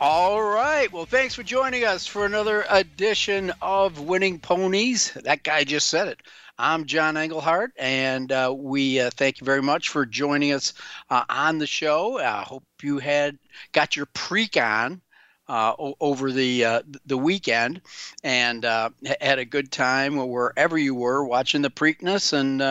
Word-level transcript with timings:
All 0.00 0.42
right. 0.42 0.92
Well, 0.92 1.06
thanks 1.06 1.34
for 1.34 1.42
joining 1.42 1.84
us 1.84 2.06
for 2.06 2.26
another 2.26 2.64
edition 2.68 3.52
of 3.62 4.00
Winning 4.00 4.38
Ponies. 4.38 5.12
That 5.24 5.42
guy 5.42 5.64
just 5.64 5.88
said 5.88 6.08
it. 6.08 6.20
I'm 6.58 6.84
John 6.84 7.16
Englehart, 7.16 7.72
and 7.78 8.30
uh, 8.30 8.54
we 8.56 9.00
uh, 9.00 9.10
thank 9.10 9.40
you 9.40 9.44
very 9.44 9.62
much 9.62 9.88
for 9.88 10.04
joining 10.04 10.52
us 10.52 10.74
uh, 11.10 11.24
on 11.28 11.58
the 11.58 11.66
show. 11.66 12.18
I 12.18 12.42
hope 12.42 12.64
you 12.82 12.98
had 12.98 13.38
got 13.72 13.96
your 13.96 14.06
preak 14.06 14.56
on 14.56 15.00
uh, 15.48 15.74
over 16.00 16.30
the 16.32 16.64
uh, 16.64 16.82
the 17.06 17.18
weekend 17.18 17.80
and 18.22 18.64
uh, 18.64 18.90
had 19.20 19.38
a 19.38 19.44
good 19.44 19.72
time 19.72 20.16
wherever 20.16 20.76
you 20.78 20.94
were 20.94 21.24
watching 21.24 21.62
the 21.62 21.70
Preakness 21.70 22.32
and 22.32 22.62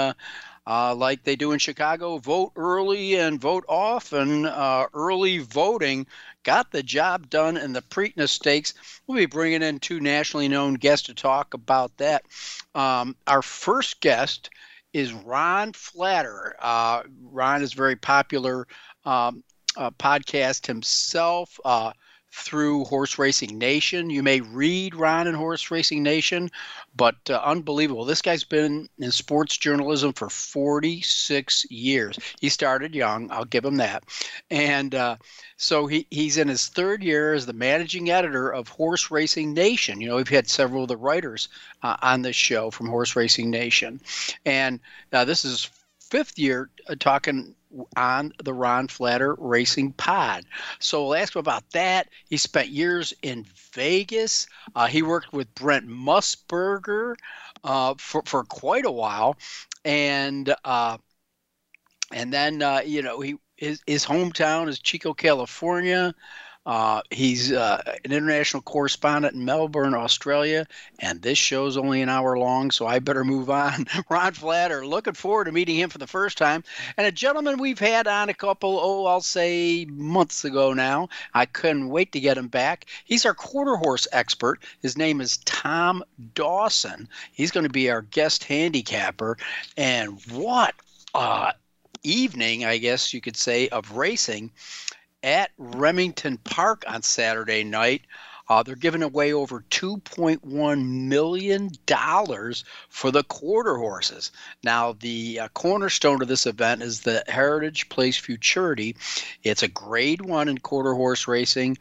uh, 0.65 0.95
like 0.95 1.23
they 1.23 1.35
do 1.35 1.51
in 1.51 1.59
Chicago, 1.59 2.17
vote 2.17 2.51
early 2.55 3.15
and 3.15 3.39
vote 3.39 3.65
often. 3.67 4.45
Uh, 4.45 4.85
early 4.93 5.39
voting 5.39 6.05
got 6.43 6.71
the 6.71 6.83
job 6.83 7.29
done 7.29 7.57
in 7.57 7.73
the 7.73 7.81
Preakness 7.81 8.29
Stakes. 8.29 8.73
We'll 9.07 9.17
be 9.17 9.25
bringing 9.25 9.63
in 9.63 9.79
two 9.79 9.99
nationally 9.99 10.47
known 10.47 10.75
guests 10.75 11.07
to 11.07 11.13
talk 11.13 11.53
about 11.53 11.95
that. 11.97 12.23
Um, 12.75 13.15
our 13.27 13.41
first 13.41 14.01
guest 14.01 14.49
is 14.93 15.13
Ron 15.13 15.73
Flatter. 15.73 16.55
Uh, 16.59 17.03
Ron 17.23 17.63
is 17.63 17.73
very 17.73 17.95
popular 17.95 18.67
um, 19.05 19.43
uh, 19.75 19.91
podcast 19.91 20.67
himself. 20.67 21.59
Uh, 21.65 21.93
through 22.35 22.83
Horse 22.85 23.19
Racing 23.19 23.59
Nation. 23.59 24.09
You 24.09 24.23
may 24.23 24.41
read 24.41 24.95
Ron 24.95 25.27
in 25.27 25.35
Horse 25.35 25.69
Racing 25.69 26.01
Nation, 26.01 26.49
but 26.95 27.15
uh, 27.29 27.41
unbelievable. 27.43 28.05
This 28.05 28.21
guy's 28.21 28.43
been 28.43 28.87
in 28.99 29.11
sports 29.11 29.57
journalism 29.57 30.13
for 30.13 30.29
46 30.29 31.65
years. 31.71 32.19
He 32.39 32.49
started 32.49 32.93
young, 32.93 33.31
I'll 33.31 33.45
give 33.45 33.65
him 33.65 33.77
that. 33.77 34.03
And 34.51 34.93
uh, 34.93 35.17
so 35.57 35.87
he, 35.87 36.07
he's 36.11 36.37
in 36.37 36.47
his 36.47 36.67
third 36.67 37.03
year 37.03 37.33
as 37.33 37.45
the 37.45 37.53
managing 37.53 38.11
editor 38.11 38.49
of 38.49 38.67
Horse 38.67 39.09
Racing 39.09 39.53
Nation. 39.53 40.01
You 40.01 40.09
know, 40.09 40.15
we've 40.17 40.27
had 40.27 40.49
several 40.49 40.83
of 40.83 40.89
the 40.89 40.97
writers 40.97 41.49
uh, 41.81 41.97
on 42.01 42.21
this 42.21 42.35
show 42.35 42.69
from 42.69 42.87
Horse 42.87 43.15
Racing 43.15 43.49
Nation. 43.49 43.99
And 44.45 44.79
uh, 45.11 45.25
this 45.25 45.45
is 45.45 45.69
fifth 45.99 46.37
year 46.37 46.69
uh, 46.87 46.95
talking 46.99 47.55
on 47.95 48.33
the 48.43 48.53
Ron 48.53 48.87
Flatter 48.87 49.35
Racing 49.37 49.93
Pod. 49.93 50.45
So 50.79 51.03
we'll 51.03 51.15
ask 51.15 51.35
him 51.35 51.39
about 51.39 51.69
that. 51.71 52.09
He 52.29 52.37
spent 52.37 52.69
years 52.69 53.13
in 53.21 53.45
Vegas. 53.73 54.47
Uh, 54.75 54.87
he 54.87 55.01
worked 55.01 55.33
with 55.33 55.53
Brent 55.55 55.87
Musburger 55.87 57.15
uh, 57.63 57.95
for 57.97 58.23
for 58.25 58.43
quite 58.43 58.85
a 58.85 58.91
while, 58.91 59.37
and 59.85 60.53
uh, 60.63 60.97
and 62.11 62.31
then 62.31 62.61
uh, 62.61 62.81
you 62.85 63.01
know 63.01 63.19
he 63.21 63.35
his 63.57 63.81
his 63.87 64.05
hometown 64.05 64.67
is 64.67 64.79
Chico, 64.79 65.13
California. 65.13 66.13
Uh, 66.65 67.01
he's 67.11 67.51
uh, 67.51 67.81
an 68.05 68.13
international 68.13 68.61
correspondent 68.61 69.35
in 69.35 69.43
Melbourne, 69.43 69.93
Australia, 69.93 70.65
and 70.99 71.21
this 71.21 71.37
show's 71.37 71.75
only 71.75 72.01
an 72.01 72.07
hour 72.07 72.37
long, 72.37 72.71
so 72.71 72.87
I 72.87 72.99
better 72.99 73.25
move 73.25 73.49
on. 73.49 73.85
Ron 74.09 74.31
Flatter, 74.31 74.85
looking 74.85 75.13
forward 75.13 75.45
to 75.45 75.51
meeting 75.51 75.75
him 75.75 75.89
for 75.89 75.97
the 75.97 76.07
first 76.07 76.37
time, 76.37 76.63
and 76.95 77.05
a 77.05 77.11
gentleman 77.11 77.57
we've 77.57 77.79
had 77.79 78.07
on 78.07 78.29
a 78.29 78.33
couple, 78.33 78.79
oh, 78.81 79.05
I'll 79.05 79.19
say 79.19 79.85
months 79.89 80.45
ago 80.45 80.71
now. 80.73 81.09
I 81.33 81.45
couldn't 81.45 81.89
wait 81.89 82.13
to 82.13 82.21
get 82.21 82.37
him 82.37 82.47
back. 82.47 82.85
He's 83.03 83.25
our 83.25 83.33
quarter 83.33 83.75
horse 83.75 84.07
expert. 84.13 84.63
His 84.81 84.97
name 84.97 85.19
is 85.19 85.37
Tom 85.39 86.01
Dawson. 86.33 87.09
He's 87.33 87.51
going 87.51 87.65
to 87.65 87.69
be 87.69 87.89
our 87.89 88.03
guest 88.03 88.45
handicapper, 88.45 89.37
and 89.75 90.21
what 90.31 90.75
uh, 91.13 91.51
evening, 92.03 92.63
I 92.63 92.77
guess 92.77 93.13
you 93.13 93.19
could 93.19 93.35
say, 93.35 93.67
of 93.67 93.91
racing 93.91 94.51
at 95.23 95.51
Remington 95.57 96.37
Park 96.37 96.83
on 96.87 97.01
Saturday 97.01 97.63
night. 97.63 98.03
Uh, 98.49 98.61
they're 98.61 98.75
giving 98.75 99.03
away 99.03 99.31
over 99.31 99.63
$2.1 99.71 100.85
million 100.85 101.69
for 102.89 103.11
the 103.11 103.23
quarter 103.23 103.77
horses. 103.77 104.31
Now, 104.63 104.93
the 104.99 105.39
uh, 105.39 105.47
cornerstone 105.53 106.21
of 106.21 106.27
this 106.27 106.45
event 106.45 106.83
is 106.83 107.01
the 107.01 107.23
Heritage 107.27 107.87
Place 107.87 108.17
Futurity. 108.17 108.97
It's 109.43 109.63
a 109.63 109.69
grade 109.69 110.21
one 110.21 110.49
in 110.49 110.57
quarter 110.57 110.93
horse 110.93 111.27
racing, 111.27 111.77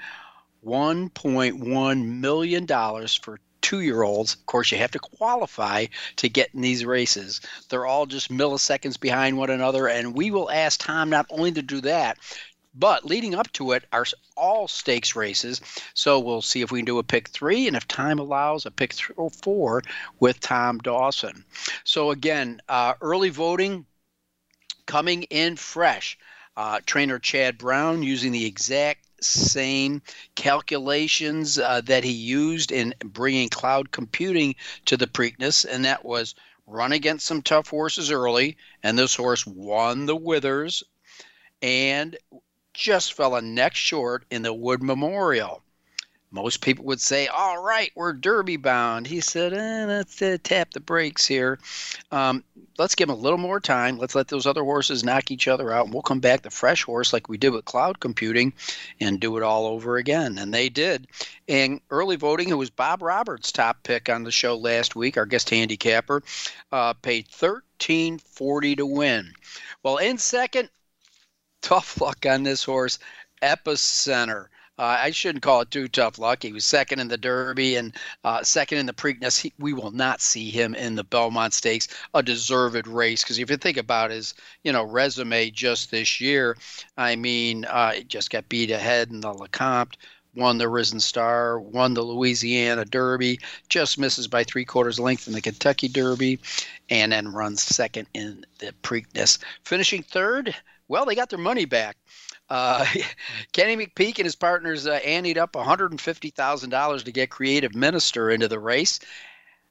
$1.1 0.64 2.04
million 2.06 2.66
for 2.66 3.41
two 3.60 3.80
year 3.80 4.03
olds. 4.03 4.34
Of 4.34 4.47
course, 4.47 4.70
you 4.70 4.78
have 4.78 4.91
to 4.92 4.98
qualify 4.98 5.86
to 6.16 6.28
get 6.28 6.50
in 6.54 6.60
these 6.60 6.84
races. 6.84 7.41
They're 7.69 7.86
all 7.86 8.06
just 8.06 8.30
milliseconds 8.30 9.00
behind 9.00 9.36
one 9.36 9.50
another, 9.50 9.88
and 9.88 10.14
we 10.14 10.30
will 10.30 10.50
ask 10.50 10.80
Tom 10.80 11.10
not 11.10 11.26
only 11.30 11.53
to 11.53 11.62
do 11.62 11.80
that, 11.82 12.19
but 12.75 13.05
leading 13.05 13.34
up 13.34 13.50
to 13.53 13.72
it 13.72 13.84
are 13.93 14.06
all 14.37 14.66
stakes 14.66 15.15
races. 15.15 15.60
So 15.94 16.19
we'll 16.21 16.43
see 16.43 16.62
if 16.62 16.71
we 16.71 16.81
can 16.81 16.87
do 16.87 16.99
a 16.99 17.03
pick 17.03 17.28
three, 17.28 17.66
and 17.66 17.77
if 17.77 17.87
time 17.87 18.19
allows, 18.19 18.66
a 18.66 18.71
pick 18.71 18.94
th- 18.94 19.10
or 19.16 19.31
four 19.31 19.83
with 20.21 20.41
Tom 20.41 20.78
Dawson. 20.78 21.44
So 21.84 22.10
again, 22.10 22.60
uh, 22.69 22.94
early 23.00 23.31
voting 23.31 23.87
coming 24.87 25.25
in 25.25 25.56
fresh. 25.56 26.19
Uh, 26.56 26.81
trainer 26.84 27.19
Chad 27.19 27.56
Brown 27.56 28.03
using 28.03 28.31
the 28.33 28.44
exact 28.44 29.06
same 29.25 30.03
calculations 30.34 31.59
uh, 31.59 31.81
that 31.83 32.04
he 32.04 32.12
used 32.12 32.72
in 32.72 32.94
bringing 33.00 33.49
cloud 33.49 33.91
computing 33.91 34.54
to 34.87 34.97
the 34.97 35.06
Preakness, 35.06 35.65
and 35.65 35.84
that 35.84 36.04
was 36.04 36.34
run 36.66 36.93
against 36.93 37.27
some 37.27 37.41
tough 37.41 37.69
horses 37.69 38.10
early, 38.10 38.56
and 38.83 38.99
this 38.99 39.15
horse 39.15 39.47
won 39.47 40.04
the 40.04 40.16
Withers 40.16 40.83
and 41.62 42.16
just 42.72 43.15
fell 43.15 43.34
a 43.34 43.43
neck 43.43 43.75
short 43.75 44.25
in 44.31 44.43
the 44.43 44.55
Wood 44.55 44.83
Memorial. 44.83 45.62
Most 46.34 46.62
people 46.62 46.87
would 46.87 47.00
say, 47.00 47.27
All 47.27 47.62
right, 47.62 47.93
we're 47.94 48.15
Derby 48.15 48.56
bound. 48.56 49.06
He 49.06 49.21
said, 49.21 49.53
eh, 49.53 49.84
Let's 49.84 50.22
uh, 50.22 50.38
tap 50.43 50.71
the 50.71 50.81
brakes 50.81 51.27
here. 51.27 51.59
Um, 52.10 52.43
let's 52.78 52.94
give 52.94 53.10
him 53.10 53.15
a 53.15 53.19
little 53.19 53.38
more 53.38 53.60
time. 53.60 53.99
Let's 53.99 54.15
let 54.15 54.28
those 54.28 54.47
other 54.47 54.65
horses 54.65 55.05
knock 55.05 55.31
each 55.31 55.47
other 55.47 55.71
out. 55.71 55.84
And 55.84 55.93
we'll 55.93 56.03
come 56.03 56.21
back 56.21 56.41
the 56.41 56.50
fresh 56.50 56.84
horse 56.84 57.12
like 57.12 57.28
we 57.28 57.37
did 57.37 57.50
with 57.50 57.66
cloud 57.66 58.00
computing 58.00 58.55
and 58.99 59.21
do 59.21 59.37
it 59.37 59.43
all 59.43 59.66
over 59.66 59.99
again. 59.99 60.39
And 60.39 60.54
they 60.54 60.71
did. 60.71 61.06
And 61.49 61.83
early 61.91 62.16
voting, 62.16 62.49
it 62.49 62.54
was 62.54 62.71
Bob 62.71 63.03
Roberts' 63.03 63.53
top 63.53 63.83
pick 63.83 64.09
on 64.09 64.22
the 64.22 64.31
show 64.31 64.56
last 64.56 64.97
week, 64.97 65.19
our 65.19 65.27
guest 65.27 65.50
handicapper, 65.50 66.22
uh, 66.72 66.94
paid 66.94 67.28
thirteen 67.28 68.19
forty 68.19 68.75
to 68.77 68.87
win. 68.87 69.34
Well, 69.83 69.99
in 69.99 70.16
second, 70.16 70.71
tough 71.62 72.00
luck 72.00 72.26
on 72.26 72.42
this 72.42 72.62
horse, 72.62 72.98
Epicenter. 73.40 74.48
Uh, 74.78 74.98
I 75.00 75.10
shouldn't 75.10 75.42
call 75.42 75.60
it 75.60 75.70
too 75.70 75.86
tough 75.86 76.18
luck. 76.18 76.42
He 76.42 76.52
was 76.52 76.64
second 76.64 76.98
in 76.98 77.08
the 77.08 77.18
Derby 77.18 77.76
and 77.76 77.94
uh, 78.24 78.42
second 78.42 78.78
in 78.78 78.86
the 78.86 78.92
Preakness. 78.92 79.40
He, 79.40 79.52
we 79.58 79.72
will 79.72 79.90
not 79.90 80.20
see 80.20 80.50
him 80.50 80.74
in 80.74 80.94
the 80.94 81.04
Belmont 81.04 81.52
Stakes, 81.52 81.88
a 82.14 82.22
deserved 82.22 82.86
race. 82.86 83.22
Because 83.22 83.38
if 83.38 83.50
you 83.50 83.56
think 83.56 83.76
about 83.76 84.10
his, 84.10 84.34
you 84.64 84.72
know, 84.72 84.82
resume 84.82 85.50
just 85.50 85.90
this 85.90 86.20
year, 86.20 86.56
I 86.96 87.16
mean, 87.16 87.64
uh, 87.66 87.92
he 87.92 88.04
just 88.04 88.30
got 88.30 88.48
beat 88.48 88.70
ahead 88.70 89.10
in 89.10 89.20
the 89.20 89.32
Lecomte, 89.32 89.96
won 90.34 90.56
the 90.56 90.68
Risen 90.68 91.00
Star, 91.00 91.60
won 91.60 91.92
the 91.92 92.02
Louisiana 92.02 92.86
Derby, 92.86 93.38
just 93.68 93.98
misses 93.98 94.26
by 94.26 94.42
three 94.42 94.64
quarters 94.64 94.98
length 94.98 95.28
in 95.28 95.34
the 95.34 95.42
Kentucky 95.42 95.88
Derby, 95.88 96.40
and 96.88 97.12
then 97.12 97.28
runs 97.28 97.62
second 97.62 98.08
in 98.15 98.44
the 98.58 98.72
Preakness, 98.82 99.38
finishing 99.65 100.03
third 100.03 100.56
well, 100.92 101.06
they 101.06 101.15
got 101.15 101.30
their 101.30 101.39
money 101.39 101.65
back. 101.65 101.97
Uh, 102.50 102.84
Kenny 103.53 103.78
McPeek 103.78 104.18
and 104.18 104.27
his 104.27 104.36
partners 104.36 104.86
uh, 104.86 105.00
anteed 105.03 105.39
up 105.39 105.54
$150,000 105.54 107.04
to 107.04 107.12
get 107.12 107.30
Creative 107.30 107.74
Minister 107.74 108.30
into 108.30 108.47
the 108.47 108.60
race. 108.60 109.00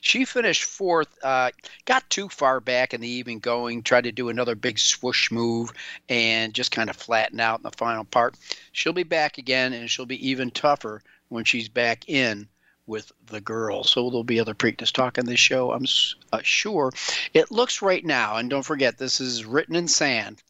She 0.00 0.24
finished 0.24 0.64
fourth, 0.64 1.08
uh, 1.22 1.50
got 1.84 2.08
too 2.10 2.28
far 2.28 2.60
back 2.60 2.94
in 2.94 3.00
the 3.00 3.08
evening 3.08 3.40
going, 3.40 3.82
tried 3.82 4.04
to 4.04 4.12
do 4.12 4.28
another 4.28 4.54
big 4.54 4.78
swoosh 4.78 5.30
move, 5.30 5.72
and 6.08 6.54
just 6.54 6.70
kind 6.70 6.88
of 6.88 6.96
flatten 6.96 7.40
out 7.40 7.60
in 7.60 7.64
the 7.64 7.70
final 7.72 8.04
part. 8.04 8.34
She'll 8.72 8.92
be 8.92 9.02
back 9.02 9.38
again, 9.38 9.72
and 9.72 9.90
she'll 9.90 10.06
be 10.06 10.28
even 10.28 10.50
tougher 10.50 11.02
when 11.30 11.44
she's 11.44 11.68
back 11.68 12.08
in 12.08 12.48
with 12.86 13.10
the 13.26 13.40
girls. 13.40 13.90
So 13.90 14.10
there'll 14.10 14.24
be 14.24 14.40
other 14.40 14.54
Preakness 14.54 14.92
talk 14.92 15.16
on 15.16 15.24
this 15.24 15.40
show, 15.40 15.72
I'm 15.72 15.86
uh, 16.32 16.40
sure. 16.42 16.92
It 17.32 17.50
looks 17.50 17.80
right 17.80 18.04
now, 18.04 18.36
and 18.36 18.50
don't 18.50 18.64
forget, 18.64 18.98
this 18.98 19.20
is 19.20 19.46
written 19.46 19.76
in 19.76 19.88
sand, 19.88 20.42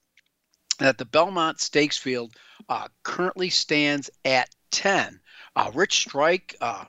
that 0.79 0.99
the 0.99 1.05
Belmont 1.05 1.61
Stakes 1.61 1.99
field 1.99 2.35
uh, 2.69 2.89
currently 3.03 3.51
stands 3.51 4.11
at 4.25 4.49
10. 4.71 5.21
Uh, 5.55 5.71
Rich 5.75 5.99
Strike, 5.99 6.57
uh, 6.61 6.87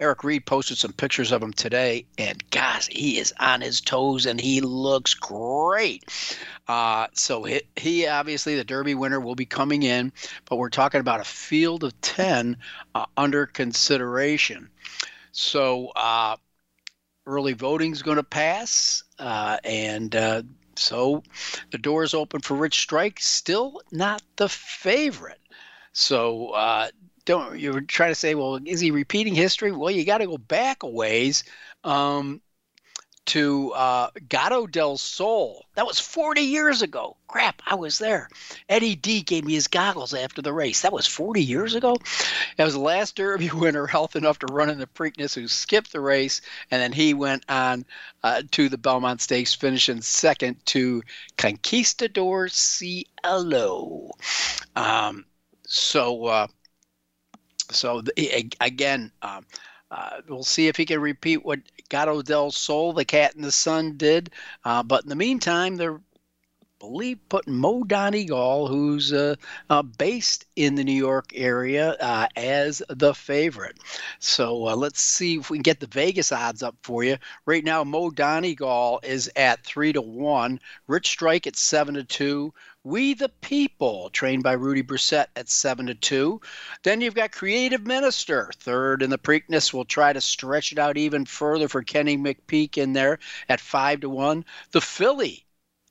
Eric 0.00 0.24
Reed 0.24 0.44
posted 0.44 0.76
some 0.76 0.92
pictures 0.92 1.30
of 1.30 1.42
him 1.42 1.52
today, 1.52 2.04
and 2.18 2.42
gosh, 2.50 2.88
he 2.88 3.18
is 3.18 3.32
on 3.38 3.60
his 3.60 3.80
toes 3.80 4.26
and 4.26 4.40
he 4.40 4.60
looks 4.60 5.14
great. 5.14 6.04
Uh, 6.66 7.06
so 7.12 7.44
he, 7.44 7.62
he, 7.76 8.06
obviously 8.06 8.56
the 8.56 8.64
Derby 8.64 8.94
winner 8.96 9.20
will 9.20 9.36
be 9.36 9.46
coming 9.46 9.84
in, 9.84 10.12
but 10.46 10.56
we're 10.56 10.68
talking 10.68 11.00
about 11.00 11.20
a 11.20 11.24
field 11.24 11.84
of 11.84 11.98
ten 12.00 12.56
uh, 12.94 13.06
under 13.16 13.46
consideration. 13.46 14.68
So 15.30 15.88
uh, 15.94 16.36
early 17.24 17.52
voting 17.52 17.92
is 17.92 18.02
going 18.02 18.16
to 18.16 18.24
pass, 18.24 19.04
uh, 19.20 19.58
and 19.62 20.14
uh, 20.16 20.42
so 20.74 21.22
the 21.70 21.78
door 21.78 22.02
is 22.02 22.14
open 22.14 22.40
for 22.40 22.54
Rich 22.54 22.80
Strike. 22.80 23.20
Still 23.20 23.80
not 23.92 24.22
the 24.36 24.48
favorite. 24.48 25.40
So 25.92 26.48
uh, 26.48 26.88
don't 27.24 27.58
you 27.58 27.72
were 27.72 27.80
trying 27.80 28.10
to 28.10 28.14
say, 28.14 28.34
well, 28.34 28.58
is 28.64 28.80
he 28.80 28.90
repeating 28.90 29.34
history? 29.34 29.72
Well, 29.72 29.90
you 29.90 30.04
got 30.04 30.18
to 30.18 30.26
go 30.26 30.38
back 30.38 30.82
a 30.82 30.88
ways 30.88 31.44
um, 31.82 32.40
to 33.26 33.72
uh, 33.72 34.10
Gato 34.28 34.66
del 34.66 34.98
Sol. 34.98 35.64
That 35.74 35.86
was 35.86 35.98
40 35.98 36.42
years 36.42 36.82
ago. 36.82 37.16
Crap, 37.26 37.62
I 37.66 37.74
was 37.74 37.98
there. 37.98 38.28
Eddie 38.68 38.96
D 38.96 39.22
gave 39.22 39.44
me 39.44 39.54
his 39.54 39.66
goggles 39.66 40.12
after 40.12 40.42
the 40.42 40.52
race. 40.52 40.82
That 40.82 40.92
was 40.92 41.06
40 41.06 41.42
years 41.42 41.74
ago. 41.74 41.96
That 42.56 42.64
was 42.64 42.74
the 42.74 42.80
last 42.80 43.16
Derby 43.16 43.50
winner 43.54 43.86
health 43.86 44.16
enough 44.16 44.38
to 44.40 44.46
run 44.52 44.68
in 44.68 44.78
the 44.78 44.86
Preakness 44.86 45.34
who 45.34 45.48
skipped 45.48 45.92
the 45.92 46.00
race, 46.00 46.42
and 46.70 46.82
then 46.82 46.92
he 46.92 47.14
went 47.14 47.44
on 47.48 47.86
uh, 48.22 48.42
to 48.50 48.68
the 48.68 48.78
Belmont 48.78 49.22
Stakes, 49.22 49.54
finishing 49.54 50.02
second 50.02 50.64
to 50.66 51.02
Conquistador 51.38 52.48
Cielo. 52.48 54.10
Um, 54.76 55.24
so. 55.66 56.26
Uh, 56.26 56.46
so 57.70 58.00
the, 58.00 58.52
again, 58.60 59.10
um, 59.22 59.46
uh, 59.90 60.20
we'll 60.28 60.42
see 60.42 60.68
if 60.68 60.76
he 60.76 60.86
can 60.86 61.00
repeat 61.00 61.44
what 61.44 61.60
Gato 61.88 62.22
del 62.22 62.50
Sol, 62.50 62.92
the 62.92 63.04
cat 63.04 63.34
in 63.34 63.42
the 63.42 63.52
sun, 63.52 63.96
did. 63.96 64.30
Uh, 64.64 64.82
but 64.82 65.04
in 65.04 65.08
the 65.08 65.16
meantime, 65.16 65.76
they're 65.76 66.00
believe 66.84 67.18
putting 67.30 67.54
Mo 67.54 67.82
Donegal, 67.82 68.68
who's 68.68 69.12
uh, 69.12 69.36
uh, 69.70 69.82
based 69.82 70.44
in 70.54 70.74
the 70.74 70.84
New 70.84 70.92
York 70.92 71.32
area, 71.34 71.96
uh, 71.98 72.26
as 72.36 72.82
the 72.88 73.14
favorite. 73.14 73.78
So 74.18 74.68
uh, 74.68 74.76
let's 74.76 75.00
see 75.00 75.36
if 75.36 75.48
we 75.48 75.58
can 75.58 75.62
get 75.62 75.80
the 75.80 75.86
Vegas 75.86 76.30
odds 76.30 76.62
up 76.62 76.76
for 76.82 77.02
you. 77.02 77.16
Right 77.46 77.64
now, 77.64 77.84
Mo 77.84 78.10
Donegal 78.10 79.00
is 79.02 79.30
at 79.34 79.64
three 79.64 79.94
to 79.94 80.02
one. 80.02 80.60
Rich 80.86 81.08
Strike 81.08 81.46
at 81.46 81.56
seven 81.56 81.94
to 81.94 82.04
two. 82.04 82.52
We 82.86 83.14
the 83.14 83.30
People, 83.30 84.10
trained 84.10 84.42
by 84.42 84.52
Rudy 84.52 84.82
Brisset 84.82 85.28
at 85.36 85.48
7 85.48 85.86
to 85.86 85.94
2. 85.94 86.38
Then 86.82 87.00
you've 87.00 87.14
got 87.14 87.32
Creative 87.32 87.86
Minister, 87.86 88.50
third 88.56 89.00
in 89.02 89.08
the 89.08 89.16
Preakness. 89.16 89.72
We'll 89.72 89.86
try 89.86 90.12
to 90.12 90.20
stretch 90.20 90.70
it 90.70 90.78
out 90.78 90.98
even 90.98 91.24
further 91.24 91.66
for 91.66 91.82
Kenny 91.82 92.18
McPeek 92.18 92.76
in 92.76 92.92
there 92.92 93.20
at 93.48 93.60
5 93.60 94.00
to 94.00 94.10
1. 94.10 94.44
The 94.72 94.82
Philly, 94.82 95.43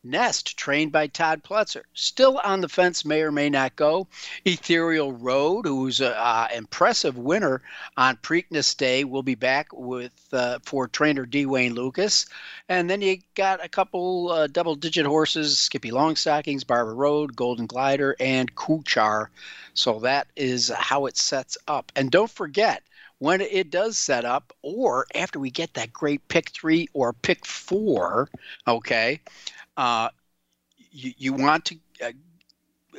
Nest, 0.04 0.58
trained 0.58 0.92
by 0.92 1.08
Todd 1.08 1.44
Pletcher, 1.44 1.84
still 1.94 2.40
on 2.44 2.62
the 2.62 2.68
fence, 2.68 3.06
may 3.06 3.22
or 3.22 3.32
may 3.32 3.50
not 3.50 3.76
go. 3.76 4.08
Ethereal 4.44 5.14
Road, 5.14 5.66
who's 5.66 6.02
an 6.02 6.14
uh, 6.14 6.48
impressive 6.54 7.18
winner 7.18 7.62
on 7.96 8.18
Preakness 8.18 8.76
Day, 8.76 9.06
will 9.06 9.24
be 9.24 9.36
back 9.36 9.68
with 9.72 10.12
uh, 10.34 10.60
for 10.64 10.88
trainer 10.88 11.26
D. 11.26 11.46
Wayne 11.46 11.74
Lukas. 11.74 12.26
And 12.68 12.90
then 12.90 13.02
you 13.02 13.20
got 13.36 13.64
a 13.64 13.70
couple 13.70 14.30
uh, 14.30 14.48
double-digit 14.48 15.06
horses: 15.06 15.58
Skippy 15.58 15.92
Longstockings, 15.92 16.68
Barber 16.68 16.96
Road, 16.96 17.36
Golden 17.36 17.66
Glider, 17.66 18.16
and 18.20 18.54
Kuchar. 18.56 19.28
So 19.74 20.00
that 20.00 20.28
is 20.36 20.70
how 20.70 21.06
it 21.06 21.18
sets 21.18 21.58
up. 21.68 21.92
And 21.96 22.12
don't 22.12 22.30
forget 22.30 22.84
when 23.20 23.40
it 23.40 23.72
does 23.72 23.98
set 23.98 24.26
up, 24.26 24.52
or 24.64 25.08
after 25.16 25.40
we 25.40 25.50
get 25.50 25.76
that 25.76 25.94
great 25.94 26.28
pick 26.28 26.50
three 26.50 26.90
or 26.94 27.14
pick 27.14 27.46
four, 27.46 28.28
okay, 28.68 29.22
uh, 29.78 30.10
you, 30.92 31.14
you 31.18 31.34
want 31.34 31.66
to 31.66 31.78
uh, 32.04 32.12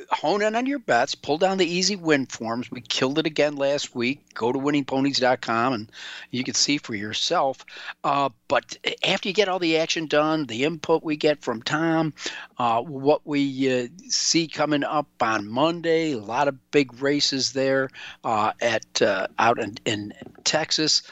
hone 0.09 0.41
in 0.41 0.55
on 0.55 0.65
your 0.65 0.79
bets, 0.79 1.15
pull 1.15 1.37
down 1.37 1.57
the 1.57 1.65
easy 1.65 1.95
win 1.95 2.25
forms. 2.25 2.69
We 2.69 2.81
killed 2.81 3.19
it 3.19 3.25
again 3.25 3.55
last 3.55 3.95
week. 3.95 4.33
Go 4.33 4.51
to 4.51 4.59
winningponies.com 4.59 5.73
and 5.73 5.91
you 6.31 6.43
can 6.43 6.53
see 6.53 6.77
for 6.77 6.95
yourself. 6.95 7.65
Uh, 8.03 8.29
but 8.47 8.77
after 9.03 9.29
you 9.29 9.33
get 9.33 9.47
all 9.47 9.59
the 9.59 9.77
action 9.77 10.07
done, 10.07 10.45
the 10.45 10.63
input 10.63 11.03
we 11.03 11.15
get 11.15 11.41
from 11.41 11.61
Tom, 11.61 12.13
uh, 12.57 12.81
what 12.81 13.25
we 13.25 13.83
uh, 13.83 13.87
see 14.09 14.47
coming 14.47 14.83
up 14.83 15.07
on 15.21 15.47
Monday, 15.47 16.13
a 16.13 16.19
lot 16.19 16.47
of 16.47 16.71
big 16.71 17.01
races 17.01 17.53
there 17.53 17.89
uh, 18.23 18.51
at 18.61 19.01
uh, 19.01 19.27
out 19.39 19.59
in, 19.59 19.77
in 19.85 20.13
Texas. 20.43 21.03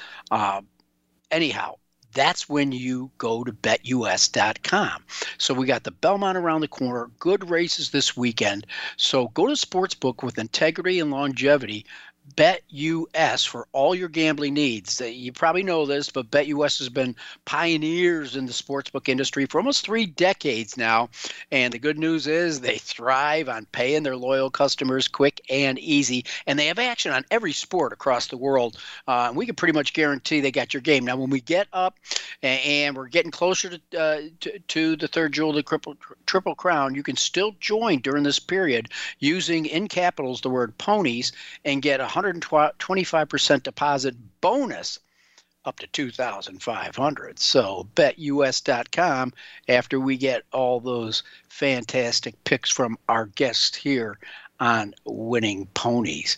Anyhow, 1.31 1.77
that's 2.13 2.47
when 2.47 2.71
you 2.71 3.11
go 3.17 3.43
to 3.43 3.51
betus.com. 3.51 5.03
So 5.37 5.53
we 5.53 5.65
got 5.65 5.83
the 5.83 5.91
Belmont 5.91 6.37
around 6.37 6.61
the 6.61 6.67
corner, 6.67 7.09
good 7.19 7.49
races 7.49 7.89
this 7.89 8.15
weekend. 8.15 8.65
So 8.97 9.29
go 9.29 9.47
to 9.47 9.53
Sportsbook 9.53 10.23
with 10.23 10.37
integrity 10.37 10.99
and 10.99 11.11
longevity. 11.11 11.85
BetUS 12.35 13.47
for 13.47 13.67
all 13.71 13.93
your 13.93 14.09
gambling 14.09 14.53
needs. 14.53 14.99
You 15.01 15.31
probably 15.31 15.63
know 15.63 15.85
this, 15.85 16.09
but 16.09 16.31
BetUS 16.31 16.79
has 16.79 16.89
been 16.89 17.15
pioneers 17.45 18.35
in 18.35 18.45
the 18.45 18.51
sportsbook 18.51 19.09
industry 19.09 19.45
for 19.45 19.59
almost 19.59 19.85
three 19.85 20.05
decades 20.05 20.77
now. 20.77 21.09
And 21.51 21.73
the 21.73 21.79
good 21.79 21.97
news 21.97 22.27
is 22.27 22.61
they 22.61 22.77
thrive 22.77 23.49
on 23.49 23.65
paying 23.71 24.03
their 24.03 24.15
loyal 24.15 24.49
customers 24.49 25.07
quick 25.07 25.41
and 25.49 25.77
easy. 25.79 26.25
And 26.47 26.57
they 26.57 26.67
have 26.67 26.79
action 26.79 27.11
on 27.11 27.25
every 27.31 27.53
sport 27.53 27.93
across 27.93 28.27
the 28.27 28.37
world. 28.37 28.77
Uh, 29.07 29.31
we 29.35 29.45
can 29.45 29.55
pretty 29.55 29.73
much 29.73 29.93
guarantee 29.93 30.39
they 30.39 30.51
got 30.51 30.73
your 30.73 30.81
game. 30.81 31.05
Now, 31.05 31.17
when 31.17 31.29
we 31.29 31.41
get 31.41 31.67
up 31.73 31.99
and 32.41 32.95
we're 32.95 33.07
getting 33.07 33.31
closer 33.31 33.69
to, 33.69 33.99
uh, 33.99 34.21
to, 34.41 34.59
to, 34.59 34.95
the 34.95 35.07
third 35.07 35.33
jewel, 35.33 35.53
the 35.53 35.63
triple, 35.63 35.95
triple 36.25 36.55
crown, 36.55 36.95
you 36.95 37.03
can 37.03 37.15
still 37.15 37.55
join 37.59 37.99
during 37.99 38.23
this 38.23 38.39
period 38.39 38.89
using 39.19 39.65
in 39.65 39.87
capitals 39.87 40.41
the 40.41 40.49
word 40.49 40.77
ponies 40.77 41.31
and 41.65 41.81
get 41.81 41.99
a 41.99 42.07
125% 42.23 43.63
deposit 43.63 44.15
bonus 44.41 44.99
up 45.65 45.79
to 45.79 45.87
2500 45.87 47.39
so 47.39 47.87
betus.com 47.95 49.31
after 49.69 49.99
we 49.99 50.17
get 50.17 50.43
all 50.51 50.79
those 50.79 51.23
fantastic 51.47 52.41
picks 52.43 52.69
from 52.69 52.97
our 53.07 53.27
guests 53.27 53.75
here 53.77 54.17
on 54.63 54.93
winning 55.03 55.67
ponies. 55.73 56.37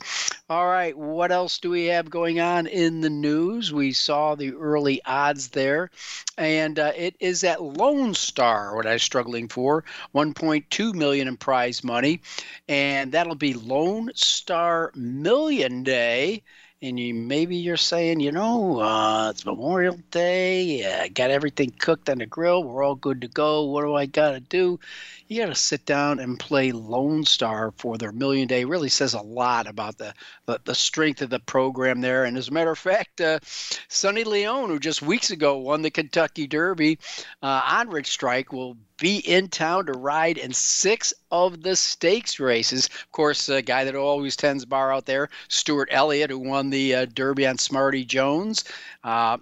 All 0.49 0.65
right, 0.65 0.97
what 0.97 1.31
else 1.31 1.59
do 1.59 1.69
we 1.69 1.85
have 1.85 2.09
going 2.09 2.39
on 2.39 2.65
in 2.65 3.01
the 3.01 3.09
news? 3.09 3.71
We 3.71 3.93
saw 3.93 4.33
the 4.33 4.53
early 4.53 4.99
odds 5.05 5.49
there, 5.49 5.91
and 6.35 6.79
uh, 6.79 6.91
it 6.95 7.15
is 7.19 7.43
at 7.43 7.61
Lone 7.61 8.15
Star 8.15 8.75
what 8.75 8.87
I 8.87 8.93
was 8.93 9.03
struggling 9.03 9.47
for, 9.47 9.83
1.2 10.15 10.95
million 10.95 11.27
in 11.27 11.37
prize 11.37 11.83
money, 11.83 12.21
and 12.67 13.11
that'll 13.11 13.35
be 13.35 13.53
Lone 13.53 14.09
Star 14.15 14.91
Million 14.95 15.83
Day 15.83 16.41
and 16.81 16.99
you 16.99 17.13
maybe 17.13 17.55
you're 17.55 17.77
saying, 17.77 18.19
you 18.19 18.31
know, 18.31 18.79
uh, 18.79 19.29
it's 19.29 19.45
Memorial 19.45 19.97
Day, 20.11 20.63
Yeah, 20.63 21.01
I 21.03 21.07
got 21.07 21.31
everything 21.31 21.71
cooked 21.71 22.09
on 22.09 22.17
the 22.19 22.25
grill, 22.25 22.63
we're 22.63 22.83
all 22.83 22.95
good 22.95 23.21
to 23.21 23.27
go. 23.27 23.63
What 23.63 23.83
do 23.83 23.95
I 23.95 24.05
got 24.05 24.31
to 24.31 24.39
do? 24.39 24.79
You 25.27 25.41
got 25.41 25.47
to 25.47 25.55
sit 25.55 25.85
down 25.85 26.19
and 26.19 26.39
play 26.39 26.71
Lone 26.71 27.23
Star 27.23 27.73
for 27.77 27.97
their 27.97 28.11
Million 28.11 28.47
Day. 28.47 28.65
Really 28.65 28.89
says 28.89 29.13
a 29.13 29.21
lot 29.21 29.67
about 29.67 29.97
the, 29.97 30.13
the, 30.45 30.59
the 30.65 30.75
strength 30.75 31.21
of 31.21 31.29
the 31.31 31.39
program 31.39 32.01
there. 32.01 32.25
And 32.25 32.37
as 32.37 32.49
a 32.49 32.51
matter 32.51 32.71
of 32.71 32.77
fact, 32.77 33.21
uh, 33.21 33.39
Sonny 33.87 34.23
Leon, 34.23 34.69
who 34.69 34.79
just 34.79 35.01
weeks 35.01 35.31
ago 35.31 35.57
won 35.57 35.81
the 35.81 35.89
Kentucky 35.89 36.45
Derby 36.45 36.99
uh, 37.41 37.61
on 37.65 37.89
Rich 37.89 38.11
Strike, 38.11 38.53
will 38.53 38.77
be 38.97 39.17
in 39.17 39.47
town 39.49 39.85
to 39.87 39.93
ride 39.93 40.37
in 40.37 40.53
six 40.53 41.13
of 41.31 41.61
the 41.61 41.75
stakes 41.75 42.39
races. 42.39 42.87
Of 42.87 43.11
course, 43.11 43.49
a 43.49 43.61
guy 43.61 43.83
that 43.83 43.95
always 43.95 44.35
tends 44.35 44.65
bar 44.65 44.93
out 44.93 45.05
there, 45.05 45.29
Stewart 45.47 45.89
Elliott, 45.91 46.29
who 46.29 46.39
won 46.39 46.69
the 46.69 46.95
uh, 46.95 47.05
Derby 47.05 47.47
on 47.47 47.57
Smarty 47.57 48.05
Jones. 48.05 48.63
Uh, 49.03 49.37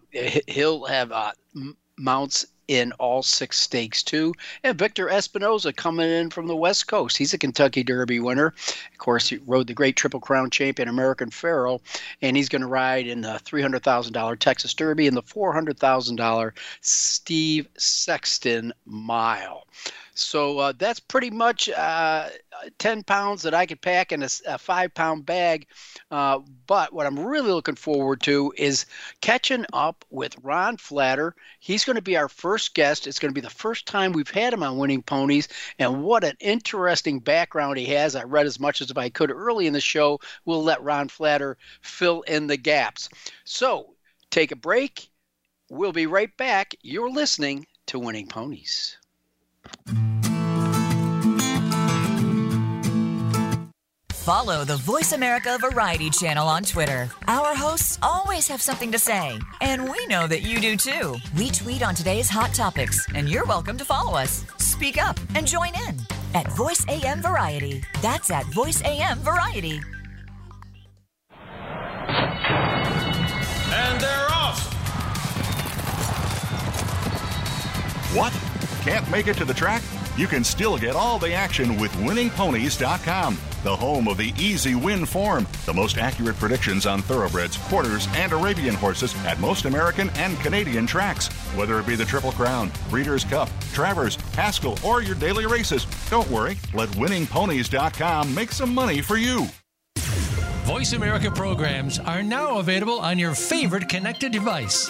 he'll 0.48 0.86
have 0.86 1.12
uh, 1.12 1.32
mounts 1.98 2.46
in 2.68 2.92
all 2.94 3.24
six 3.24 3.60
stakes 3.60 4.04
too. 4.04 4.34
And 4.64 4.78
Victor 4.78 5.08
Espinoza 5.08 5.76
coming 5.76 6.10
in 6.10 6.30
from 6.30 6.48
the 6.48 6.56
West 6.56 6.88
Coast. 6.88 7.18
He's 7.18 7.34
a 7.34 7.38
Kentucky 7.38 7.84
Derby 7.84 8.20
winner. 8.20 8.48
Of 8.48 8.98
course, 8.98 9.30
he 9.30 9.38
rode 9.46 9.68
the 9.68 9.74
great 9.74 9.96
Triple 9.96 10.20
Crown 10.20 10.50
champion 10.50 10.88
American 10.88 11.30
Pharoah, 11.30 11.80
and 12.22 12.38
he's 12.38 12.50
going 12.50 12.62
to 12.62 12.68
ride 12.68 13.08
in 13.08 13.22
the 13.22 13.40
$300,000 13.46 14.40
Texas 14.40 14.74
Derby 14.74 15.08
and 15.08 15.18
the 15.18 15.24
$400,000 15.24 16.52
Steve 16.82 17.68
Sexton 17.78 18.74
Mile. 18.86 19.66
So 20.16 20.60
uh, 20.60 20.74
that's 20.78 21.00
pretty 21.00 21.32
much 21.32 21.70
uh, 21.70 22.30
10 22.78 23.04
pounds 23.04 23.42
that 23.44 23.54
I 23.54 23.66
could 23.66 23.82
pack 23.82 24.12
in 24.12 24.24
a, 24.24 24.30
a 24.48 24.58
five 24.58 24.94
pound 24.94 25.26
bag. 25.26 25.68
Uh, 26.12 26.40
but 26.68 26.94
what 26.94 27.06
I'm 27.06 27.20
really 27.20 27.52
looking 27.52 27.76
forward 27.76 28.22
to 28.22 28.54
is 28.58 28.86
catching 29.22 29.66
up 29.74 30.06
with 30.10 30.36
Ron 30.42 30.78
Flatter. 30.78 31.36
He's 31.60 31.86
going 31.86 31.96
to 31.96 32.02
be 32.02 32.18
our 32.18 32.30
first 32.30 32.74
guest. 32.74 33.08
It's 33.08 33.20
going 33.20 33.34
to 33.34 33.40
be 33.40 33.46
the 33.46 33.50
first 33.50 33.86
time 33.86 34.12
we've 34.12 34.30
had 34.30 34.54
him 34.54 34.64
on 34.64 34.78
Winning 34.78 35.02
Ponies. 35.02 35.48
And 35.80 36.04
what 36.04 36.24
an 36.24 36.38
interesting 36.40 37.20
background 37.20 37.78
he 37.78 37.86
has. 37.86 38.16
I 38.16 38.24
read 38.24 38.46
as 38.46 38.60
much 38.60 38.82
as 38.82 38.92
I 38.92 39.10
could 39.10 39.32
early 39.32 39.68
in 39.68 39.74
the 39.74 39.82
show. 39.82 40.20
We'll 40.46 40.64
let 40.64 40.84
Ron 40.84 41.10
Flatter 41.10 41.58
fill 41.82 42.22
in 42.22 42.48
the 42.48 42.58
gaps. 42.58 43.10
So 43.44 43.96
take 44.30 44.52
a 44.52 44.56
break. 44.56 45.10
We'll 45.70 45.94
be 45.94 46.06
right 46.06 46.36
back. 46.38 46.76
You're 46.82 47.10
listening 47.10 47.66
to 47.88 48.00
Winning 48.00 48.28
Ponies. 48.28 48.98
Follow 54.24 54.64
the 54.64 54.78
Voice 54.78 55.12
America 55.12 55.58
Variety 55.60 56.10
channel 56.10 56.48
on 56.48 56.64
Twitter. 56.64 57.10
Our 57.28 57.54
hosts 57.54 58.00
always 58.02 58.48
have 58.48 58.62
something 58.62 58.90
to 58.94 58.98
say, 58.98 59.38
and 59.60 59.92
we 59.92 60.08
know 60.08 60.28
that 60.28 60.44
you 60.44 60.62
do 60.62 60.78
too. 60.78 61.18
We 61.38 61.50
tweet 61.50 61.84
on 61.84 61.94
today's 61.94 62.30
hot 62.30 62.54
topics, 62.54 63.06
and 63.16 63.28
you're 63.28 63.46
welcome 63.46 63.78
to 63.78 63.84
follow 63.84 64.18
us. 64.18 64.46
Speak 64.60 64.98
up 64.98 65.20
and 65.36 65.46
join 65.46 65.74
in 65.90 66.00
at 66.36 66.50
Voice 66.54 66.86
AM 66.88 67.22
Variety. 67.22 67.84
That's 68.02 68.32
at 68.32 68.46
Voice 68.54 68.82
AM 68.86 69.20
Variety. 69.20 69.82
And 73.74 74.00
they're 74.00 74.30
off. 74.32 74.74
What? 78.16 78.32
Can't 78.86 79.12
make 79.12 79.28
it 79.28 79.36
to 79.36 79.44
the 79.44 79.54
track? 79.54 79.84
You 80.16 80.28
can 80.28 80.46
still 80.46 80.78
get 80.78 80.96
all 80.96 81.20
the 81.20 81.34
action 81.34 81.78
with 81.78 81.92
winningponies.com, 81.94 83.38
the 83.64 83.76
home 83.76 84.08
of 84.08 84.18
the 84.18 84.34
easy 84.38 84.76
win 84.76 85.06
form, 85.06 85.48
the 85.66 85.74
most 85.74 85.98
accurate 85.98 86.36
predictions 86.38 86.86
on 86.86 87.02
thoroughbreds, 87.02 87.58
quarters, 87.58 88.08
and 88.14 88.32
Arabian 88.32 88.76
horses 88.76 89.16
at 89.26 89.40
most 89.40 89.66
American 89.66 90.10
and 90.12 90.38
Canadian 90.40 90.86
tracks. 90.86 91.28
Whether 91.56 91.80
it 91.80 91.88
be 91.88 91.96
the 91.96 92.06
Triple 92.06 92.34
Crown, 92.34 92.72
Breeders' 92.90 93.24
Cup, 93.24 93.50
Travers, 93.74 94.16
Haskell, 94.36 94.78
or 94.84 95.02
your 95.02 95.16
daily 95.16 95.46
races, 95.46 95.88
don't 96.10 96.30
worry, 96.30 96.58
let 96.74 96.90
winningponies.com 96.90 98.36
make 98.36 98.52
some 98.52 98.74
money 98.74 99.02
for 99.02 99.18
you. 99.18 99.48
Voice 100.66 100.94
America 100.94 101.30
programs 101.30 102.00
are 102.00 102.24
now 102.24 102.60
available 102.60 103.00
on 103.00 103.20
your 103.20 103.36
favorite 103.36 103.90
connected 103.90 104.32
device, 104.32 104.90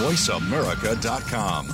VoiceAmerica.com. 0.00 1.66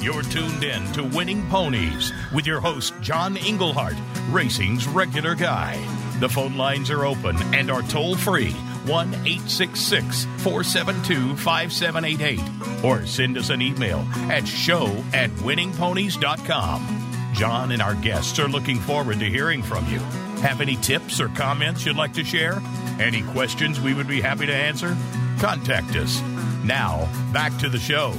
You're 0.00 0.22
tuned 0.22 0.64
in 0.64 0.90
to 0.94 1.04
Winning 1.04 1.46
Ponies 1.50 2.10
with 2.34 2.46
your 2.46 2.60
host, 2.60 2.94
John 3.02 3.36
Englehart, 3.36 3.96
racing's 4.30 4.88
regular 4.88 5.34
guy. 5.34 5.76
The 6.20 6.28
phone 6.28 6.56
lines 6.56 6.90
are 6.90 7.04
open 7.04 7.36
and 7.54 7.70
are 7.70 7.82
toll 7.82 8.16
free 8.16 8.52
1 8.86 9.08
866 9.08 10.24
472 10.38 11.36
5788 11.36 12.84
or 12.84 13.04
send 13.06 13.36
us 13.36 13.50
an 13.50 13.60
email 13.60 14.06
at 14.30 14.48
show 14.48 14.86
at 15.12 15.28
winningponies.com. 15.32 17.11
John 17.32 17.72
and 17.72 17.82
our 17.82 17.94
guests 17.94 18.38
are 18.38 18.48
looking 18.48 18.78
forward 18.78 19.18
to 19.20 19.28
hearing 19.28 19.62
from 19.62 19.86
you. 19.90 19.98
Have 20.42 20.60
any 20.60 20.76
tips 20.76 21.20
or 21.20 21.28
comments 21.28 21.86
you'd 21.86 21.96
like 21.96 22.12
to 22.14 22.24
share? 22.24 22.60
Any 23.00 23.22
questions 23.22 23.80
we 23.80 23.94
would 23.94 24.08
be 24.08 24.20
happy 24.20 24.46
to 24.46 24.54
answer? 24.54 24.96
Contact 25.38 25.96
us. 25.96 26.20
Now, 26.64 27.08
back 27.32 27.56
to 27.58 27.68
the 27.68 27.78
show 27.78 28.14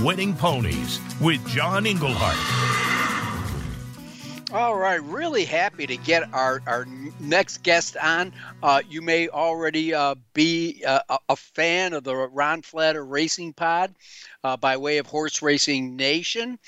Winning 0.00 0.34
Ponies 0.34 1.00
with 1.20 1.46
John 1.48 1.86
Englehart. 1.86 2.36
All 4.52 4.76
right, 4.76 5.02
really 5.02 5.44
happy 5.44 5.86
to 5.86 5.96
get 5.96 6.32
our, 6.32 6.62
our 6.66 6.86
next 7.18 7.62
guest 7.62 7.96
on. 7.96 8.32
Uh, 8.62 8.80
you 8.88 9.02
may 9.02 9.28
already 9.28 9.92
uh, 9.92 10.14
be 10.34 10.84
uh, 10.86 11.00
a 11.28 11.36
fan 11.36 11.92
of 11.92 12.04
the 12.04 12.14
Ron 12.14 12.62
Flatter 12.62 13.04
Racing 13.04 13.54
Pod 13.54 13.94
uh, 14.44 14.56
by 14.56 14.76
way 14.76 14.98
of 14.98 15.06
Horse 15.06 15.42
Racing 15.42 15.96
Nation. 15.96 16.58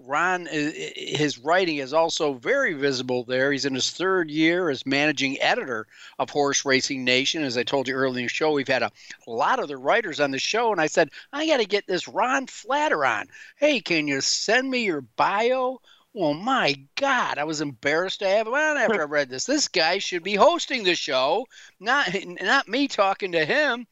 Uh, 0.00 0.04
Ron, 0.06 0.46
his 0.46 1.38
writing 1.38 1.76
is 1.76 1.92
also 1.92 2.34
very 2.34 2.72
visible 2.74 3.24
there. 3.24 3.52
He's 3.52 3.64
in 3.64 3.74
his 3.74 3.90
third 3.90 4.30
year 4.30 4.70
as 4.70 4.86
managing 4.86 5.40
editor 5.40 5.86
of 6.18 6.30
Horse 6.30 6.64
Racing 6.64 7.04
Nation. 7.04 7.42
As 7.42 7.56
I 7.56 7.62
told 7.62 7.88
you 7.88 7.94
earlier 7.94 8.20
in 8.20 8.24
the 8.26 8.28
show, 8.28 8.52
we've 8.52 8.68
had 8.68 8.82
a, 8.82 8.90
lot 9.26 9.60
of 9.60 9.68
the 9.68 9.76
writers 9.76 10.20
on 10.20 10.30
the 10.30 10.38
show, 10.38 10.72
and 10.72 10.80
I 10.80 10.86
said, 10.86 11.10
I 11.32 11.46
got 11.46 11.58
to 11.58 11.66
get 11.66 11.86
this 11.86 12.08
Ron 12.08 12.46
Flatter 12.46 13.04
on. 13.04 13.28
Hey, 13.56 13.80
can 13.80 14.08
you 14.08 14.20
send 14.20 14.70
me 14.70 14.84
your 14.84 15.02
bio? 15.02 15.80
Well, 16.12 16.34
my 16.34 16.74
God, 16.96 17.38
I 17.38 17.44
was 17.44 17.60
embarrassed 17.60 18.18
to 18.20 18.28
have 18.28 18.48
him 18.48 18.54
on 18.54 18.76
after 18.76 19.00
I 19.00 19.04
read 19.04 19.28
this. 19.28 19.44
This 19.44 19.68
guy 19.68 19.98
should 19.98 20.24
be 20.24 20.34
hosting 20.34 20.82
the 20.82 20.96
show, 20.96 21.46
not 21.78 22.08
not 22.40 22.68
me 22.68 22.88
talking 22.88 23.32
to 23.32 23.44
him 23.44 23.86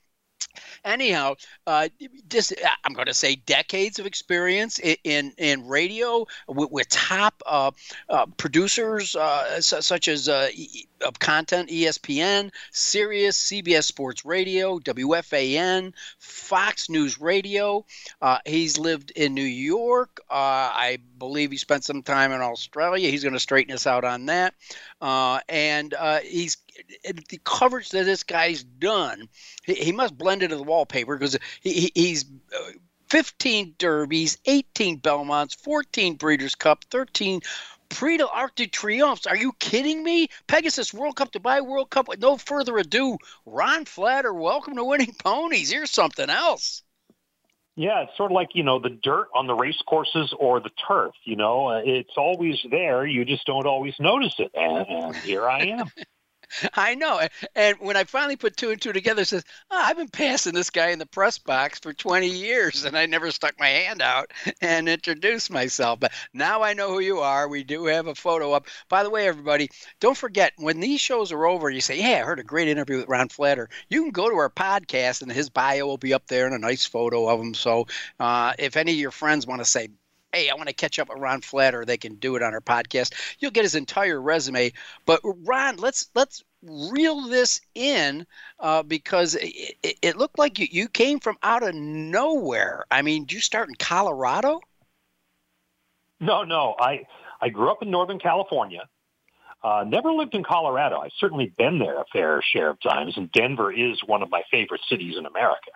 anyhow, 0.85 1.35
uh, 1.67 1.89
just 2.29 2.53
uh, 2.53 2.69
I'm 2.85 2.93
going 2.93 3.07
to 3.07 3.15
say 3.15 3.37
decades 3.37 3.99
of 3.99 4.07
experience 4.07 4.79
in 4.79 4.97
in, 5.05 5.33
in 5.39 5.67
radio 5.67 6.27
with, 6.47 6.71
with 6.71 6.89
top 6.89 7.43
uh, 7.47 7.71
uh, 8.09 8.27
producers 8.37 9.17
uh, 9.17 9.61
such 9.61 10.09
as 10.09 10.29
uh, 10.29 10.49
of 11.03 11.19
content 11.19 11.71
ESPN, 11.71 12.51
Sirius, 12.73 13.51
CBS 13.51 13.85
Sports 13.85 14.25
Radio, 14.25 14.79
WFAN, 14.81 15.93
Fox 16.19 16.91
News 16.91 17.21
Radio. 17.21 17.85
He's 18.45 18.79
lived 18.79 19.13
in 19.13 19.35
New 19.35 19.43
York. 19.43 20.21
I 20.31 20.99
believe 21.19 21.51
he 21.51 21.57
spent 21.57 21.85
some 21.85 22.03
time 22.03 22.33
in 22.33 22.41
Australia. 22.41 23.11
He's 23.11 23.23
going 23.23 23.35
to 23.35 23.41
straighten 23.41 23.75
us 23.75 23.87
out 23.87 24.05
on 24.05 24.27
that. 24.27 24.55
And 25.01 25.95
he's 26.25 26.57
the 27.05 27.41
coverage 27.45 27.91
that 27.91 28.05
this 28.05 28.23
guy's 28.23 28.63
done. 28.63 29.29
He, 29.65 29.75
he 29.75 29.93
must 29.93 30.17
blend 30.17 30.43
into 30.43 30.57
the 30.57 30.63
wallpaper 30.63 31.17
because 31.17 31.39
he, 31.61 31.91
he's. 31.95 32.25
Uh, 32.55 32.73
15 33.11 33.75
derbies, 33.79 34.37
18 34.45 34.99
Belmonts, 34.99 35.55
14 35.55 36.17
Breeders' 36.17 36.55
Cup, 36.55 36.85
13 36.91 37.41
Prix 37.89 38.19
d'Arc 38.19 38.55
de 38.55 38.67
Triomphe. 38.67 39.27
Are 39.27 39.37
you 39.37 39.53
kidding 39.59 40.03
me? 40.03 40.29
Pegasus 40.47 40.93
World 40.93 41.17
Cup, 41.17 41.33
Dubai 41.33 41.65
World 41.65 41.91
Cup. 41.91 42.09
With 42.09 42.21
no 42.21 42.37
further 42.37 42.77
ado, 42.77 43.19
Ron 43.47 43.85
Flatter, 43.85 44.33
welcome 44.33 44.77
to 44.77 44.85
Winning 44.85 45.15
Ponies. 45.25 45.71
Here's 45.71 45.91
something 45.91 46.29
else. 46.29 46.83
Yeah, 47.77 48.03
it's 48.03 48.17
sort 48.17 48.33
of 48.33 48.35
like, 48.35 48.49
you 48.55 48.65
know, 48.65 48.81
the 48.81 48.91
dirt 48.91 49.29
on 49.35 49.47
the 49.47 49.55
race 49.55 49.81
courses 49.87 50.35
or 50.39 50.59
the 50.59 50.71
turf, 50.89 51.15
you 51.25 51.37
know, 51.37 51.69
uh, 51.69 51.81
it's 51.85 52.17
always 52.17 52.59
there. 52.69 53.07
You 53.07 53.25
just 53.25 53.47
don't 53.47 53.67
always 53.67 53.95
notice 54.01 54.35
it. 54.39 54.51
And, 54.53 54.87
and 54.89 55.17
here 55.17 55.49
I 55.49 55.67
am. 55.67 55.87
I 56.75 56.95
know. 56.95 57.21
And 57.55 57.79
when 57.81 57.97
I 57.97 58.05
finally 58.05 58.37
put 58.37 58.57
two 58.57 58.71
and 58.71 58.81
two 58.81 58.93
together, 58.93 59.25
says, 59.25 59.45
oh, 59.71 59.81
I've 59.81 59.97
been 59.97 60.09
passing 60.09 60.55
this 60.55 60.71
guy 60.71 60.89
in 60.91 60.99
the 60.99 61.07
press 61.07 61.39
box 61.39 61.79
for 61.79 61.93
20 61.93 62.29
years 62.29 62.85
and 62.85 62.97
I 62.97 63.07
never 63.07 63.31
stuck 63.31 63.59
my 63.59 63.69
hand 63.69 64.03
out 64.03 64.33
and 64.61 64.89
introduced 64.89 65.51
myself. 65.51 66.01
But 66.01 66.13
now 66.33 66.63
I 66.63 66.75
know 66.75 66.91
who 66.91 67.01
you 67.01 67.19
are. 67.21 67.49
We 67.49 67.65
do 67.65 67.87
have 67.87 68.07
a 68.07 68.15
photo 68.15 68.53
up. 68.53 68.67
By 68.89 69.03
the 69.03 69.11
way, 69.11 69.27
everybody, 69.27 69.71
don't 70.01 70.17
forget 70.17 70.53
when 70.57 70.81
these 70.81 71.01
shows 71.01 71.33
are 71.33 71.47
over, 71.47 71.71
you 71.71 71.81
say, 71.81 71.99
Yeah, 71.99 72.21
I 72.21 72.25
heard 72.25 72.41
a 72.41 72.45
great 72.45 72.69
interview 72.69 72.99
with 72.99 73.09
Ron 73.09 73.29
Flatter. 73.29 73.69
You 73.89 74.03
can 74.03 74.11
go 74.11 74.29
to 74.29 74.37
our 74.37 74.51
podcast 74.51 75.23
and 75.23 75.31
his 75.33 75.51
bio 75.51 75.87
will 75.87 75.99
be 75.99 76.15
up 76.15 76.27
there 76.27 76.47
and 76.47 76.55
a 76.55 76.59
nice 76.59 76.87
photo 76.87 77.29
of 77.29 77.41
him. 77.41 77.55
So 77.55 77.87
uh, 78.19 78.55
if 78.59 78.77
any 78.77 78.93
of 78.93 78.99
your 78.99 79.11
friends 79.11 79.47
want 79.47 79.61
to 79.61 79.65
say, 79.65 79.89
hey, 80.33 80.51
I 80.51 80.55
want 80.55 80.69
to 80.69 80.75
catch 80.75 80.99
up 80.99 81.09
with 81.09 81.19
Ron 81.19 81.41
Flatter, 81.41 81.85
they 81.85 81.97
can 81.97 82.17
do 82.17 82.37
it 82.37 82.43
on 82.43 82.55
our 82.55 82.61
podcast. 82.61 83.15
You'll 83.39 83.51
get 83.51 83.65
his 83.65 83.75
entire 83.75 84.21
resume. 84.21 84.73
But 85.07 85.21
Ron, 85.25 85.77
let's 85.77 86.09
let's 86.15 86.45
reel 86.63 87.29
this 87.29 87.61
in 87.75 88.27
uh, 88.59 88.83
because 88.83 89.35
it, 89.37 89.77
it, 89.83 89.99
it, 90.03 90.17
looked 90.17 90.39
like 90.39 90.59
you, 90.59 90.67
you 90.71 90.89
came 90.89 91.21
from 91.21 91.37
out 91.43 91.63
of 91.63 91.75
nowhere. 91.75 92.85
I 92.91 93.03
mean, 93.03 93.25
did 93.25 93.33
you 93.33 93.41
start 93.41 93.69
in 93.69 93.75
Colorado? 93.77 94.61
No, 96.21 96.43
no. 96.43 96.75
I 96.79 97.07
I 97.41 97.49
grew 97.49 97.71
up 97.71 97.83
in 97.83 97.91
Northern 97.91 98.19
California. 98.19 98.89
Uh, 99.63 99.85
never 99.87 100.13
lived 100.13 100.35
in 100.35 100.45
Colorado. 100.45 101.01
I've 101.01 101.11
certainly 101.19 101.53
been 101.59 101.81
there 101.81 102.01
a 102.01 102.05
fair 102.13 102.41
share 102.53 102.71
of 102.71 102.81
times, 102.81 103.17
and 103.17 103.31
Denver 103.33 103.73
is 103.73 103.99
one 104.07 104.23
of 104.23 104.31
my 104.31 104.43
favorite 104.51 104.81
cities 104.89 105.17
in 105.19 105.27
America. 105.27 105.73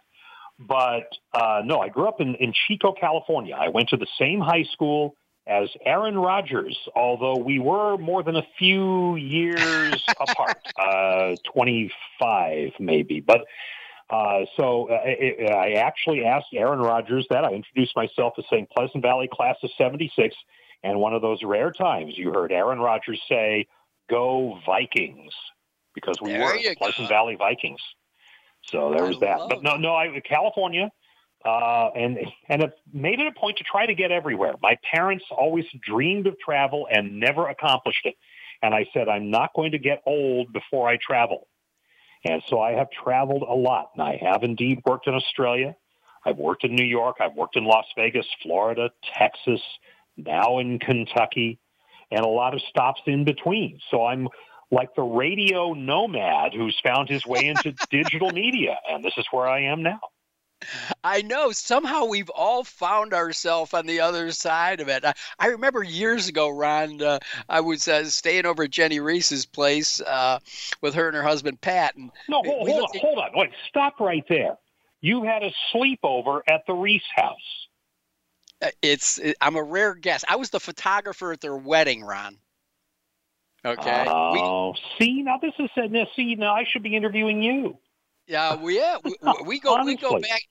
But 0.67 1.09
uh, 1.33 1.63
no, 1.65 1.81
I 1.81 1.89
grew 1.89 2.09
up 2.09 2.21
in, 2.21 2.35
in 2.37 2.53
Chico, 2.67 2.93
California. 2.93 3.57
I 3.59 3.69
went 3.69 3.89
to 3.91 3.97
the 3.97 4.07
same 4.19 4.41
high 4.41 4.65
school 4.73 5.15
as 5.47 5.69
Aaron 5.85 6.17
Rodgers, 6.17 6.79
although 6.95 7.37
we 7.37 7.59
were 7.59 7.97
more 7.99 8.23
than 8.23 8.37
a 8.37 8.47
few 8.59 9.17
years 9.17 10.05
apart, 10.21 10.59
uh, 10.79 11.35
25 11.53 12.73
maybe. 12.79 13.21
But 13.21 13.41
uh, 14.09 14.45
so 14.57 14.89
uh, 14.91 15.01
it, 15.05 15.51
I 15.51 15.73
actually 15.81 16.25
asked 16.25 16.49
Aaron 16.53 16.81
Rodgers 16.81 17.27
that. 17.31 17.45
I 17.45 17.53
introduced 17.53 17.97
myself 17.97 18.35
as 18.39 18.45
saying 18.51 18.69
Pleasant 18.75 19.03
Valley 19.03 19.29
class 19.33 19.57
of 19.63 19.71
76. 19.79 20.37
And 20.85 20.99
one 20.99 21.15
of 21.15 21.23
those 21.23 21.43
rare 21.43 21.71
times 21.71 22.15
you 22.17 22.33
heard 22.33 22.53
Aaron 22.53 22.79
Rodgers 22.79 23.21
say, 23.29 23.67
Go 24.11 24.59
Vikings, 24.67 25.33
because 25.95 26.17
we 26.21 26.33
there 26.33 26.41
were 26.43 26.59
Pleasant 26.77 27.09
go. 27.09 27.15
Valley 27.15 27.37
Vikings. 27.37 27.81
So 28.65 28.93
there 28.95 29.05
was 29.05 29.19
that. 29.21 29.39
But 29.49 29.63
no, 29.63 29.77
no, 29.77 29.95
I, 29.95 30.21
California, 30.25 30.91
uh, 31.45 31.89
and 31.97 32.19
and 32.49 32.63
have 32.63 32.73
made 32.93 33.21
it 33.21 33.27
a 33.27 33.39
point 33.39 33.59
to 33.59 33.65
try 33.65 33.87
to 33.87 33.95
get 33.95 34.13
everywhere. 34.13 34.55
My 34.63 34.77
parents 34.95 35.25
always 35.31 35.65
dreamed 35.85 36.27
of 36.27 36.39
travel 36.39 36.87
and 36.91 37.19
never 37.19 37.49
accomplished 37.49 38.05
it. 38.05 38.15
And 38.63 38.75
I 38.75 38.87
said, 38.95 39.09
I'm 39.09 39.31
not 39.31 39.51
going 39.55 39.73
to 39.73 39.79
get 39.79 40.03
old 40.07 40.53
before 40.53 40.89
I 40.89 40.97
travel. 41.05 41.49
And 42.25 42.41
so 42.49 42.61
I 42.61 42.73
have 42.73 42.87
traveled 42.91 43.43
a 43.43 43.55
lot. 43.55 43.91
And 43.95 44.03
I 44.03 44.21
have 44.23 44.45
indeed 44.45 44.81
worked 44.87 45.09
in 45.09 45.15
Australia. 45.15 45.75
I've 46.25 46.37
worked 46.37 46.63
in 46.63 46.77
New 46.77 46.85
York. 46.85 47.17
I've 47.21 47.35
worked 47.35 47.57
in 47.57 47.65
Las 47.65 47.87
Vegas, 47.97 48.27
Florida, 48.43 48.91
Texas, 49.19 49.61
now 50.17 50.59
in 50.59 50.79
Kentucky, 50.79 51.59
and 52.13 52.21
a 52.21 52.29
lot 52.29 52.55
of 52.55 52.61
stops 52.69 53.01
in 53.07 53.25
between. 53.25 53.81
So 53.91 54.07
I'm 54.07 54.29
like 54.73 54.95
the 54.97 55.03
radio 55.03 55.75
nomad 55.75 56.55
who's 56.55 56.81
found 56.83 57.09
his 57.09 57.25
way 57.27 57.47
into 57.47 57.75
digital 57.91 58.31
media. 58.31 58.79
And 58.91 59.05
this 59.05 59.13
is 59.19 59.27
where 59.31 59.47
I 59.47 59.65
am 59.65 59.83
now. 59.83 60.01
I 61.03 61.23
know 61.23 61.51
somehow 61.51 62.05
we've 62.05 62.31
all 62.31 62.65
found 62.65 63.13
ourselves 63.13 63.75
on 63.75 63.87
the 63.87 64.01
other 64.01 64.31
side 64.31 64.81
of 64.81 64.89
it. 64.89 65.05
I, 65.05 65.13
I 65.39 65.49
remember 65.49 65.83
years 65.83 66.29
ago, 66.29 66.49
Ron, 66.49 67.03
uh, 67.03 67.19
I 67.49 67.61
was 67.61 67.89
uh, 67.89 68.05
staying 68.05 68.47
over 68.47 68.63
at 68.63 68.71
Jennie 68.71 69.01
Rees's 69.01 69.45
place 69.45 70.01
uh, 70.01 70.39
with 70.81 70.95
her 70.95 71.09
and 71.09 71.17
her 71.17 71.23
husband 71.23 71.61
Pat. 71.61 71.97
And 71.97 72.11
no, 72.29 72.43
hold, 72.45 72.69
hold 72.69 72.83
on, 72.83 72.91
at... 72.95 73.01
hold 73.01 73.19
on, 73.19 73.31
wait, 73.35 73.51
stop 73.69 74.01
right 74.01 74.25
there. 74.29 74.57
You 75.01 75.25
had 75.25 75.43
a 75.43 75.53
sleepover 75.75 76.43
at 76.49 76.63
the 76.67 76.75
Reese 76.75 77.03
house. 77.15 77.67
Uh, 78.63 78.69
it's 78.81 79.19
it, 79.19 79.37
I'm 79.41 79.57
a 79.57 79.63
rare 79.63 79.95
guest. 79.97 80.25
I 80.29 80.37
was 80.37 80.51
the 80.51 80.61
photographer 80.61 81.33
at 81.33 81.41
their 81.41 81.57
wedding, 81.57 82.05
Ron. 82.05 82.39
Okay. 83.65 84.05
Oh, 84.09 84.73
we, 84.73 84.79
see 84.99 85.23
now 85.23 85.39
this 85.39 85.55
is 85.59 85.71
now 85.77 86.07
see 86.17 86.35
now 86.35 86.55
I 86.55 86.65
should 86.65 86.83
be 86.83 86.97
interviewing 86.97 87.43
you. 87.43 87.79
Yeah, 88.27 88.57
we 88.57 88.77
yeah 88.77 88.99
we, 89.05 89.15
we 89.47 89.61
go 89.61 89.75
Honestly. 89.75 89.95
we 89.95 89.97
go 89.97 90.19
back 90.19 90.43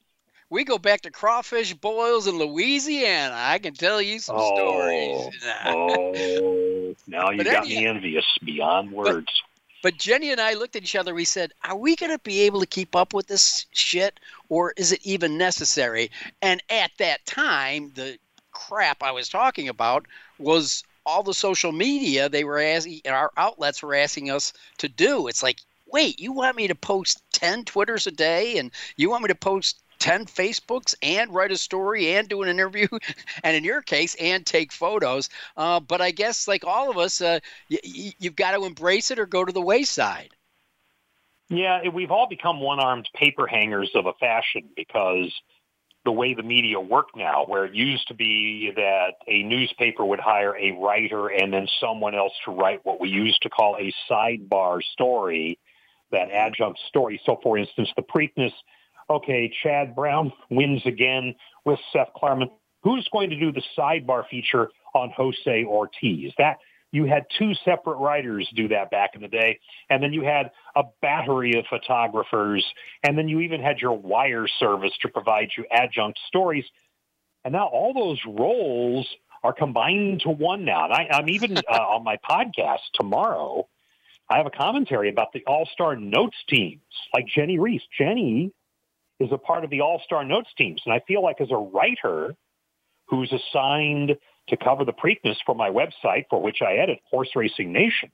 we 0.49 0.63
go 0.63 0.77
back 0.77 1.01
to 1.01 1.11
crawfish 1.11 1.73
boils 1.73 2.27
in 2.27 2.37
Louisiana. 2.37 3.33
I 3.35 3.57
can 3.59 3.73
tell 3.73 4.01
you 4.01 4.19
some 4.19 4.35
oh, 4.37 4.55
stories. 4.55 5.41
oh, 5.65 6.95
now 7.07 7.31
you 7.31 7.43
got 7.43 7.65
me 7.65 7.85
envious 7.85 8.25
beyond 8.43 8.91
words. 8.91 9.27
But, 9.81 9.93
but 9.93 9.97
Jenny 9.97 10.31
and 10.31 10.39
I 10.39 10.53
looked 10.53 10.75
at 10.75 10.83
each 10.83 10.95
other. 10.95 11.13
We 11.13 11.25
said, 11.25 11.51
"Are 11.63 11.77
we 11.77 11.95
going 11.95 12.11
to 12.11 12.19
be 12.19 12.41
able 12.41 12.61
to 12.61 12.65
keep 12.65 12.95
up 12.95 13.13
with 13.13 13.27
this 13.27 13.65
shit, 13.71 14.19
or 14.49 14.73
is 14.77 14.91
it 14.91 14.99
even 15.03 15.37
necessary?" 15.37 16.11
And 16.41 16.61
at 16.69 16.91
that 16.99 17.25
time, 17.25 17.91
the 17.95 18.17
crap 18.51 19.03
I 19.03 19.11
was 19.11 19.27
talking 19.27 19.69
about 19.69 20.05
was 20.37 20.83
all 21.05 21.23
the 21.23 21.33
social 21.33 21.71
media 21.71 22.29
they 22.29 22.43
were 22.43 22.59
asking 22.59 23.01
our 23.07 23.31
outlets 23.37 23.81
were 23.81 23.95
asking 23.95 24.31
us 24.31 24.53
to 24.77 24.87
do. 24.87 25.27
It's 25.27 25.43
like, 25.43 25.59
wait, 25.85 26.19
you 26.19 26.31
want 26.31 26.55
me 26.55 26.67
to 26.67 26.75
post 26.75 27.21
10 27.33 27.65
Twitters 27.65 28.07
a 28.07 28.11
day 28.11 28.57
and 28.57 28.71
you 28.97 29.09
want 29.09 29.23
me 29.23 29.27
to 29.27 29.35
post 29.35 29.81
10 29.99 30.25
Facebooks 30.25 30.95
and 31.03 31.33
write 31.33 31.51
a 31.51 31.57
story 31.57 32.13
and 32.15 32.27
do 32.27 32.41
an 32.41 32.49
interview, 32.49 32.87
and 33.43 33.55
in 33.55 33.63
your 33.63 33.81
case, 33.81 34.15
and 34.15 34.45
take 34.45 34.71
photos. 34.71 35.29
Uh, 35.55 35.79
but 35.79 36.01
I 36.01 36.09
guess, 36.09 36.47
like 36.47 36.65
all 36.65 36.89
of 36.89 36.97
us, 36.97 37.21
uh, 37.21 37.39
y- 37.69 38.13
you've 38.19 38.35
got 38.35 38.57
to 38.57 38.65
embrace 38.65 39.11
it 39.11 39.19
or 39.19 39.27
go 39.27 39.45
to 39.45 39.51
the 39.51 39.61
wayside. 39.61 40.31
Yeah, 41.49 41.87
we've 41.89 42.11
all 42.11 42.27
become 42.27 42.61
one 42.61 42.79
armed 42.79 43.09
paper 43.13 43.45
hangers 43.45 43.91
of 43.93 44.05
a 44.05 44.13
fashion 44.13 44.69
because 44.75 45.31
the 46.03 46.11
way 46.11 46.33
the 46.33 46.43
media 46.43 46.79
work 46.79 47.07
now, 47.15 47.45
where 47.45 47.65
it 47.65 47.75
used 47.75 48.07
to 48.07 48.13
be 48.13 48.71
that 48.75 49.13
a 49.27 49.43
newspaper 49.43 50.03
would 50.03 50.19
hire 50.19 50.55
a 50.57 50.71
writer 50.71 51.27
and 51.27 51.53
then 51.53 51.67
someone 51.79 52.15
else 52.15 52.33
to 52.45 52.51
write 52.51 52.79
what 52.83 52.99
we 52.99 53.09
used 53.09 53.41
to 53.43 53.49
call 53.49 53.77
a 53.77 53.93
sidebar 54.09 54.81
story, 54.93 55.59
that 56.11 56.31
adjunct 56.31 56.79
story. 56.87 57.21
So, 57.25 57.39
for 57.43 57.57
instance, 57.57 57.89
the 57.95 58.01
Preakness 58.01 58.51
okay, 59.11 59.51
Chad 59.61 59.95
Brown 59.95 60.31
wins 60.49 60.81
again 60.85 61.35
with 61.65 61.79
Seth 61.91 62.09
Klarman. 62.15 62.49
Who's 62.83 63.07
going 63.11 63.29
to 63.29 63.39
do 63.39 63.51
the 63.51 63.61
sidebar 63.77 64.27
feature 64.27 64.69
on 64.95 65.11
Jose 65.15 65.65
Ortiz? 65.65 66.33
That 66.37 66.57
you 66.91 67.05
had 67.05 67.25
two 67.37 67.53
separate 67.63 67.97
writers 67.97 68.49
do 68.55 68.67
that 68.69 68.91
back 68.91 69.11
in 69.15 69.21
the 69.21 69.27
day, 69.27 69.59
and 69.89 70.03
then 70.03 70.11
you 70.11 70.23
had 70.23 70.51
a 70.75 70.83
battery 71.01 71.57
of 71.57 71.65
photographers, 71.69 72.65
and 73.03 73.17
then 73.17 73.27
you 73.27 73.39
even 73.41 73.61
had 73.61 73.79
your 73.79 73.93
wire 73.93 74.47
service 74.59 74.91
to 75.01 75.09
provide 75.09 75.49
you 75.57 75.65
adjunct 75.71 76.19
stories. 76.27 76.65
And 77.45 77.53
now 77.53 77.67
all 77.67 77.93
those 77.93 78.19
roles 78.27 79.07
are 79.43 79.53
combined 79.53 80.21
to 80.21 80.29
one 80.29 80.65
now. 80.65 80.85
And 80.85 80.93
I, 80.93 81.07
I'm 81.11 81.29
even 81.29 81.57
uh, 81.69 81.71
on 81.71 82.03
my 82.03 82.17
podcast 82.17 82.81
tomorrow. 82.93 83.67
I 84.29 84.37
have 84.37 84.45
a 84.45 84.51
commentary 84.51 85.09
about 85.09 85.33
the 85.33 85.43
All 85.45 85.67
Star 85.73 85.95
Notes 85.95 86.37
teams, 86.47 86.81
like 87.13 87.25
Jennie 87.27 87.59
Rees. 87.59 87.81
Jenny 87.97 88.51
is 89.19 89.29
a 89.31 89.37
part 89.37 89.63
of 89.63 89.69
the 89.69 89.81
All 89.81 90.01
Star 90.05 90.23
Notes 90.23 90.49
teams. 90.57 90.81
And 90.85 90.93
I 90.93 91.01
feel 91.07 91.23
like 91.23 91.41
as 91.41 91.51
a 91.51 91.57
writer 91.57 92.35
who's 93.07 93.31
assigned 93.31 94.15
to 94.49 94.57
cover 94.57 94.85
the 94.85 94.93
Preakness 94.93 95.37
for 95.45 95.55
my 95.55 95.69
website, 95.69 96.25
for 96.29 96.41
which 96.41 96.61
I 96.61 96.75
edit 96.75 96.99
Horse 97.09 97.29
Racing 97.35 97.71
Nation, 97.71 98.11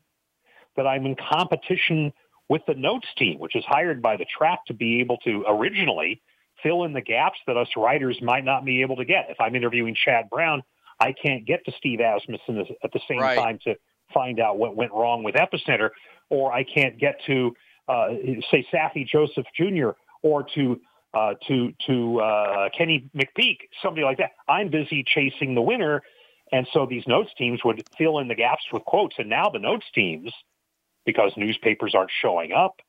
that 0.75 0.85
I'm 0.85 1.05
in 1.05 1.15
competition 1.15 2.13
with 2.49 2.61
the 2.67 2.75
Notes 2.75 3.07
team, 3.17 3.39
which 3.39 3.55
is 3.55 3.63
hired 3.65 4.01
by 4.01 4.17
the 4.17 4.25
track 4.25 4.59
to 4.67 4.73
be 4.73 4.99
able 4.99 5.17
to 5.17 5.43
originally 5.47 6.21
fill 6.63 6.83
in 6.83 6.93
the 6.93 7.01
gaps 7.01 7.37
that 7.47 7.57
us 7.57 7.67
writers 7.75 8.17
might 8.21 8.43
not 8.43 8.65
be 8.65 8.81
able 8.81 8.95
to 8.97 9.05
get. 9.05 9.27
If 9.29 9.39
I'm 9.39 9.55
interviewing 9.55 9.95
Chad 9.95 10.29
Brown, 10.29 10.63
I 10.99 11.13
can't 11.13 11.45
get 11.45 11.63
to 11.65 11.71
Steve 11.77 11.99
Asmussen 11.99 12.65
at 12.83 12.91
the 12.91 12.99
same 13.07 13.19
right. 13.19 13.37
time 13.37 13.59
to 13.65 13.75
find 14.13 14.39
out 14.39 14.57
what 14.57 14.75
went 14.75 14.91
wrong 14.93 15.23
with 15.23 15.35
Epicenter, 15.35 15.89
or 16.29 16.51
I 16.51 16.63
can't 16.63 16.97
get 16.97 17.19
to, 17.27 17.53
uh, 17.87 18.07
say, 18.49 18.65
Saffie 18.73 19.07
Joseph 19.07 19.45
Jr. 19.55 19.89
or 20.23 20.43
to 20.55 20.79
uh, 21.13 21.33
to 21.47 21.73
to 21.87 22.19
uh, 22.19 22.69
Kenny 22.77 23.09
McPeek, 23.15 23.57
somebody 23.81 24.03
like 24.03 24.17
that. 24.17 24.31
I'm 24.47 24.69
busy 24.69 25.03
chasing 25.05 25.55
the 25.55 25.61
winner, 25.61 26.03
and 26.51 26.67
so 26.71 26.85
these 26.85 27.07
notes 27.07 27.31
teams 27.37 27.63
would 27.63 27.83
fill 27.97 28.19
in 28.19 28.27
the 28.27 28.35
gaps 28.35 28.63
with 28.71 28.83
quotes. 28.85 29.15
And 29.17 29.29
now 29.29 29.49
the 29.49 29.59
notes 29.59 29.85
teams, 29.93 30.31
because 31.05 31.31
newspapers 31.37 31.93
aren't 31.95 32.11
showing 32.21 32.53
up 32.53 32.79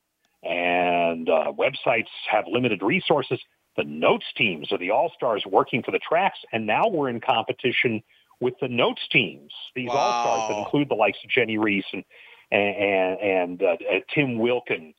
and 0.43 1.29
uh, 1.29 1.51
websites 1.57 2.07
have 2.29 2.45
limited 2.47 2.81
resources, 2.81 3.39
the 3.75 3.83
notes 3.83 4.25
teams 4.35 4.71
are 4.71 4.77
the 4.77 4.91
all 4.91 5.11
stars 5.15 5.43
working 5.45 5.83
for 5.83 5.91
the 5.91 5.99
tracks, 5.99 6.39
and 6.51 6.65
now 6.65 6.87
we're 6.87 7.09
in 7.09 7.21
competition 7.21 8.01
with 8.41 8.53
the 8.61 8.67
notes 8.67 9.01
teams. 9.11 9.51
These 9.75 9.89
wow. 9.89 9.95
all 9.95 10.23
stars 10.23 10.49
that 10.49 10.59
include 10.59 10.89
the 10.89 10.95
likes 10.95 11.17
of 11.23 11.29
Jennie 11.29 11.57
Rees 11.57 11.85
and 11.93 12.03
and, 12.51 13.19
and 13.21 13.63
uh, 13.63 13.75
Tim 14.13 14.39
Wilkin 14.39 14.93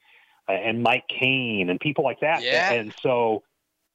and 0.49 0.83
Mike 0.83 1.05
Kane 1.09 1.69
and 1.69 1.81
people 1.81 2.05
like 2.05 2.21
that. 2.21 2.43
Yeah. 2.43 2.73
And 2.73 2.95
so 3.03 3.43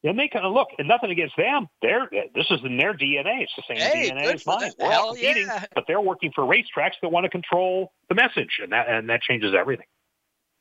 and 0.05 0.19
they 0.19 0.27
kind 0.27 0.45
of 0.45 0.53
look, 0.53 0.69
and 0.77 0.87
nothing 0.87 1.11
against 1.11 1.35
them. 1.35 1.67
They're 1.81 2.09
this 2.33 2.45
is 2.49 2.59
in 2.63 2.77
their 2.77 2.93
DNA. 2.93 3.43
It's 3.43 3.53
the 3.55 3.63
same 3.67 3.77
hey, 3.77 4.11
DNA 4.11 4.33
as 4.33 4.45
mine. 4.45 4.71
We're 4.79 4.93
all 4.93 5.13
competing, 5.13 5.47
yeah. 5.47 5.65
but 5.73 5.85
they're 5.87 6.01
working 6.01 6.31
for 6.33 6.43
racetracks 6.43 6.93
that 7.01 7.09
want 7.09 7.25
to 7.25 7.29
control 7.29 7.91
the 8.09 8.15
message, 8.15 8.59
and 8.61 8.71
that 8.71 8.87
and 8.87 9.09
that 9.09 9.21
changes 9.21 9.53
everything. 9.57 9.87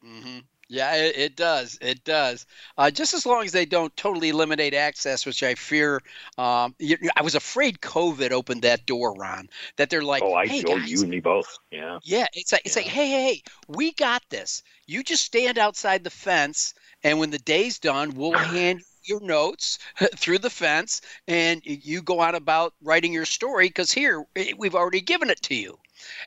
Mm-hmm. 0.05 0.39
Yeah, 0.69 0.95
it, 0.95 1.17
it, 1.17 1.37
does. 1.37 1.79
It 1.83 2.05
does. 2.05 2.47
Uh, 2.79 2.91
just 2.91 3.13
as 3.13 3.27
long 3.27 3.45
as 3.45 3.53
they 3.53 3.67
don't 3.67 3.95
totally 3.97 4.31
eliminate 4.31 4.73
access, 4.73 5.27
which 5.27 5.43
I 5.43 5.55
fear. 5.55 6.01
Um, 6.39 6.75
you, 6.79 6.97
I 7.17 7.23
was 7.23 7.35
afraid 7.35 7.81
COVID 7.81 8.31
opened 8.31 8.63
that 8.63 8.87
door, 8.87 9.15
Ron. 9.15 9.49
That 9.77 9.91
they're 9.91 10.03
like, 10.03 10.23
oh, 10.23 10.35
I 10.35 10.47
hey, 10.47 10.63
guys, 10.63 10.91
you 10.91 11.03
and 11.03 11.11
me 11.11 11.21
both. 11.21 11.59
Yeah. 11.71 11.99
Yeah, 12.03 12.27
it's 12.33 12.51
like 12.53 12.63
it's 12.65 12.77
Yeah. 12.77 12.83
like, 12.83 12.91
hey, 12.91 13.11
hey, 13.11 13.23
hey, 13.35 13.43
we 13.69 13.93
got 13.93 14.23
this. 14.31 14.63
You 14.87 15.03
just 15.03 15.25
stand 15.25 15.59
outside 15.59 16.03
the 16.03 16.11
fence, 16.11 16.75
and 17.03 17.19
when 17.19 17.31
the 17.31 17.39
day's 17.39 17.79
done, 17.79 18.15
we'll 18.15 18.33
hand 18.33 18.83
your 19.09 19.21
notes 19.21 19.79
through 20.17 20.39
the 20.39 20.51
fence, 20.51 21.01
and 21.29 21.61
you 21.65 22.03
go 22.03 22.21
on 22.21 22.35
about 22.35 22.75
writing 22.83 23.13
your 23.13 23.25
story. 23.25 23.69
Because 23.69 23.93
here, 23.93 24.25
we've 24.57 24.75
already 24.75 25.01
given 25.01 25.31
it 25.31 25.41
to 25.43 25.55
you. 25.55 25.79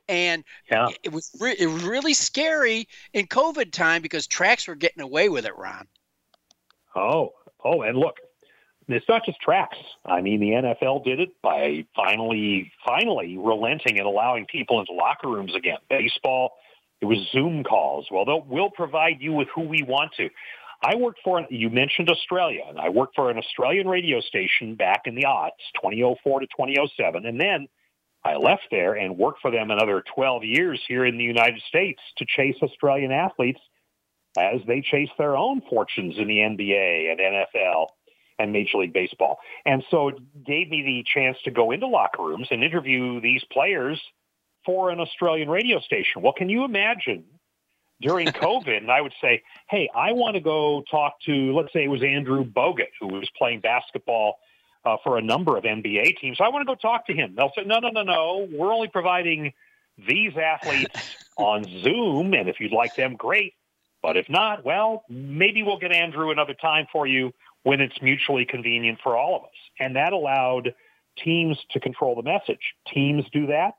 And 0.07 0.43
Yeah. 0.71 0.87
it 1.03 1.11
was 1.11 1.35
re- 1.39 1.55
it 1.57 1.67
was 1.67 1.83
really 1.83 2.13
scary 2.13 2.87
in 3.13 3.27
COVID 3.27 3.71
time 3.71 4.01
because 4.01 4.25
tracks 4.27 4.67
were 4.67 4.75
getting 4.75 5.01
away 5.03 5.29
with 5.29 5.45
it, 5.45 5.55
Ron. 5.57 5.87
Oh, 6.95 7.33
oh, 7.63 7.81
and 7.83 7.97
look, 7.97 8.17
it's 8.87 9.07
not 9.09 9.25
just 9.25 9.39
tracks. 9.41 9.77
I 10.05 10.21
mean, 10.21 10.39
the 10.39 10.51
NFL 10.51 11.03
did 11.03 11.19
it 11.19 11.29
by 11.41 11.85
finally, 11.95 12.71
finally 12.85 13.37
relenting 13.37 13.99
and 13.99 14.07
allowing 14.07 14.45
people 14.45 14.79
into 14.79 14.93
locker 14.93 15.27
rooms 15.27 15.53
again. 15.53 15.77
Baseball, 15.89 16.53
it 17.01 17.05
was 17.05 17.19
Zoom 17.31 17.63
calls. 17.63 18.07
Well, 18.09 18.25
we'll 18.47 18.71
provide 18.71 19.17
you 19.21 19.33
with 19.33 19.49
who 19.53 19.61
we 19.61 19.83
want 19.83 20.13
to. 20.13 20.29
I 20.81 20.95
worked 20.95 21.19
for, 21.23 21.45
you 21.49 21.69
mentioned 21.69 22.09
Australia, 22.09 22.61
and 22.67 22.79
I 22.79 22.89
worked 22.89 23.15
for 23.15 23.29
an 23.31 23.37
Australian 23.37 23.87
radio 23.87 24.19
station 24.21 24.75
back 24.75 25.01
in 25.05 25.15
the 25.15 25.23
aughts, 25.23 25.63
2004 25.81 26.41
to 26.41 26.45
2007. 26.45 27.25
And 27.25 27.39
then 27.39 27.67
I 28.23 28.35
left 28.35 28.67
there 28.69 28.93
and 28.93 29.17
worked 29.17 29.41
for 29.41 29.51
them 29.51 29.71
another 29.71 30.03
12 30.15 30.43
years 30.43 30.81
here 30.87 31.05
in 31.05 31.17
the 31.17 31.23
United 31.23 31.61
States 31.67 32.01
to 32.17 32.25
chase 32.27 32.55
Australian 32.61 33.11
athletes 33.11 33.59
as 34.37 34.61
they 34.67 34.81
chase 34.81 35.09
their 35.17 35.35
own 35.35 35.61
fortunes 35.69 36.15
in 36.17 36.27
the 36.27 36.37
NBA 36.37 37.11
and 37.11 37.19
NFL 37.19 37.87
and 38.37 38.51
Major 38.51 38.77
League 38.77 38.93
Baseball. 38.93 39.39
And 39.65 39.83
so 39.89 40.09
it 40.09 40.15
gave 40.45 40.69
me 40.69 40.83
the 40.83 41.03
chance 41.11 41.37
to 41.45 41.51
go 41.51 41.71
into 41.71 41.87
locker 41.87 42.21
rooms 42.23 42.47
and 42.51 42.63
interview 42.63 43.19
these 43.19 43.43
players 43.51 43.99
for 44.65 44.91
an 44.91 44.99
Australian 44.99 45.49
radio 45.49 45.79
station. 45.79 46.21
Well, 46.21 46.33
can 46.33 46.49
you 46.49 46.65
imagine 46.65 47.23
during 48.01 48.27
COVID, 48.27 48.77
and 48.77 48.91
I 48.91 49.01
would 49.01 49.13
say, 49.21 49.43
hey, 49.69 49.89
I 49.95 50.13
want 50.13 50.35
to 50.35 50.41
go 50.41 50.83
talk 50.89 51.19
to, 51.21 51.55
let's 51.55 51.73
say 51.73 51.83
it 51.83 51.87
was 51.87 52.03
Andrew 52.03 52.43
Bogut, 52.43 52.91
who 52.99 53.07
was 53.07 53.29
playing 53.37 53.61
basketball 53.61 54.39
uh, 54.85 54.97
for 55.03 55.17
a 55.17 55.21
number 55.21 55.57
of 55.57 55.63
NBA 55.63 56.17
teams. 56.19 56.37
I 56.39 56.49
want 56.49 56.67
to 56.67 56.73
go 56.73 56.75
talk 56.75 57.07
to 57.07 57.13
him. 57.13 57.33
They'll 57.35 57.51
say, 57.55 57.63
no, 57.65 57.79
no, 57.79 57.89
no, 57.89 58.03
no. 58.03 58.47
We're 58.51 58.71
only 58.71 58.87
providing 58.87 59.53
these 59.97 60.33
athletes 60.37 61.15
on 61.37 61.63
Zoom, 61.63 62.33
and 62.33 62.47
if 62.47 62.59
you'd 62.59 62.71
like 62.71 62.95
them, 62.95 63.15
great. 63.15 63.53
But 64.01 64.15
if 64.15 64.29
not, 64.29 64.63
well, 64.63 65.03
maybe 65.09 65.63
we'll 65.63 65.79
get 65.79 65.91
Andrew 65.91 66.31
another 66.31 66.53
time 66.53 66.85
for 66.91 67.07
you 67.07 67.33
when 67.63 67.81
it's 67.81 67.99
mutually 68.01 68.45
convenient 68.45 68.99
for 69.03 69.17
all 69.17 69.35
of 69.35 69.43
us. 69.43 69.49
And 69.79 69.95
that 69.95 70.13
allowed 70.13 70.73
teams 71.17 71.57
to 71.71 71.79
control 71.79 72.15
the 72.15 72.23
message. 72.23 72.75
Teams 72.93 73.25
do 73.33 73.47
that. 73.47 73.73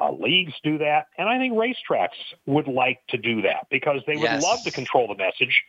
Uh, 0.00 0.12
leagues 0.12 0.52
do 0.62 0.78
that. 0.78 1.08
And 1.16 1.28
I 1.28 1.38
think 1.38 1.54
racetracks 1.54 2.18
would 2.46 2.68
like 2.68 3.00
to 3.08 3.18
do 3.18 3.42
that 3.42 3.66
because 3.68 4.00
they 4.06 4.16
would 4.16 4.30
Yes. 4.30 4.42
love 4.42 4.62
to 4.64 4.70
control 4.70 5.08
the 5.08 5.16
message. 5.16 5.64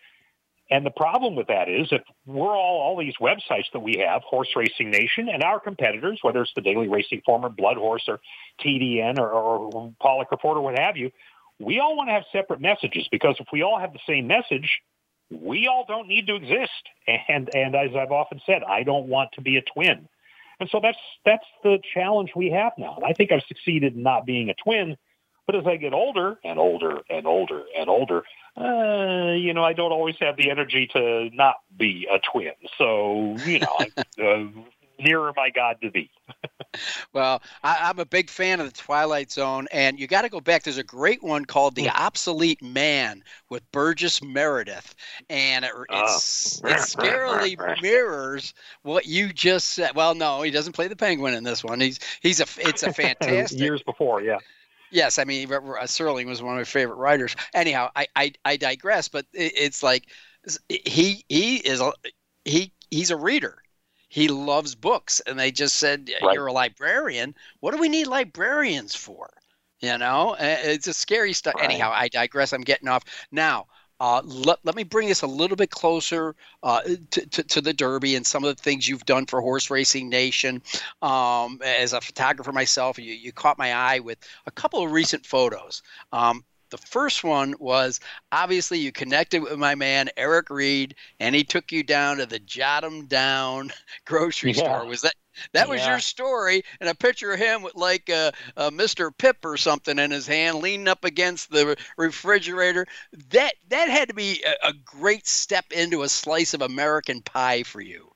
And 0.71 0.85
the 0.85 0.91
problem 0.91 1.35
with 1.35 1.47
that 1.47 1.67
is 1.67 1.91
if 1.91 2.03
we're 2.27 2.55
all, 2.55 2.79
all 2.79 2.97
these 2.97 3.17
websites 3.17 3.71
that 3.73 3.79
we 3.79 3.97
have, 3.97 4.21
Horse 4.21 4.55
Racing 4.55 4.91
Nation, 4.91 5.27
and 5.27 5.41
our 5.43 5.59
competitors, 5.59 6.19
whether 6.21 6.43
it's 6.43 6.53
the 6.53 6.61
Daily 6.61 6.87
Racing 6.87 7.21
Form 7.25 7.43
or 7.43 7.49
Blood 7.49 7.77
Horse 7.77 8.03
or 8.07 8.19
TDN 8.63 9.17
or, 9.17 9.29
or 9.31 9.91
Paulick 9.99 10.29
Report 10.29 10.57
or 10.57 10.61
what 10.61 10.77
have 10.77 10.95
you, 10.95 11.11
we 11.59 11.79
all 11.79 11.97
want 11.97 12.09
to 12.09 12.13
have 12.13 12.23
separate 12.31 12.61
messages 12.61 13.07
because 13.11 13.35
if 13.39 13.47
we 13.51 13.63
all 13.63 13.79
have 13.79 13.93
the 13.93 13.99
same 14.07 14.27
message, 14.27 14.81
we 15.31 15.67
all 15.67 15.85
don't 15.87 16.07
need 16.07 16.27
to 16.27 16.35
exist. 16.35 16.71
And 17.27 17.49
and 17.53 17.75
as 17.75 17.95
I've 17.95 18.11
often 18.11 18.39
said, 18.45 18.63
I 18.63 18.83
don't 18.83 19.07
want 19.07 19.31
to 19.33 19.41
be 19.41 19.57
a 19.57 19.61
twin. 19.61 20.07
And 20.59 20.69
so 20.69 20.79
that's 20.81 20.97
that's 21.25 21.45
the 21.63 21.79
challenge 21.93 22.31
we 22.35 22.51
have 22.51 22.73
now. 22.77 22.95
And 22.97 23.05
I 23.05 23.13
think 23.13 23.31
I've 23.31 23.43
succeeded 23.47 23.95
in 23.95 24.03
not 24.03 24.25
being 24.25 24.49
a 24.49 24.53
twin. 24.53 24.97
But 25.45 25.55
as 25.55 25.65
I 25.65 25.77
get 25.77 25.93
older 25.93 26.37
and 26.43 26.59
older 26.59 26.99
and 27.09 27.25
older 27.25 27.63
and 27.75 27.89
older, 27.89 28.21
uh, 28.55 29.33
you 29.33 29.51
know, 29.51 29.63
I 29.63 29.73
don't 29.73 29.91
always 29.91 30.15
have 30.19 30.37
the 30.37 30.51
energy 30.51 30.87
to 30.93 31.31
not 31.33 31.55
be 31.75 32.07
a 32.11 32.19
twin. 32.19 32.53
So, 32.77 33.35
you 33.45 33.57
know, 33.57 33.75
I'm 33.79 34.55
uh, 34.57 34.61
nearer 34.99 35.33
my 35.35 35.49
God 35.49 35.77
to 35.81 35.89
thee. 35.89 36.09
Well, 37.13 37.41
I, 37.63 37.77
I'm 37.89 37.97
a 37.97 38.05
big 38.05 38.29
fan 38.29 38.59
of 38.59 38.67
the 38.67 38.77
Twilight 38.77 39.31
Zone, 39.31 39.67
and 39.71 39.99
you 39.99 40.05
got 40.05 40.21
to 40.21 40.29
go 40.29 40.39
back. 40.39 40.61
There's 40.63 40.77
a 40.77 40.83
great 40.83 41.23
one 41.23 41.45
called 41.45 41.75
Hmm. 41.75 41.85
"The 41.85 41.89
Obsolete 41.89 42.61
Man" 42.61 43.23
with 43.49 43.69
Burgess 43.71 44.21
Meredith, 44.21 44.93
and 45.31 45.65
it, 45.65 45.71
it's 45.89 46.61
Ah. 46.63 46.67
it 46.67 46.77
scarily 46.77 47.57
mirrors 47.81 48.53
what 48.83 49.07
you 49.07 49.33
just 49.33 49.69
said. 49.69 49.95
Well, 49.95 50.13
no, 50.13 50.43
he 50.43 50.51
doesn't 50.51 50.73
play 50.73 50.87
the 50.87 50.95
Penguin 50.95 51.33
in 51.33 51.43
this 51.43 51.63
one. 51.63 51.79
He's 51.79 51.99
he's 52.21 52.39
a 52.39 52.45
it's 52.59 52.83
a 52.83 52.93
fantastic. 52.93 53.59
Years 53.59 53.81
before, 53.81 54.21
yeah. 54.21 54.37
Yes, 54.91 55.17
I 55.17 55.23
mean 55.23 55.51
R- 55.51 55.61
Serling 55.85 56.27
was 56.27 56.43
one 56.43 56.53
of 56.53 56.59
my 56.59 56.63
favorite 56.65 56.97
writers. 56.97 57.35
Anyhow, 57.55 57.89
I 57.95 58.05
I, 58.15 58.33
I 58.45 58.57
digress, 58.57 59.09
but 59.09 59.25
it, 59.33 59.53
it's 59.55 59.81
like 59.81 60.05
he 60.69 61.25
he 61.29 61.55
is 61.57 61.81
a, 61.81 61.91
he 62.45 62.73
he's 62.91 63.09
a 63.09 63.17
reader. 63.17 63.57
He 64.09 64.27
loves 64.27 64.75
books, 64.75 65.21
and 65.21 65.39
they 65.39 65.51
just 65.51 65.77
said 65.77 66.09
Right. 66.21 66.33
you're 66.33 66.47
a 66.47 66.53
librarian. 66.53 67.35
What 67.61 67.71
do 67.71 67.77
we 67.79 67.89
need 67.89 68.07
librarians 68.07 68.95
for? 68.95 69.29
You 69.79 69.97
know, 69.97 70.35
it's 70.39 70.87
a 70.87 70.93
scary 70.93 71.31
stuff. 71.31 71.53
Right. 71.55 71.65
Anyhow, 71.65 71.91
I 71.93 72.09
digress. 72.09 72.51
I'm 72.51 72.61
getting 72.61 72.89
off 72.89 73.03
now. 73.31 73.67
Uh, 74.01 74.21
let, 74.23 74.59
let 74.63 74.75
me 74.75 74.83
bring 74.83 75.09
this 75.09 75.23
a 75.23 75.27
little 75.27 75.57
bit 75.57 75.69
closer 75.71 76.33
uh, 76.63 76.81
to, 77.11 77.25
to, 77.27 77.43
to 77.43 77.61
the 77.61 77.73
Derby 77.73 78.15
and 78.15 78.25
some 78.25 78.43
of 78.45 78.55
the 78.55 78.61
things 78.61 78.87
you've 78.87 79.05
done 79.05 79.25
for 79.25 79.41
Horse 79.41 79.69
Racing 79.69 80.07
Nation. 80.09 80.61
Um, 81.01 81.59
as 81.63 81.91
a 81.93 81.99
photographer 81.99 82.53
myself, 82.53 82.97
you, 82.97 83.13
you 83.13 83.33
caught 83.33 83.57
my 83.57 83.73
eye 83.73 83.99
with 83.99 84.17
a 84.45 84.51
couple 84.51 84.83
of 84.83 84.91
recent 84.91 85.25
photos. 85.25 85.81
Um, 86.13 86.45
the 86.69 86.77
first 86.77 87.23
one 87.23 87.55
was 87.59 87.99
obviously 88.31 88.79
you 88.79 88.91
connected 88.91 89.41
with 89.41 89.57
my 89.57 89.75
man 89.75 90.09
Eric 90.17 90.49
Reed, 90.49 90.95
and 91.19 91.35
he 91.35 91.43
took 91.43 91.71
you 91.71 91.83
down 91.83 92.17
to 92.17 92.25
the 92.25 92.39
Jot 92.39 92.83
'em 92.83 93.05
Down 93.05 93.71
grocery 94.05 94.51
Yeah. 94.51 94.61
store. 94.61 94.85
Was 94.85 95.01
that 95.01 95.15
that 95.53 95.69
was 95.69 95.85
your 95.85 95.99
story? 95.99 96.63
And 96.79 96.89
a 96.89 96.95
picture 96.95 97.31
of 97.31 97.39
him 97.39 97.61
with 97.61 97.75
like 97.75 98.09
a, 98.09 98.33
a 98.57 98.71
Mr. 98.71 99.11
Pibb 99.15 99.45
or 99.45 99.57
something 99.57 99.97
in 99.97 100.11
his 100.11 100.27
hand, 100.27 100.59
leaning 100.59 100.87
up 100.87 101.05
against 101.05 101.49
the 101.51 101.77
refrigerator. 101.97 102.85
That 103.31 103.53
that 103.69 103.89
had 103.89 104.09
to 104.09 104.13
be 104.13 104.43
a, 104.45 104.69
a 104.69 104.73
great 104.73 105.27
step 105.27 105.65
into 105.71 106.03
a 106.03 106.09
slice 106.09 106.53
of 106.53 106.61
American 106.61 107.21
pie 107.21 107.63
for 107.63 107.81
you. 107.81 108.11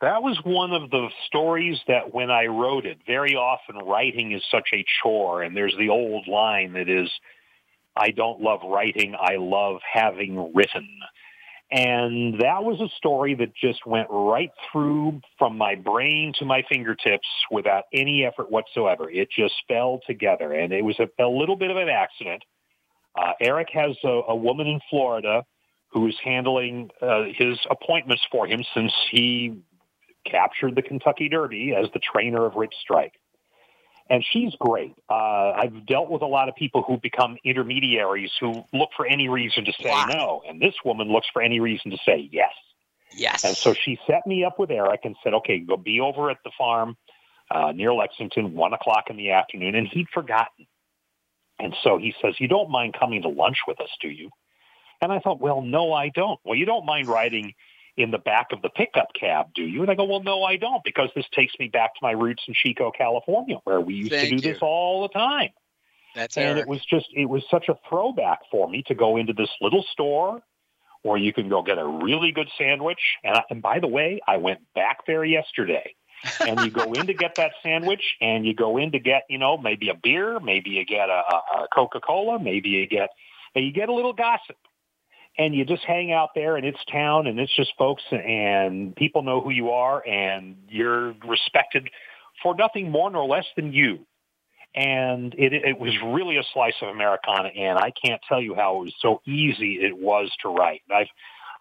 That 0.00 0.22
was 0.22 0.38
one 0.44 0.72
of 0.72 0.90
the 0.90 1.08
stories 1.26 1.78
that 1.86 2.14
when 2.14 2.30
I 2.30 2.46
wrote 2.46 2.86
it, 2.86 2.98
very 3.06 3.34
often 3.34 3.76
writing 3.76 4.32
is 4.32 4.42
such 4.50 4.70
a 4.72 4.84
chore. 5.02 5.42
And 5.42 5.54
there's 5.54 5.76
the 5.76 5.90
old 5.90 6.26
line 6.26 6.72
that 6.72 6.88
is, 6.88 7.10
I 8.00 8.10
don't 8.10 8.40
love 8.40 8.60
writing, 8.64 9.14
I 9.20 9.36
love 9.36 9.80
having 9.92 10.54
written. 10.54 10.88
And 11.70 12.40
that 12.40 12.64
was 12.64 12.80
a 12.80 12.88
story 12.96 13.36
that 13.36 13.54
just 13.54 13.86
went 13.86 14.08
right 14.10 14.50
through 14.72 15.20
from 15.38 15.56
my 15.56 15.76
brain 15.76 16.32
to 16.38 16.44
my 16.44 16.64
fingertips 16.68 17.28
without 17.50 17.84
any 17.92 18.24
effort 18.24 18.50
whatsoever. 18.50 19.08
It 19.08 19.28
just 19.30 19.54
fell 19.68 20.00
together. 20.06 20.52
And 20.52 20.72
it 20.72 20.82
was 20.82 20.98
a, 20.98 21.22
a 21.22 21.28
little 21.28 21.56
bit 21.56 21.70
of 21.70 21.76
an 21.76 21.88
accident. 21.88 22.42
Uh, 23.14 23.32
Eric 23.40 23.68
has 23.72 23.96
a, 24.02 24.20
a 24.28 24.34
woman 24.34 24.66
in 24.66 24.80
Florida 24.88 25.44
who 25.92 26.08
is 26.08 26.14
handling 26.24 26.90
uh, 27.02 27.24
his 27.36 27.58
appointments 27.70 28.22
for 28.32 28.46
him 28.46 28.64
since 28.74 28.92
he 29.12 29.60
captured 30.26 30.74
the 30.74 30.82
Kentucky 30.82 31.28
Derby 31.28 31.74
as 31.76 31.86
the 31.92 32.00
trainer 32.00 32.46
of 32.46 32.54
Rich 32.54 32.74
Strike. 32.80 33.14
And 34.10 34.24
she's 34.32 34.52
great. 34.58 34.94
Uh, 35.08 35.52
I've 35.52 35.86
dealt 35.86 36.10
with 36.10 36.22
a 36.22 36.26
lot 36.26 36.48
of 36.48 36.56
people 36.56 36.82
who 36.82 36.98
become 36.98 37.38
intermediaries 37.44 38.32
who 38.40 38.64
look 38.72 38.90
for 38.96 39.06
any 39.06 39.28
reason 39.28 39.64
to 39.66 39.72
say 39.72 39.88
Wow. 39.88 40.06
no. 40.08 40.42
And 40.48 40.60
this 40.60 40.74
woman 40.84 41.08
looks 41.12 41.28
for 41.32 41.40
any 41.40 41.60
reason 41.60 41.92
to 41.92 41.96
say 42.04 42.28
yes. 42.32 42.50
Yes. 43.12 43.44
And 43.44 43.56
so 43.56 43.72
she 43.72 43.98
set 44.08 44.26
me 44.26 44.44
up 44.44 44.58
with 44.58 44.70
Eric 44.72 45.02
and 45.04 45.14
said, 45.22 45.34
okay, 45.34 45.60
go 45.60 45.76
be 45.76 46.00
over 46.00 46.28
at 46.28 46.38
the 46.44 46.50
farm 46.58 46.96
uh, 47.52 47.70
near 47.72 47.94
Lexington, 47.94 48.54
one 48.54 48.72
o'clock 48.72 49.04
in 49.10 49.16
the 49.16 49.30
afternoon. 49.30 49.76
And 49.76 49.86
he'd 49.86 50.08
forgotten. 50.12 50.66
And 51.60 51.74
so 51.84 51.98
he 51.98 52.12
says, 52.20 52.34
you 52.40 52.48
don't 52.48 52.70
mind 52.70 52.96
coming 52.98 53.22
to 53.22 53.28
lunch 53.28 53.58
with 53.68 53.80
us, 53.80 53.90
do 54.00 54.08
you? 54.08 54.30
And 55.00 55.12
I 55.12 55.20
thought, 55.20 55.40
well, 55.40 55.62
no, 55.62 55.92
I 55.92 56.08
don't. 56.08 56.40
Well, 56.44 56.56
you 56.56 56.66
don't 56.66 56.84
mind 56.84 57.06
riding 57.06 57.54
in 58.00 58.10
the 58.10 58.18
back 58.18 58.48
of 58.52 58.62
the 58.62 58.68
pickup 58.70 59.08
cab, 59.18 59.48
do 59.54 59.62
you? 59.62 59.82
And 59.82 59.90
I 59.90 59.94
go, 59.94 60.04
well, 60.04 60.22
no, 60.22 60.42
I 60.42 60.56
don't, 60.56 60.82
because 60.84 61.10
this 61.14 61.26
takes 61.34 61.52
me 61.58 61.68
back 61.68 61.94
to 61.94 62.00
my 62.02 62.12
roots 62.12 62.42
in 62.48 62.54
Chico, 62.54 62.90
California, 62.90 63.56
where 63.64 63.80
we 63.80 63.94
used 63.94 64.12
Thank 64.12 64.30
to 64.30 64.36
do 64.36 64.48
you. 64.48 64.54
this 64.54 64.62
all 64.62 65.02
the 65.02 65.08
time. 65.08 65.50
That's 66.14 66.36
And 66.36 66.46
Eric. 66.58 66.62
it 66.62 66.68
was 66.68 66.84
just, 66.86 67.06
it 67.14 67.26
was 67.26 67.42
such 67.50 67.68
a 67.68 67.74
throwback 67.88 68.40
for 68.50 68.68
me 68.68 68.82
to 68.88 68.94
go 68.94 69.16
into 69.16 69.32
this 69.32 69.50
little 69.60 69.84
store 69.92 70.42
where 71.02 71.16
you 71.16 71.32
can 71.32 71.48
go 71.48 71.62
get 71.62 71.78
a 71.78 71.86
really 71.86 72.32
good 72.32 72.48
sandwich. 72.58 73.00
And, 73.24 73.36
I, 73.36 73.42
and 73.50 73.62
by 73.62 73.78
the 73.78 73.88
way, 73.88 74.20
I 74.26 74.36
went 74.36 74.60
back 74.74 75.06
there 75.06 75.24
yesterday. 75.24 75.94
and 76.46 76.60
you 76.60 76.70
go 76.70 76.92
in 76.92 77.06
to 77.06 77.14
get 77.14 77.36
that 77.36 77.52
sandwich 77.62 78.02
and 78.20 78.44
you 78.44 78.54
go 78.54 78.76
in 78.76 78.92
to 78.92 78.98
get, 78.98 79.22
you 79.30 79.38
know, 79.38 79.56
maybe 79.56 79.88
a 79.88 79.94
beer, 79.94 80.38
maybe 80.38 80.70
you 80.70 80.84
get 80.84 81.08
a, 81.08 81.12
a, 81.12 81.62
a 81.62 81.68
Coca-Cola, 81.74 82.38
maybe 82.38 82.68
you 82.68 82.86
get 82.86 83.08
and 83.54 83.64
you 83.64 83.72
get 83.72 83.88
a 83.88 83.92
little 83.94 84.12
gossip 84.12 84.56
and 85.40 85.54
you 85.54 85.64
just 85.64 85.84
hang 85.84 86.12
out 86.12 86.30
there 86.34 86.56
and 86.56 86.66
it's 86.66 86.84
town 86.92 87.26
and 87.26 87.40
it's 87.40 87.54
just 87.56 87.72
folks 87.78 88.02
and 88.10 88.94
people 88.94 89.22
know 89.22 89.40
who 89.40 89.48
you 89.48 89.70
are 89.70 90.06
and 90.06 90.54
you're 90.68 91.14
respected 91.26 91.88
for 92.42 92.54
nothing 92.54 92.90
more 92.90 93.10
nor 93.10 93.26
less 93.26 93.46
than 93.56 93.72
you. 93.72 94.00
And 94.74 95.34
it, 95.38 95.54
it 95.54 95.80
was 95.80 95.94
really 96.04 96.36
a 96.36 96.42
slice 96.52 96.74
of 96.82 96.88
Americana, 96.88 97.48
and 97.48 97.76
I 97.76 97.90
can't 97.90 98.20
tell 98.28 98.40
you 98.40 98.54
how 98.54 98.76
it 98.76 98.84
was 98.84 98.94
so 99.00 99.20
easy 99.26 99.78
it 99.80 99.96
was 99.96 100.30
to 100.42 100.48
write. 100.50 100.82
I've 100.94 101.08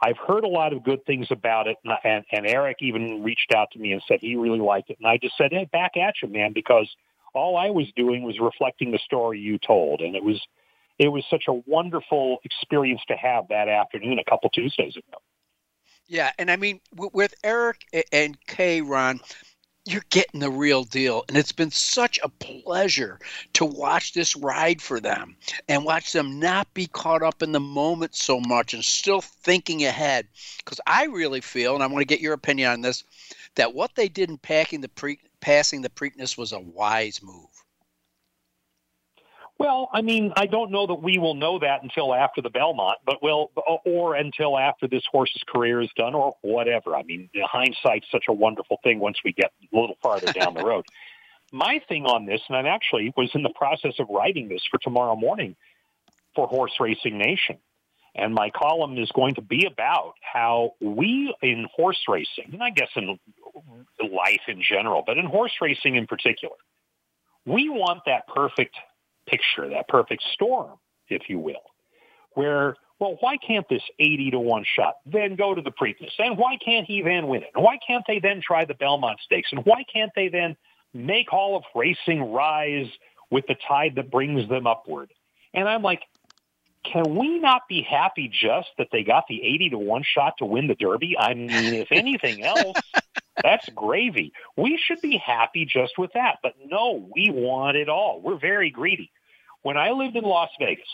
I've 0.01 0.17
heard 0.17 0.43
a 0.43 0.47
lot 0.47 0.73
of 0.73 0.83
good 0.83 1.03
things 1.05 1.27
about 1.31 1.67
it, 1.67 1.77
and, 1.83 1.93
and, 2.03 2.23
and 2.31 2.47
Eric 2.47 2.77
even 2.81 3.23
reached 3.23 3.51
out 3.53 3.71
to 3.71 3.79
me 3.79 3.93
and 3.93 4.01
said 4.07 4.19
he 4.21 4.35
really 4.35 4.59
liked 4.59 4.91
it, 4.91 4.97
and 4.99 5.07
I 5.07 5.17
just 5.17 5.35
said, 5.37 5.51
"Hey, 5.51 5.67
back 5.71 5.97
at 5.97 6.21
you, 6.21 6.29
man," 6.29 6.53
because 6.53 6.87
all 7.33 7.57
I 7.57 7.71
was 7.71 7.87
doing 7.95 8.21
was 8.21 8.39
reflecting 8.39 8.91
the 8.91 8.99
story 8.99 9.39
you 9.39 9.57
told, 9.57 10.01
and 10.01 10.15
it 10.15 10.23
was 10.23 10.39
it 10.99 11.07
was 11.07 11.25
such 11.29 11.45
a 11.47 11.53
wonderful 11.53 12.39
experience 12.43 13.01
to 13.07 13.15
have 13.15 13.47
that 13.47 13.67
afternoon 13.67 14.19
a 14.19 14.29
couple 14.29 14.49
Tuesdays 14.49 14.95
ago. 14.97 15.17
Yeah, 16.07 16.31
and 16.37 16.51
I 16.51 16.57
mean 16.57 16.81
with 16.95 17.33
Eric 17.43 17.85
and 18.11 18.37
Kay, 18.45 18.81
Ron, 18.81 19.19
you're 19.85 20.03
getting 20.09 20.39
the 20.39 20.51
real 20.51 20.83
deal. 20.83 21.23
And 21.27 21.37
it's 21.37 21.51
been 21.51 21.71
such 21.71 22.19
a 22.21 22.29
pleasure 22.29 23.19
to 23.53 23.65
watch 23.65 24.13
this 24.13 24.35
ride 24.35 24.81
for 24.81 24.99
them 24.99 25.35
and 25.67 25.85
watch 25.85 26.11
them 26.11 26.39
not 26.39 26.71
be 26.73 26.87
caught 26.87 27.23
up 27.23 27.41
in 27.41 27.51
the 27.51 27.59
moment 27.59 28.15
so 28.15 28.39
much 28.39 28.73
and 28.73 28.83
still 28.83 29.21
thinking 29.21 29.85
ahead. 29.85 30.27
Because 30.57 30.79
I 30.85 31.05
really 31.05 31.41
feel, 31.41 31.73
and 31.75 31.83
I 31.83 31.87
want 31.87 32.01
to 32.01 32.05
get 32.05 32.21
your 32.21 32.33
opinion 32.33 32.71
on 32.71 32.81
this, 32.81 33.03
that 33.55 33.73
what 33.73 33.95
they 33.95 34.09
did 34.09 34.29
in 34.29 34.37
packing 34.37 34.81
the 34.81 34.89
pre- 34.89 35.19
passing 35.41 35.81
the 35.81 35.89
Preakness 35.89 36.37
was 36.37 36.51
a 36.51 36.59
wise 36.59 37.21
move. 37.23 37.48
Well, 39.59 39.89
I 39.91 40.01
mean, 40.01 40.31
I 40.37 40.45
don't 40.45 40.71
know 40.71 40.87
that 40.87 41.03
we 41.03 41.17
will 41.17 41.35
know 41.35 41.59
that 41.59 41.83
until 41.83 42.15
after 42.15 42.41
the 42.41 42.49
Belmont, 42.49 42.99
but 43.05 43.21
will, 43.21 43.51
or 43.85 44.15
until 44.15 44.57
after 44.57 44.87
this 44.87 45.03
horse's 45.11 45.43
career 45.45 45.81
is 45.81 45.89
done, 45.97 46.15
or 46.15 46.33
whatever. 46.41 46.95
I 46.95 47.03
mean, 47.03 47.29
hindsight's 47.43 48.07
such 48.09 48.25
a 48.29 48.33
wonderful 48.33 48.79
thing 48.83 48.99
once 48.99 49.17
we 49.23 49.33
get 49.33 49.51
a 49.61 49.77
little 49.77 49.97
farther 50.01 50.31
down 50.31 50.53
the 50.53 50.63
road. 50.63 50.85
My 51.51 51.81
thing 51.89 52.05
on 52.05 52.25
this, 52.25 52.39
and 52.47 52.55
I 52.55 52.69
actually 52.69 53.13
was 53.17 53.31
in 53.33 53.43
the 53.43 53.49
process 53.49 53.95
of 53.99 54.07
writing 54.09 54.47
this 54.47 54.61
for 54.71 54.77
tomorrow 54.77 55.17
morning 55.17 55.57
for 56.35 56.47
Horse 56.47 56.73
Racing 56.79 57.17
Nation, 57.17 57.57
and 58.13 58.35
my 58.35 58.51
column 58.51 58.97
is 58.99 59.11
going 59.11 59.33
to 59.33 59.41
be 59.41 59.65
about 59.65 60.13
how 60.21 60.75
we 60.79 61.33
in 61.41 61.65
horse 61.75 62.03
racing, 62.07 62.51
and 62.53 62.61
I 62.61 62.69
guess 62.69 62.89
in 62.95 63.19
life 63.99 64.41
in 64.47 64.61
general, 64.61 65.03
but 65.03 65.17
in 65.17 65.25
horse 65.25 65.53
racing 65.59 65.95
in 65.95 66.05
particular, 66.05 66.55
we 67.47 67.67
want 67.67 68.01
that 68.05 68.27
perfect 68.27 68.75
picture, 69.29 69.69
that 69.69 69.87
perfect 69.87 70.23
storm, 70.33 70.77
if 71.07 71.23
you 71.29 71.39
will, 71.39 71.61
where, 72.33 72.75
well, 72.99 73.17
why 73.19 73.37
can't 73.37 73.67
this 73.69 73.83
80 73.99 74.31
to 74.31 74.39
1 74.39 74.65
shot 74.75 74.95
then 75.05 75.35
go 75.35 75.53
to 75.53 75.61
the 75.61 75.71
Preakness? 75.71 76.11
And 76.17 76.37
why 76.37 76.57
can't 76.63 76.85
he 76.85 77.01
then 77.01 77.27
win 77.27 77.43
it? 77.43 77.49
And 77.55 77.63
why 77.63 77.77
can't 77.85 78.03
they 78.07 78.19
then 78.19 78.41
try 78.45 78.65
the 78.65 78.73
Belmont 78.73 79.19
Stakes? 79.23 79.49
And 79.51 79.65
why 79.65 79.83
can't 79.91 80.11
they 80.15 80.29
then 80.29 80.55
make 80.93 81.33
all 81.33 81.55
of 81.55 81.63
racing 81.75 82.31
rise 82.31 82.87
with 83.31 83.45
the 83.47 83.55
tide 83.67 83.93
that 83.95 84.11
brings 84.11 84.47
them 84.49 84.67
upward? 84.67 85.11
And 85.53 85.67
I'm 85.67 85.81
like, 85.81 86.01
can 86.83 87.15
we 87.15 87.39
not 87.39 87.63
be 87.67 87.81
happy 87.81 88.29
just 88.29 88.69
that 88.77 88.87
they 88.91 89.03
got 89.03 89.25
the 89.27 89.43
80 89.43 89.71
to 89.71 89.77
1 89.77 90.03
shot 90.03 90.35
to 90.39 90.45
win 90.45 90.67
the 90.67 90.75
Derby? 90.75 91.15
I 91.17 91.33
mean, 91.33 91.49
if 91.49 91.91
anything 91.91 92.43
else, 92.43 92.77
that's 93.43 93.67
gravy. 93.69 94.31
We 94.55 94.79
should 94.83 95.01
be 95.01 95.17
happy 95.17 95.65
just 95.65 95.97
with 95.97 96.11
that. 96.13 96.37
But 96.41 96.53
no, 96.65 97.09
we 97.13 97.29
want 97.31 97.77
it 97.77 97.89
all. 97.89 98.21
We're 98.21 98.39
very 98.39 98.69
greedy. 98.69 99.11
When 99.61 99.77
I 99.77 99.91
lived 99.91 100.15
in 100.15 100.23
Las 100.23 100.49
Vegas, 100.59 100.87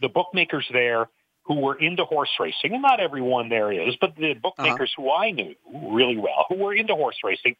the 0.00 0.08
bookmakers 0.08 0.66
there 0.72 1.08
who 1.44 1.60
were 1.60 1.78
into 1.78 2.04
horse 2.04 2.30
racing, 2.38 2.74
and 2.74 2.82
not 2.82 3.00
everyone 3.00 3.48
there 3.48 3.72
is, 3.72 3.96
but 4.00 4.14
the 4.16 4.34
bookmakers 4.34 4.92
uh-huh. 4.98 5.02
who 5.02 5.10
I 5.10 5.30
knew 5.30 5.54
really 5.90 6.18
well, 6.18 6.44
who 6.48 6.56
were 6.56 6.74
into 6.74 6.94
horse 6.94 7.16
racing, 7.24 7.56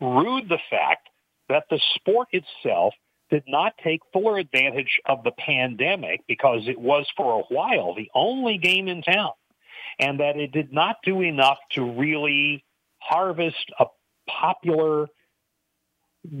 rued 0.00 0.48
the 0.48 0.58
fact 0.70 1.08
that 1.48 1.64
the 1.70 1.80
sport 1.94 2.28
itself 2.32 2.94
did 3.30 3.44
not 3.46 3.74
take 3.82 4.00
fuller 4.12 4.38
advantage 4.38 5.00
of 5.06 5.22
the 5.22 5.30
pandemic 5.30 6.22
because 6.26 6.62
it 6.66 6.78
was 6.78 7.06
for 7.16 7.40
a 7.40 7.54
while 7.54 7.94
the 7.94 8.10
only 8.14 8.58
game 8.58 8.88
in 8.88 9.02
town 9.02 9.32
and 9.98 10.20
that 10.20 10.36
it 10.36 10.52
did 10.52 10.72
not 10.72 10.96
do 11.04 11.20
enough 11.20 11.58
to 11.72 11.84
really 11.84 12.64
harvest 12.98 13.70
a 13.78 13.86
popular 14.28 15.08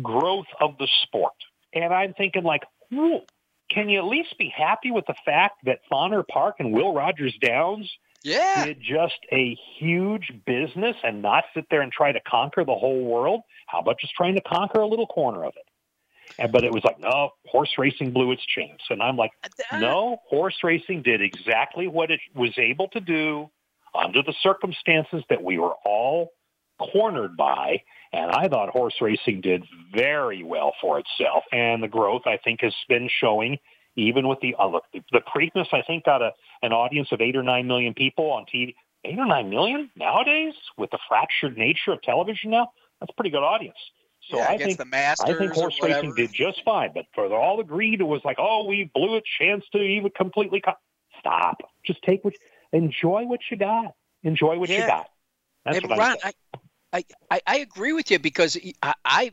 growth 0.02 0.46
of 0.60 0.78
the 0.78 0.88
sport. 1.04 1.34
And 1.74 1.92
I'm 1.92 2.14
thinking 2.14 2.42
like, 2.42 2.62
can 2.90 3.88
you 3.88 3.98
at 3.98 4.04
least 4.04 4.36
be 4.38 4.52
happy 4.54 4.90
with 4.90 5.06
the 5.06 5.14
fact 5.24 5.64
that 5.64 5.80
Fonner 5.90 6.26
Park 6.26 6.56
and 6.58 6.72
Will 6.72 6.94
Rogers 6.94 7.36
Downs 7.40 7.90
yeah. 8.22 8.64
did 8.64 8.80
just 8.80 9.18
a 9.32 9.56
huge 9.78 10.32
business 10.46 10.96
and 11.04 11.22
not 11.22 11.44
sit 11.54 11.66
there 11.70 11.82
and 11.82 11.92
try 11.92 12.12
to 12.12 12.20
conquer 12.20 12.64
the 12.64 12.74
whole 12.74 13.04
world? 13.04 13.42
How 13.66 13.80
about 13.80 14.00
just 14.00 14.14
trying 14.14 14.34
to 14.34 14.40
conquer 14.40 14.80
a 14.80 14.86
little 14.86 15.06
corner 15.06 15.44
of 15.44 15.52
it? 15.56 15.68
And, 16.38 16.52
but 16.52 16.64
it 16.64 16.72
was 16.72 16.84
like, 16.84 17.00
no, 17.00 17.30
horse 17.46 17.72
racing 17.78 18.12
blew 18.12 18.32
its 18.32 18.44
chance. 18.44 18.82
And 18.90 19.02
I'm 19.02 19.16
like, 19.16 19.32
uh, 19.72 19.78
no, 19.78 20.18
horse 20.28 20.56
racing 20.62 21.02
did 21.02 21.22
exactly 21.22 21.88
what 21.88 22.10
it 22.10 22.20
was 22.34 22.56
able 22.58 22.88
to 22.88 23.00
do 23.00 23.50
under 23.94 24.22
the 24.22 24.34
circumstances 24.42 25.22
that 25.30 25.42
we 25.42 25.58
were 25.58 25.74
all 25.84 26.32
cornered 26.78 27.36
by. 27.36 27.82
And 28.12 28.30
I 28.30 28.48
thought 28.48 28.70
horse 28.70 28.94
racing 29.00 29.42
did 29.42 29.64
very 29.94 30.42
well 30.42 30.72
for 30.80 30.98
itself. 30.98 31.44
And 31.52 31.82
the 31.82 31.88
growth, 31.88 32.22
I 32.26 32.38
think, 32.42 32.60
has 32.62 32.74
been 32.88 33.08
showing 33.20 33.58
even 33.96 34.28
with 34.28 34.40
the, 34.40 34.54
uh, 34.58 34.68
look, 34.68 34.84
the, 34.92 35.02
the 35.12 35.20
Preakness, 35.20 35.66
I 35.72 35.82
think, 35.82 36.04
got 36.04 36.22
a, 36.22 36.32
an 36.62 36.72
audience 36.72 37.08
of 37.10 37.20
eight 37.20 37.36
or 37.36 37.42
nine 37.42 37.66
million 37.66 37.94
people 37.94 38.30
on 38.30 38.44
TV. 38.44 38.74
Eight 39.04 39.18
or 39.18 39.26
nine 39.26 39.50
million 39.50 39.90
nowadays 39.96 40.54
with 40.76 40.90
the 40.90 40.98
fractured 41.08 41.56
nature 41.56 41.92
of 41.92 42.02
television 42.02 42.50
now? 42.50 42.72
That's 43.00 43.10
a 43.10 43.14
pretty 43.14 43.30
good 43.30 43.42
audience. 43.42 43.76
So 44.30 44.38
yeah, 44.38 44.46
I 44.48 44.58
think 44.58 44.76
the 44.76 45.14
I 45.20 45.34
think 45.34 45.52
horse 45.52 45.78
racing 45.82 46.14
did 46.14 46.32
just 46.32 46.62
fine. 46.64 46.90
But 46.92 47.06
for 47.14 47.32
all 47.34 47.56
the 47.56 47.64
greed, 47.64 48.00
it 48.00 48.04
was 48.04 48.20
like, 48.24 48.36
oh, 48.38 48.66
we 48.66 48.90
blew 48.94 49.16
a 49.16 49.22
chance 49.38 49.64
to 49.72 49.78
even 49.78 50.10
completely 50.10 50.60
cut. 50.60 50.78
Stop. 51.20 51.58
Just 51.84 52.02
take 52.02 52.24
what, 52.24 52.34
enjoy 52.72 53.24
what 53.24 53.40
you 53.50 53.56
got. 53.56 53.94
Enjoy 54.22 54.58
what 54.58 54.68
yeah. 54.68 54.80
you 54.80 54.86
got. 54.86 55.06
That's 55.64 55.78
and 55.78 55.88
what 55.88 55.98
Ron, 55.98 56.16
I, 56.22 56.32
I, 56.92 57.04
I, 57.30 57.40
I 57.46 57.56
agree 57.58 57.92
with 57.92 58.10
you 58.10 58.18
because 58.18 58.56
I, 58.82 58.94
I 59.04 59.32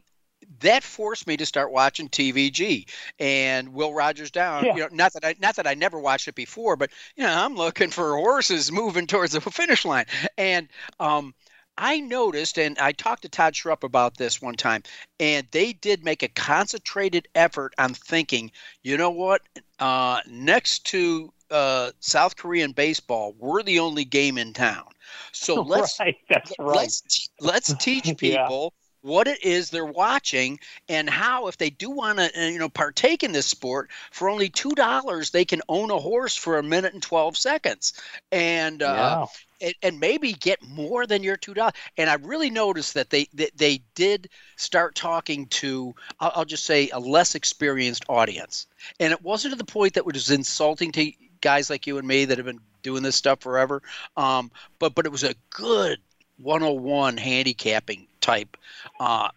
that 0.60 0.84
forced 0.84 1.28
me 1.28 1.38
to 1.38 1.46
start 1.46 1.72
watching 1.72 2.10
TVG 2.10 2.88
and 3.20 3.74
Will 3.74 3.94
Rogers 3.94 4.32
down. 4.32 4.66
Yeah. 4.66 4.76
You 4.76 4.82
know, 4.82 4.90
not 4.92 5.14
that 5.14 5.26
I 5.26 5.36
not 5.40 5.56
that 5.56 5.68
I 5.68 5.74
never 5.74 6.00
watched 6.00 6.28
it 6.28 6.36
before, 6.36 6.76
but 6.76 6.92
you 7.16 7.24
know, 7.24 7.34
I'm 7.34 7.56
looking 7.56 7.90
for 7.90 8.16
horses 8.16 8.72
moving 8.72 9.08
towards 9.08 9.34
the 9.34 9.42
finish 9.52 9.86
line. 9.86 10.06
And 10.38 10.68
um, 11.00 11.34
I 11.78 12.00
noticed, 12.00 12.58
and 12.58 12.78
I 12.80 12.94
talked 12.94 13.24
to 13.24 13.30
Todd 13.30 13.54
Schrupp 13.54 13.84
about 13.84 14.18
this 14.18 14.42
one 14.42 14.56
time, 14.56 14.84
and 15.20 15.46
they 15.52 15.74
did 15.74 16.06
make 16.06 16.24
a 16.24 16.30
concentrated 16.30 17.28
effort 17.36 17.74
on 17.78 17.94
thinking, 17.94 18.52
you 18.82 18.98
know 18.98 19.10
what, 19.10 19.42
uh, 19.80 20.22
next 20.26 20.86
to 20.88 21.34
uh, 21.52 21.92
South 22.00 22.36
Korean 22.36 22.72
baseball, 22.72 23.36
we're 23.38 23.64
the 23.64 23.80
only 23.80 24.06
game 24.06 24.38
in 24.38 24.54
town. 24.54 24.86
So 25.32 25.62
let's 25.62 26.00
right, 26.00 26.16
that's 26.30 26.54
right. 26.60 26.76
let's 26.76 27.30
let's 27.40 27.74
teach 27.80 28.06
people 28.18 28.74
yeah. 28.74 29.10
what 29.10 29.28
it 29.28 29.44
is 29.44 29.70
they're 29.70 29.86
watching 29.86 30.60
and 30.90 31.10
how 31.10 31.48
if 31.48 31.58
they 31.58 31.70
do 31.70 31.90
want 31.90 32.18
to 32.18 32.32
uh, 32.40 32.48
you 32.48 32.60
know 32.60 32.70
partake 32.70 33.24
in 33.24 33.32
this 33.32 33.46
sport 33.46 33.90
for 34.12 34.30
only 34.30 34.50
two 34.50 34.72
dollars 34.72 35.32
they 35.32 35.46
can 35.46 35.62
own 35.70 35.92
a 35.92 36.00
horse 36.00 36.36
for 36.36 36.58
a 36.58 36.64
minute 36.64 36.94
and 36.94 37.04
12 37.04 37.38
seconds 37.38 37.94
and 38.32 38.82
uh, 38.82 39.28
yeah. 39.62 39.68
and, 39.68 39.76
and, 39.84 40.00
maybe 40.00 40.34
get 40.34 40.62
more 40.64 41.06
than 41.06 41.24
your 41.24 41.38
two 41.38 41.54
dollars 41.54 41.74
and 41.98 42.10
i 42.10 42.16
really 42.16 42.50
noticed 42.50 42.94
that 42.94 43.10
they 43.10 43.28
that 43.34 43.56
they 43.56 43.82
did 43.94 44.30
start 44.56 44.96
talking 44.96 45.46
to 45.48 45.94
I'll, 46.20 46.32
I'll 46.38 46.46
just 46.46 46.66
say 46.66 46.90
a 46.90 47.00
less 47.00 47.36
experienced 47.36 48.06
audience 48.10 48.68
and 49.00 49.12
it 49.12 49.22
wasn't 49.22 49.54
to 49.54 49.58
the 49.58 49.66
point 49.66 49.94
that 49.94 50.06
was 50.06 50.32
insulting 50.32 50.92
to 50.94 51.12
guys 51.46 51.70
like 51.70 51.86
you 51.86 52.00
and 52.00 52.08
me 52.08 52.26
that 52.26 52.40
have 52.40 52.48
been 52.48 52.60
doing 52.82 53.04
this 53.04 53.16
stuff 53.16 53.40
forever. 53.40 53.84
Um, 54.18 54.50
but 54.80 54.96
but 54.96 55.06
it 55.06 55.12
was 55.12 55.24
a 55.24 55.36
good 55.52 56.00
101 56.38 57.18
handicapping 57.18 58.08
type. 58.20 58.58
Uh, 59.00 59.30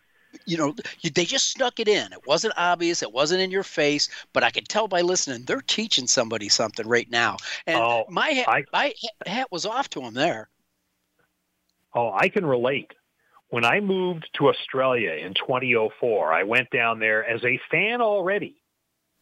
you 0.46 0.56
know, 0.56 0.74
you, 1.00 1.10
they 1.10 1.26
just 1.26 1.50
snuck 1.50 1.78
it 1.80 1.86
in. 1.86 2.10
It 2.14 2.26
wasn't 2.26 2.54
obvious. 2.56 3.02
It 3.02 3.12
wasn't 3.12 3.42
in 3.42 3.50
your 3.50 3.62
face, 3.62 4.08
but 4.32 4.42
I 4.42 4.50
could 4.50 4.68
tell 4.68 4.88
by 4.88 5.02
listening. 5.02 5.44
They're 5.44 5.60
teaching 5.60 6.06
somebody 6.06 6.48
something 6.48 6.88
right 6.88 7.10
now, 7.10 7.36
and 7.66 7.78
oh, 7.78 8.04
my 8.08 8.30
hat, 8.30 8.48
I, 8.48 8.64
my 8.72 8.94
hat 9.26 9.52
was 9.52 9.66
off 9.66 9.90
to 9.90 10.00
them 10.00 10.14
there. 10.14 10.48
Oh, 11.94 12.10
I 12.14 12.30
can 12.30 12.46
relate. 12.46 12.92
When 13.50 13.66
I 13.66 13.80
moved 13.80 14.28
to 14.34 14.48
Australia 14.48 15.12
in 15.12 15.34
2004, 15.34 16.32
I 16.32 16.42
went 16.44 16.70
down 16.70 17.00
there 17.00 17.24
as 17.24 17.44
a 17.44 17.60
fan 17.70 18.00
already 18.00 18.56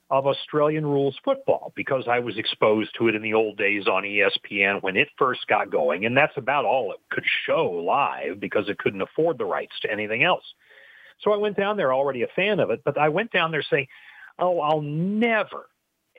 of 0.09 0.27
Australian 0.27 0.87
rules 0.87 1.17
football 1.25 1.73
because 1.75 2.05
I 2.09 2.21
was 2.21 2.39
exposed 2.39 2.91
to 2.99 3.09
it 3.09 3.17
in 3.17 3.23
the 3.23 3.35
old 3.35 3.57
days 3.57 3.89
on 3.89 4.05
ESPN 4.05 4.83
when 4.83 4.97
it 4.97 5.09
first 5.19 5.47
got 5.49 5.71
going. 5.71 6.07
And 6.07 6.17
that's 6.17 6.37
about 6.37 6.65
all 6.65 6.93
it 6.93 7.01
could 7.11 7.25
show 7.45 7.67
live 7.71 8.39
because 8.39 8.69
it 8.69 8.79
couldn't 8.79 9.03
afford 9.03 9.39
the 9.39 9.45
rights 9.45 9.75
to 9.83 9.91
anything 9.91 10.23
else. 10.23 10.45
So 11.23 11.33
I 11.33 11.39
went 11.39 11.57
down 11.57 11.77
there 11.77 11.93
already 11.93 12.23
a 12.23 12.29
fan 12.29 12.61
of 12.61 12.71
it, 12.71 12.83
but 12.85 12.99
I 12.99 13.09
went 13.09 13.33
down 13.33 13.51
there 13.51 13.65
saying, 13.69 13.89
oh, 14.39 14.61
I'll 14.61 14.83
never, 14.83 15.67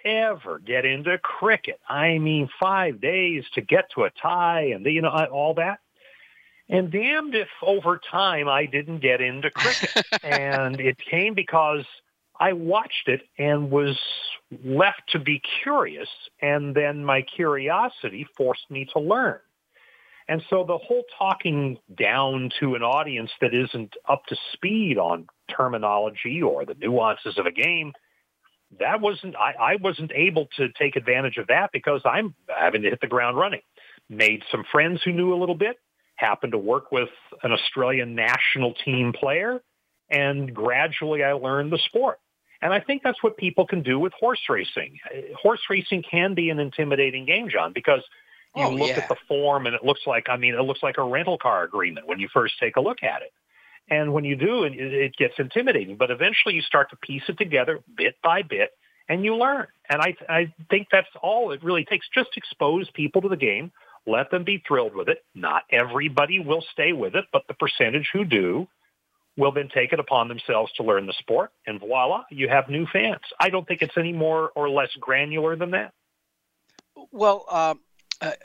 ever 0.04 0.60
get 0.60 0.84
into 0.86 1.17
cricket. 1.19 1.80
I 1.88 2.17
mean, 2.17 2.50
five 2.60 3.00
days 3.00 3.45
to 3.54 3.62
get 3.62 3.91
to 3.95 4.04
a 4.04 4.10
tie 4.10 4.71
and, 4.73 4.86
you 4.86 5.02
know, 5.02 5.10
uh, 5.10 5.28
all 5.32 5.54
that. 5.56 5.80
And 6.67 6.91
damned 6.91 7.36
if 7.36 7.47
over 7.62 8.02
time 8.12 8.50
I 8.50 8.65
didn't 8.65 9.00
get 9.00 9.21
into 9.21 9.50
cricket. 9.50 10.06
and 10.23 10.82
it 10.82 10.97
came 10.97 11.34
because 11.34 11.86
I 12.39 12.54
watched 12.54 13.08
it 13.08 13.21
and 13.38 13.71
was 13.71 13.97
left 14.63 15.02
to 15.10 15.19
be 15.19 15.41
curious. 15.63 16.10
And 16.41 16.76
then 16.76 17.04
my 17.04 17.21
curiosity 17.21 18.28
forced 18.38 18.69
me 18.69 18.88
to 18.93 19.00
learn. 19.00 19.39
And 20.30 20.43
so 20.50 20.65
the 20.65 20.78
whole 20.78 21.04
talking 21.17 21.78
down 21.97 22.50
to 22.60 22.76
an 22.76 22.84
audience 22.84 23.32
that 23.39 23.54
isn't 23.54 23.95
up 24.10 24.26
to 24.26 24.36
speed 24.54 24.97
on 24.97 25.28
terminology 25.56 26.41
or 26.41 26.65
the 26.65 26.76
nuances 26.76 27.38
of 27.38 27.45
a 27.45 27.52
game, 27.52 27.93
that 28.80 29.00
wasn't, 29.00 29.36
I, 29.38 29.54
I 29.73 29.76
wasn't 29.78 30.12
able 30.13 30.47
to 30.58 30.67
take 30.78 30.97
advantage 30.97 31.38
of 31.38 31.47
that 31.47 31.69
because 31.71 32.02
I'm 32.04 32.36
having 32.47 32.82
to 32.82 32.89
hit 32.89 33.00
the 33.00 33.08
ground 33.08 33.38
running. 33.38 33.62
Made 34.10 34.43
some 34.52 34.65
friends 34.69 35.02
who 35.04 35.13
knew 35.13 35.34
a 35.34 35.39
little 35.39 35.56
bit, 35.56 35.78
happened 36.17 36.52
to 36.52 36.58
work 36.58 36.91
with 36.91 37.10
an 37.43 37.54
Australian 37.54 38.15
national 38.15 38.73
team 38.73 39.13
player, 39.13 39.62
and 40.10 40.54
gradually 40.54 41.23
I 41.23 41.34
learned 41.34 41.71
the 41.71 41.80
sport. 41.86 42.19
And 42.62 42.74
I 42.74 42.80
think 42.80 43.04
that's 43.04 43.22
what 43.22 43.38
people 43.38 43.67
can 43.67 43.84
do 43.84 44.00
with 44.00 44.13
horse 44.20 44.41
racing. 44.50 45.00
Horse 45.39 45.62
racing 45.70 46.04
can 46.10 46.34
be 46.34 46.50
an 46.50 46.60
intimidating 46.60 47.26
game, 47.26 47.50
John, 47.50 47.72
because 47.74 48.02
you 48.56 48.63
Oh, 48.63 48.70
look 48.72 48.89
yeah. 48.89 49.00
at 49.00 49.10
the 49.10 49.17
form 49.28 49.67
and 49.67 49.76
it 49.76 49.84
looks 49.84 50.02
like, 50.08 50.30
I 50.30 50.38
mean, 50.38 50.56
it 50.56 50.62
looks 50.62 50.82
like 50.82 50.98
a 50.98 51.04
rental 51.04 51.38
car 51.38 51.63
agreement 51.63 52.08
when 52.08 52.20
you 52.20 52.28
first 52.34 52.56
take 52.60 52.76
a 52.76 52.82
look 52.82 53.04
at 53.04 53.22
it. 53.22 53.32
And 53.89 54.13
when 54.13 54.26
you 54.26 54.36
do, 54.36 54.63
it, 54.63 54.74
it 54.74 55.15
gets 55.15 55.36
intimidating. 55.38 55.96
But 55.96 56.12
eventually 56.12 56.56
you 56.56 56.62
start 56.62 56.89
to 56.89 56.96
piece 56.98 57.24
it 57.28 57.38
together 57.38 57.80
bit 57.96 58.15
by 58.24 58.41
bit 58.41 58.72
and 59.08 59.24
you 59.24 59.36
learn. 59.36 59.67
And 59.89 60.02
I, 60.02 60.15
I 60.28 60.54
think 60.70 60.88
that's 60.91 61.08
all 61.22 61.52
it 61.52 61.63
really 61.63 61.86
takes. 61.86 62.08
Just 62.13 62.36
expose 62.36 62.89
people 62.91 63.22
to 63.22 63.30
the 63.30 63.38
game. 63.38 63.72
Let 64.06 64.32
them 64.32 64.43
be 64.43 64.63
thrilled 64.67 64.96
with 64.96 65.10
it. 65.10 65.24
Not 65.36 65.63
everybody 65.70 66.39
will 66.39 66.63
stay 66.72 66.93
with 66.93 67.15
it, 67.15 67.26
but 67.32 67.43
the 67.48 67.54
percentage 67.54 68.10
who 68.12 68.26
do 68.26 68.67
will 69.38 69.52
then 69.52 69.69
take 69.73 69.93
it 69.93 70.00
upon 70.00 70.28
themselves 70.28 70.71
to 70.73 70.84
learn 70.84 71.06
the 71.06 71.13
sport. 71.13 71.52
And 71.65 71.80
voila, 71.80 72.23
you 72.30 72.50
have 72.50 72.69
new 72.69 72.86
fans. 72.91 73.21
I 73.39 73.50
don't 73.50 73.67
think 73.67 73.82
it's 73.82 73.97
any 73.97 74.13
more 74.13 74.52
or 74.56 74.69
less 74.69 74.89
granular 75.00 75.56
than 75.56 75.71
that. 75.71 75.93
Well, 77.12 77.45
uh, 77.50 77.76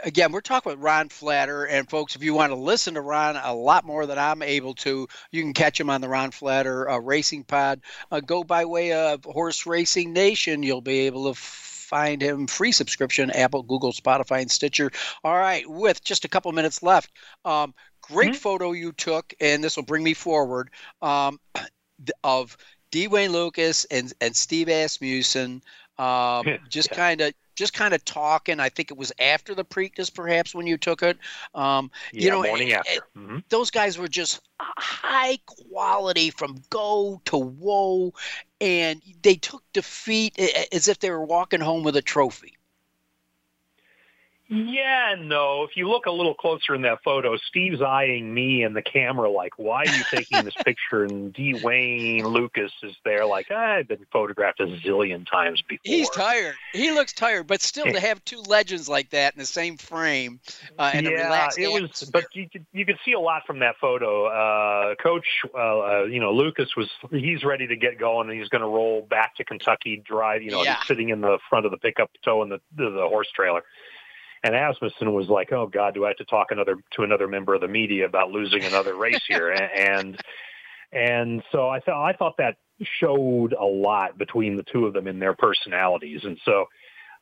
again, 0.05 0.33
we're 0.33 0.43
talking 0.43 0.71
with 0.71 0.81
Ron 0.81 1.09
Flatter, 1.09 1.65
and 1.65 1.89
folks, 1.89 2.15
if 2.15 2.23
you 2.23 2.35
want 2.35 2.51
to 2.51 2.57
listen 2.57 2.95
to 2.95 3.01
Ron 3.01 3.37
a 3.37 3.55
lot 3.55 3.85
more 3.87 4.05
than 4.07 4.19
I'm 4.19 4.43
able 4.43 4.75
to, 4.75 5.09
you 5.31 5.43
can 5.43 5.55
catch 5.55 5.81
him 5.81 5.89
on 5.89 6.01
the 6.01 6.09
Ron 6.09 6.31
Flatter 6.31 6.89
uh, 6.89 6.99
Racing 6.99 7.45
Pod. 7.45 7.81
Uh, 8.11 8.21
go 8.21 8.45
by 8.45 8.67
way 8.67 8.93
of 8.93 9.25
Horse 9.25 9.67
Racing 9.67 10.13
Nation, 10.13 10.63
you'll 10.63 10.83
be 10.83 11.01
able 11.01 11.33
to 11.33 11.41
find 11.41 12.23
him 12.23 12.47
free 12.47 12.73
subscription 12.73 13.31
Apple, 13.31 13.63
Google, 13.63 13.93
Spotify, 13.93 14.41
and 14.41 14.51
Stitcher. 14.51 14.91
All 15.25 15.37
right, 15.37 15.69
with 15.69 16.03
just 16.03 16.25
a 16.25 16.29
couple 16.29 16.53
minutes 16.53 16.83
left, 16.83 17.11
um, 17.45 17.75
great 18.03 18.37
photo 18.37 18.73
you 18.73 18.93
took, 18.93 19.35
and 19.41 19.63
this 19.63 19.77
will 19.77 19.85
bring 19.85 20.05
me 20.05 20.15
forward 20.15 20.71
um, 21.03 21.41
of 22.25 22.57
D. 22.91 23.09
Wayne 23.09 23.33
Lukas 23.33 23.85
and 23.87 24.13
and 24.21 24.35
Steve 24.37 24.69
Asmussen. 24.69 25.63
Um, 25.99 26.59
just 26.69 26.91
Yeah. 26.91 26.97
kind 26.97 27.21
of 27.21 27.33
just 27.57 27.75
kind 27.75 27.95
of 27.95 28.05
talking. 28.05 28.61
I 28.61 28.69
think 28.71 28.91
it 28.91 28.97
was 28.97 29.13
after 29.19 29.55
the 29.55 29.65
Preakness, 29.65 30.13
perhaps 30.13 30.55
when 30.55 30.67
you 30.67 30.79
took 30.79 31.03
it. 31.03 31.19
Um, 31.55 31.91
Yeah, 32.13 32.25
you 32.25 32.31
know, 32.31 32.43
morning 32.43 32.71
eh, 32.71 32.73
after. 32.73 32.97
eh, 32.97 33.01
hmm 33.15 33.39
those 33.51 33.71
guys 33.71 33.99
were 33.99 34.09
just 34.09 34.41
high 34.61 35.39
quality 35.47 36.31
from 36.31 36.63
go 36.71 37.21
to 37.27 37.37
woe, 37.37 38.15
and 38.61 39.03
they 39.23 39.35
took 39.37 39.63
defeat 39.73 40.35
eh, 40.39 40.65
as 40.73 40.89
if 40.89 40.99
they 40.99 41.11
were 41.11 41.25
walking 41.25 41.61
home 41.61 41.83
with 41.83 41.97
a 41.97 42.03
trophy. 42.03 42.55
Yeah, 44.53 45.15
no. 45.19 45.63
If 45.65 45.79
you 45.79 45.89
look 45.89 46.05
a 46.05 46.11
little 46.11 46.35
closer 46.35 46.75
in 46.75 46.83
that 46.83 46.99
photo, 47.03 47.39
Steve's 47.39 47.81
eyeing 47.81 48.35
me 48.35 48.65
and 48.65 48.77
the 48.77 48.83
camera 48.83 49.31
like, 49.31 49.59
why 49.59 49.85
are 49.85 49.87
you 49.87 50.05
taking 50.11 50.45
this 50.45 50.55
picture? 50.65 51.05
And 51.05 51.33
D. 51.33 51.59
Wayne 51.65 52.27
Lukas 52.27 52.71
is 52.83 52.95
there 53.03 53.25
like, 53.25 53.51
I've 53.51 53.89
been 53.89 54.05
photographed 54.13 54.61
a 54.61 54.67
zillion 54.67 55.27
times 55.27 55.63
before. 55.67 55.81
He's 55.85 56.11
tired. 56.11 56.55
He 56.75 56.91
looks 56.91 57.15
tired, 57.15 57.47
but 57.47 57.63
still 57.63 57.87
to 57.87 57.99
have 57.99 58.23
two 58.27 58.41
legends 58.43 58.91
like 58.91 59.09
that 59.11 59.33
in 59.33 59.39
the 59.39 59.47
same 59.47 59.79
frame 59.79 60.39
uh, 60.79 60.91
and 60.93 61.07
a 61.07 61.11
yeah, 61.11 61.25
relaxed 61.25 61.59
it 61.59 61.69
was, 61.69 61.85
atmosphere. 61.85 62.09
but 62.13 62.25
you 62.35 62.49
could, 62.51 62.67
you 62.75 62.85
could 62.85 62.99
see 63.07 63.13
a 63.13 63.21
lot 63.21 63.47
from 63.47 63.61
that 63.61 63.77
photo. 63.81 64.27
Uh, 64.27 64.95
Coach, 64.97 65.27
uh, 65.55 65.59
uh, 65.59 66.05
you 66.05 66.21
know, 66.21 66.33
Lukas 66.33 66.77
was, 66.77 66.91
he's 67.11 67.43
ready 67.43 67.67
to 67.69 67.77
get 67.77 67.99
going 67.99 68.29
and 68.29 68.39
he's 68.39 68.51
going 68.51 68.61
to 68.63 68.69
roll 68.69 69.01
back 69.09 69.35
to 69.37 69.45
Kentucky, 69.45 70.03
drive, 70.05 70.43
you 70.43 70.51
know, 70.51 70.63
Yeah. 70.63 70.77
he's 70.77 70.87
sitting 70.89 71.09
in 71.09 71.23
the 71.23 71.39
front 71.49 71.65
of 71.65 71.71
the 71.73 71.79
pickup 71.79 72.11
towing 72.23 72.51
the, 72.51 72.61
the 72.77 73.09
horse 73.09 73.29
trailer. 73.35 73.63
And 74.45 74.55
Asmussen 74.55 75.13
was 75.13 75.29
like, 75.29 75.53
"Oh 75.53 75.67
God, 75.67 75.95
do 75.95 76.05
I 76.05 76.09
have 76.09 76.17
to 76.17 76.25
talk 76.25 76.51
another 76.51 76.77
to 76.93 77.03
another 77.03 77.29
member 77.29 77.55
of 77.55 77.61
the 77.61 77.69
media 77.69 78.07
about 78.07 78.31
losing 78.31 78.65
another 78.65 78.95
race 78.97 79.23
here?" 79.29 79.51
and 79.77 80.21
and 80.93 81.43
so 81.53 81.69
I 81.69 81.81
thought 81.81 82.05
I 82.05 82.13
thought 82.13 82.37
that 82.39 82.57
showed 83.01 83.53
a 83.53 83.65
lot 83.65 84.19
between 84.19 84.57
the 84.57 84.65
two 84.65 84.87
of 84.87 84.95
them 84.95 85.07
in 85.07 85.19
their 85.19 85.35
personalities, 85.35 86.25
and 86.25 86.39
so 86.45 86.67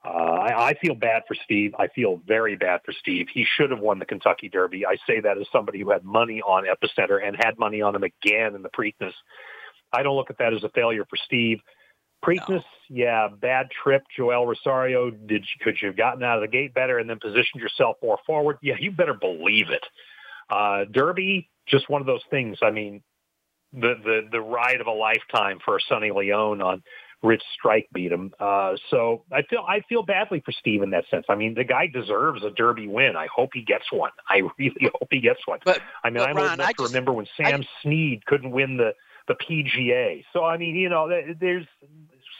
uh, 0.05 0.09
I, 0.09 0.69
I 0.69 0.75
feel 0.75 0.95
bad 0.95 1.25
for 1.29 1.35
Steve. 1.45 1.75
I 1.79 1.89
feel 1.89 2.23
very 2.27 2.57
bad 2.57 2.81
for 2.85 2.93
Steve. 2.93 3.27
He 3.33 3.45
should 3.57 3.71
have 3.71 3.81
won 3.81 3.99
the 3.99 4.07
Kentucky 4.07 4.49
Derby. 4.49 4.87
I 4.87 4.97
say 5.07 5.21
that 5.21 5.37
as 5.37 5.47
somebody 5.53 5.81
who 5.81 5.91
had 5.91 6.05
money 6.05 6.41
on 6.41 6.65
Epicenter 6.65 7.23
and 7.23 7.37
had 7.37 7.59
money 7.59 7.83
on 7.83 7.95
him 7.95 8.05
again 8.05 8.55
in 8.55 8.63
the 8.63 8.71
Preakness. 8.71 9.13
I 9.93 10.03
don't 10.03 10.17
look 10.17 10.31
at 10.31 10.39
that 10.39 10.55
as 10.55 10.65
a 10.65 10.71
failure 10.71 11.05
for 11.05 11.17
Steve. 11.17 11.61
Preakness, 12.25 12.65
yeah, 12.89 13.29
bad 13.29 13.69
trip. 13.71 14.03
Joel 14.15 14.47
Rosario, 14.47 15.11
did 15.11 15.43
you, 15.43 15.65
could 15.65 15.77
you 15.81 15.89
have 15.89 15.97
gotten 15.97 16.23
out 16.23 16.37
of 16.37 16.43
the 16.43 16.49
gate 16.49 16.75
better 16.75 16.99
and 16.99 17.09
then 17.09 17.19
positioned 17.19 17.63
yourself 17.63 17.97
more 18.03 18.19
forward? 18.27 18.59
Yeah, 18.63 18.75
you 18.79 18.91
better 18.91 19.15
believe 19.15 19.71
it. 19.71 19.85
Uh, 20.51 20.85
Derby, 20.91 21.49
just 21.67 21.89
one 21.89 22.01
of 22.03 22.07
those 22.07 22.23
things. 22.31 22.59
I 22.63 22.71
mean, 22.71 23.03
the 23.73 23.95
the 24.05 24.21
the 24.33 24.41
ride 24.41 24.81
of 24.81 24.87
a 24.87 24.93
lifetime 24.93 25.61
for 25.65 25.79
Sonny 25.89 26.11
Leon 26.11 26.61
on 26.61 26.83
Rich 27.23 27.43
Strike 27.55 27.89
beat 27.93 28.11
him. 28.11 28.33
Uh, 28.41 28.75
so 28.91 29.25
I 29.33 29.43
feel 29.43 29.65
I 29.67 29.81
feel 29.89 30.03
badly 30.03 30.43
for 30.45 30.53
Steve 30.53 30.83
in 30.83 30.91
that 30.91 31.05
sense. 31.11 31.27
I 31.29 31.37
mean, 31.37 31.55
the 31.55 31.65
guy 31.65 31.87
deserves 31.87 32.43
a 32.43 32.51
Derby 32.51 32.89
win. 32.89 33.15
I 33.17 33.29
hope 33.35 33.51
he 33.55 33.63
gets 33.63 33.91
one. 33.93 34.11
I 34.29 34.43
really 34.59 34.91
hope 34.93 35.09
he 35.11 35.21
gets 35.21 35.47
one. 35.47 35.61
But- 35.65 35.81
I 36.03 36.11
mean, 36.11 36.19
but 36.19 36.29
I'm 36.31 36.37
old 36.39 36.53
enough 36.53 36.67
I 36.67 36.73
to 36.73 36.79
just- 36.79 36.93
remember 36.93 37.13
when 37.13 37.27
Sam 37.37 37.65
Snead 37.83 38.27
couldn't 38.27 38.51
win 38.51 38.77
the 38.77 38.95
the 39.29 39.35
PGA. 39.35 40.25
So 40.33 40.45
I 40.45 40.57
mean, 40.57 40.75
you 40.75 40.89
know, 40.89 41.09
there's 41.39 41.67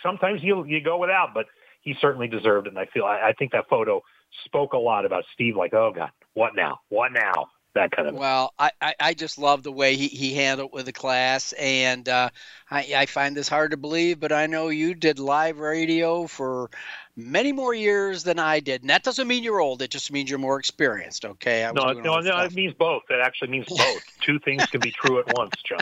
sometimes 0.03 0.43
you 0.43 0.65
you 0.65 0.81
go 0.81 0.99
without, 0.99 1.35
but 1.35 1.47
he 1.81 1.95
certainly 2.01 2.29
deserved 2.29 2.67
it. 2.67 2.71
And 2.71 2.79
I 2.79 2.87
feel 2.87 3.05
I, 3.05 3.29
I 3.29 3.33
think 3.33 3.53
that 3.53 3.69
photo 3.69 4.03
spoke 4.45 4.73
a 4.73 4.79
lot 4.79 5.05
about 5.05 5.25
Steve. 5.35 5.57
Like, 5.57 5.75
oh 5.75 5.93
God, 5.95 6.11
what 6.35 6.55
now? 6.55 6.81
What 6.89 7.13
now? 7.13 7.49
That 7.75 7.93
kind 7.93 8.09
of. 8.09 8.17
Well, 8.17 8.53
I, 8.59 8.73
I, 8.99 9.15
just 9.15 9.39
love 9.39 9.63
the 9.63 9.71
way 9.71 9.95
he, 9.95 10.09
he 10.09 10.35
handled 10.35 10.71
with 10.73 10.87
the 10.87 10.93
class, 10.93 11.53
and 11.53 12.09
uh, 12.09 12.31
I, 12.69 12.95
I 12.97 13.07
find 13.07 13.37
this 13.37 13.49
hard 13.49 13.71
to 13.71 13.77
believe, 13.77 14.19
but 14.19 14.33
I 14.33 14.47
know 14.47 14.71
you 14.71 14.93
did 14.93 15.21
live 15.21 15.61
radio 15.61 16.27
for 16.27 16.69
many 17.15 17.53
more 17.53 17.73
years 17.73 18.25
than 18.25 18.41
I 18.41 18.59
did, 18.59 18.81
and 18.81 18.91
that 18.91 19.05
doesn't 19.05 19.29
mean 19.29 19.45
you're 19.45 19.61
old. 19.61 19.83
It 19.83 19.91
just 19.93 20.11
means 20.11 20.29
you're 20.29 20.41
more 20.41 20.59
experienced. 20.59 21.25
Okay? 21.25 21.71
No, 21.73 21.93
no, 21.93 22.01
no. 22.01 22.21
stuff. 22.23 22.51
It 22.51 22.57
means 22.57 22.75
both. 22.75 23.03
It 23.09 23.21
actually 23.23 23.51
means 23.51 23.67
both. 23.69 24.03
Two 24.21 24.41
things 24.41 24.67
can 24.67 24.81
be 24.81 24.91
true 24.91 25.21
at 25.21 25.33
once, 25.37 25.55
John. 25.65 25.79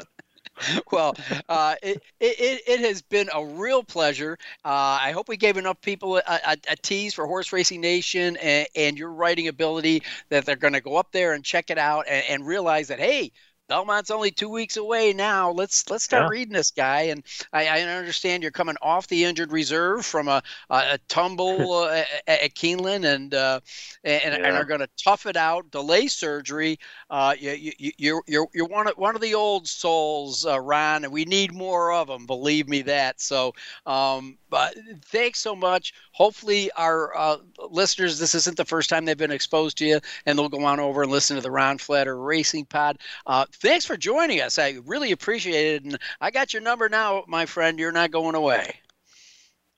well, 0.92 1.14
uh, 1.48 1.74
it, 1.82 2.02
it, 2.20 2.62
it 2.66 2.80
has 2.80 3.02
been 3.02 3.28
a 3.34 3.44
real 3.44 3.82
pleasure. 3.82 4.38
Uh, 4.64 4.98
I 5.00 5.12
hope 5.12 5.28
we 5.28 5.36
gave 5.36 5.56
enough 5.56 5.80
people 5.80 6.16
a, 6.16 6.22
a, 6.26 6.56
a 6.70 6.76
tease 6.76 7.14
for 7.14 7.26
Horse 7.26 7.52
Racing 7.52 7.80
Nation 7.80 8.36
and, 8.38 8.66
and 8.74 8.98
your 8.98 9.12
writing 9.12 9.48
ability 9.48 10.02
that 10.30 10.44
they're 10.44 10.56
going 10.56 10.72
to 10.72 10.80
go 10.80 10.96
up 10.96 11.12
there 11.12 11.32
and 11.34 11.44
check 11.44 11.70
it 11.70 11.78
out 11.78 12.06
and, 12.08 12.24
and 12.28 12.46
realize 12.46 12.88
that, 12.88 12.98
hey, 12.98 13.32
Belmont's 13.68 14.10
only 14.10 14.30
two 14.30 14.48
weeks 14.48 14.76
away 14.76 15.12
now. 15.12 15.50
Let's 15.50 15.88
let's 15.90 16.04
start 16.04 16.24
Yeah. 16.24 16.28
reading 16.30 16.54
this 16.54 16.70
guy. 16.70 17.02
And 17.02 17.22
I, 17.52 17.66
I 17.68 17.80
understand 17.82 18.42
you're 18.42 18.50
coming 18.52 18.76
off 18.82 19.06
the 19.08 19.24
injured 19.24 19.52
reserve 19.52 20.04
from 20.06 20.28
a, 20.28 20.42
a, 20.70 20.76
a 20.94 20.98
tumble 21.08 21.72
uh, 21.84 22.02
at, 22.26 22.40
at 22.42 22.54
Keeneland 22.54 23.04
and 23.04 23.34
uh, 23.34 23.60
and, 24.04 24.34
and 24.34 24.56
are 24.56 24.64
going 24.64 24.80
to 24.80 24.88
tough 25.02 25.26
it 25.26 25.36
out, 25.36 25.70
delay 25.70 26.08
surgery. 26.08 26.78
Uh, 27.10 27.34
you, 27.38 27.72
you, 27.78 27.92
you're 27.98 28.22
you're 28.26 28.48
you're 28.54 28.66
one 28.66 28.86
of 28.86 28.94
one 28.96 29.14
of 29.14 29.20
the 29.20 29.34
old 29.34 29.68
souls, 29.68 30.46
uh, 30.46 30.58
Ron, 30.60 31.04
and 31.04 31.12
we 31.12 31.24
need 31.24 31.52
more 31.52 31.92
of 31.92 32.08
them. 32.08 32.26
Believe 32.26 32.68
me 32.68 32.82
that. 32.82 33.20
So, 33.20 33.52
um, 33.86 34.38
but 34.50 34.74
thanks 35.04 35.40
so 35.40 35.54
much. 35.54 35.92
Hopefully, 36.12 36.70
our 36.76 37.16
uh, 37.16 37.36
listeners, 37.70 38.18
this 38.18 38.34
isn't 38.34 38.56
the 38.56 38.64
first 38.64 38.88
time 38.90 39.04
they've 39.04 39.16
been 39.16 39.30
exposed 39.30 39.78
to 39.78 39.86
you, 39.86 40.00
and 40.26 40.38
they'll 40.38 40.48
go 40.48 40.64
on 40.64 40.80
over 40.80 41.02
and 41.02 41.12
listen 41.12 41.36
to 41.36 41.42
the 41.42 41.50
Ron 41.50 41.78
Flatter 41.78 42.18
Racing 42.18 42.64
Pod. 42.64 42.98
Thanks 43.60 43.84
for 43.84 43.96
joining 43.96 44.40
us. 44.40 44.58
I 44.58 44.78
really 44.86 45.12
appreciate 45.12 45.74
it, 45.74 45.84
and 45.84 45.98
I 46.20 46.30
got 46.30 46.52
your 46.52 46.62
number 46.62 46.88
now, 46.88 47.24
my 47.26 47.46
friend. 47.46 47.78
You're 47.78 47.92
not 47.92 48.10
going 48.10 48.36
away. 48.36 48.74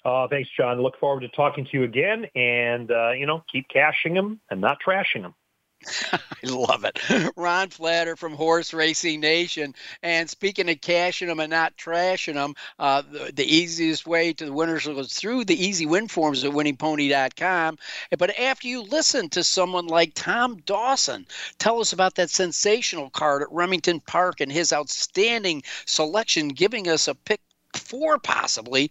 Uh, 0.04 0.28
thanks, 0.28 0.50
John. 0.56 0.82
Look 0.82 0.98
forward 0.98 1.20
to 1.20 1.28
talking 1.28 1.64
to 1.64 1.70
you 1.72 1.84
again, 1.84 2.26
and 2.34 2.90
uh, 2.90 3.10
you 3.12 3.26
know, 3.26 3.42
keep 3.50 3.68
cashing 3.68 4.14
them 4.14 4.40
and 4.50 4.60
not 4.60 4.78
trashing 4.86 5.22
them. 5.22 5.34
I 6.12 6.18
love 6.44 6.84
it. 6.84 6.98
Ron 7.36 7.70
Flatter 7.70 8.16
from 8.16 8.34
Horse 8.34 8.74
Racing 8.74 9.20
Nation. 9.20 9.74
And 10.02 10.28
speaking 10.28 10.68
of 10.68 10.80
cashing 10.80 11.28
them 11.28 11.40
and 11.40 11.50
not 11.50 11.76
trashing 11.76 12.34
them, 12.34 12.54
uh, 12.78 13.02
the, 13.02 13.32
the, 13.34 13.44
easiest 13.44 14.06
way 14.06 14.32
to 14.34 14.44
the 14.44 14.52
winners 14.52 14.86
is 14.86 15.14
through 15.14 15.44
the 15.44 15.64
easy 15.64 15.86
win 15.86 16.08
forms 16.08 16.44
at 16.44 16.52
winningpony.com. 16.52 17.78
But 18.18 18.38
after 18.38 18.68
you 18.68 18.82
listen 18.82 19.28
to 19.30 19.42
someone 19.42 19.86
like 19.86 20.12
Tom 20.14 20.56
Dawson, 20.66 21.26
tell 21.58 21.80
us 21.80 21.92
about 21.92 22.14
that 22.16 22.30
sensational 22.30 23.10
card 23.10 23.42
at 23.42 23.52
Remington 23.52 24.00
Park 24.00 24.40
and 24.40 24.52
his 24.52 24.72
outstanding 24.72 25.62
selection, 25.86 26.48
giving 26.48 26.88
us 26.88 27.08
a 27.08 27.14
pick 27.14 27.40
four 27.76 28.18
possibly. 28.18 28.90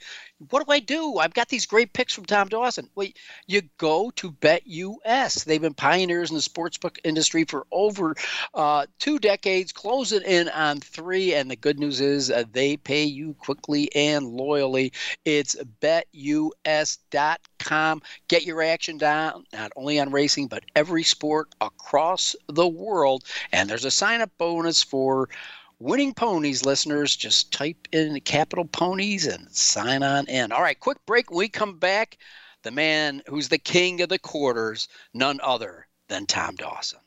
What 0.50 0.66
do 0.66 0.72
I 0.72 0.80
do? 0.80 1.18
I've 1.18 1.34
got 1.34 1.50
these 1.50 1.66
great 1.66 1.92
picks 1.92 2.14
from 2.14 2.26
Tom 2.26 2.48
Dawson. 2.48 2.90
Well, 2.96 3.08
you 3.46 3.64
go 3.78 4.10
to 4.12 4.32
BetUS. 4.32 5.44
They've 5.44 5.62
been 5.62 5.74
pioneers 5.74 6.30
in 6.30 6.38
the 6.38 6.42
sportsbook 6.42 6.98
industry 7.04 7.44
for 7.44 7.68
over 7.72 8.16
uh, 8.54 8.86
two 9.00 9.20
decades, 9.20 9.74
closing 9.74 10.22
in 10.22 10.48
on 10.50 10.80
three. 10.80 11.34
And 11.34 11.52
the 11.52 11.58
good 11.58 11.78
news 11.78 12.00
is 12.00 12.32
uh, 12.32 12.44
they 12.52 12.78
pay 12.78 13.04
you 13.04 13.34
quickly 13.34 13.94
and 13.94 14.28
loyally. 14.28 14.94
It's 15.26 15.58
betus.com. 15.82 16.82
Get 18.30 18.46
your 18.46 18.62
action 18.62 18.98
down, 18.98 19.44
not 19.52 19.74
only 19.76 20.00
on 20.00 20.12
racing, 20.12 20.48
but 20.48 20.64
every 20.76 21.04
sport 21.04 21.50
across 21.60 22.36
the 22.48 22.68
world. 22.68 23.26
And 23.52 23.70
there's 23.70 23.86
a 23.86 23.92
sign 23.92 24.22
up 24.22 24.32
bonus 24.38 24.82
for 24.84 25.28
Winning 25.82 26.14
Ponies 26.14 26.66
listeners, 26.66 27.16
just 27.16 27.54
type 27.54 27.88
in 27.94 28.20
capital 28.20 28.66
ponies 28.66 29.26
and 29.26 29.50
sign 29.56 30.04
on 30.04 30.28
in. 30.28 30.52
All 30.52 30.62
right, 30.62 30.78
quick 30.78 30.98
break. 31.06 31.32
When 31.32 31.38
we 31.38 31.48
come 31.48 31.80
back, 31.80 32.18
the 32.64 32.72
man 32.72 33.22
who's 33.28 33.48
the 33.48 33.58
king 33.58 34.02
of 34.02 34.10
the 34.10 34.20
quarters, 34.20 34.90
none 35.14 35.40
other 35.42 35.88
than 36.10 36.26
Tom 36.26 36.58
Dawson. 36.58 37.00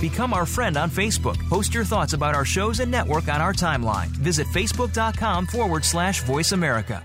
Become 0.00 0.32
our 0.32 0.46
friend 0.46 0.78
on 0.78 0.90
Facebook. 0.90 1.38
Post 1.50 1.74
your 1.74 1.84
thoughts 1.84 2.14
about 2.14 2.34
our 2.34 2.46
shows 2.46 2.80
and 2.80 2.90
network 2.90 3.28
on 3.28 3.42
our 3.42 3.52
timeline. 3.52 4.08
Visit 4.08 4.46
facebook.com 4.46 5.46
forward 5.46 5.84
slash 5.84 6.22
voice 6.22 6.52
America. 6.52 7.04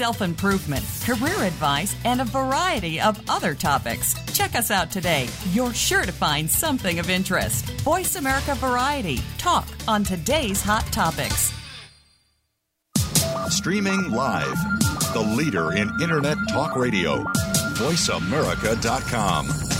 self 0.00 0.22
improvement, 0.22 0.82
career 1.04 1.44
advice, 1.44 1.94
and 2.06 2.22
a 2.22 2.24
variety 2.24 2.98
of 2.98 3.20
other 3.28 3.54
topics. 3.54 4.14
Check 4.32 4.54
us 4.54 4.70
out 4.70 4.90
today. 4.90 5.28
You're 5.52 5.74
sure 5.74 6.06
to 6.06 6.12
find 6.12 6.50
something 6.50 6.98
of 6.98 7.10
interest. 7.10 7.66
Voice 7.82 8.16
America 8.16 8.54
Variety. 8.54 9.18
Talk 9.36 9.68
on 9.86 10.02
today's 10.02 10.62
hot 10.62 10.86
topics. 10.90 11.52
Streaming 13.50 14.10
live. 14.10 14.56
The 15.12 15.34
leader 15.36 15.72
in 15.72 15.90
Internet 16.00 16.38
talk 16.48 16.76
radio. 16.76 17.22
VoiceAmerica.com. 17.76 19.79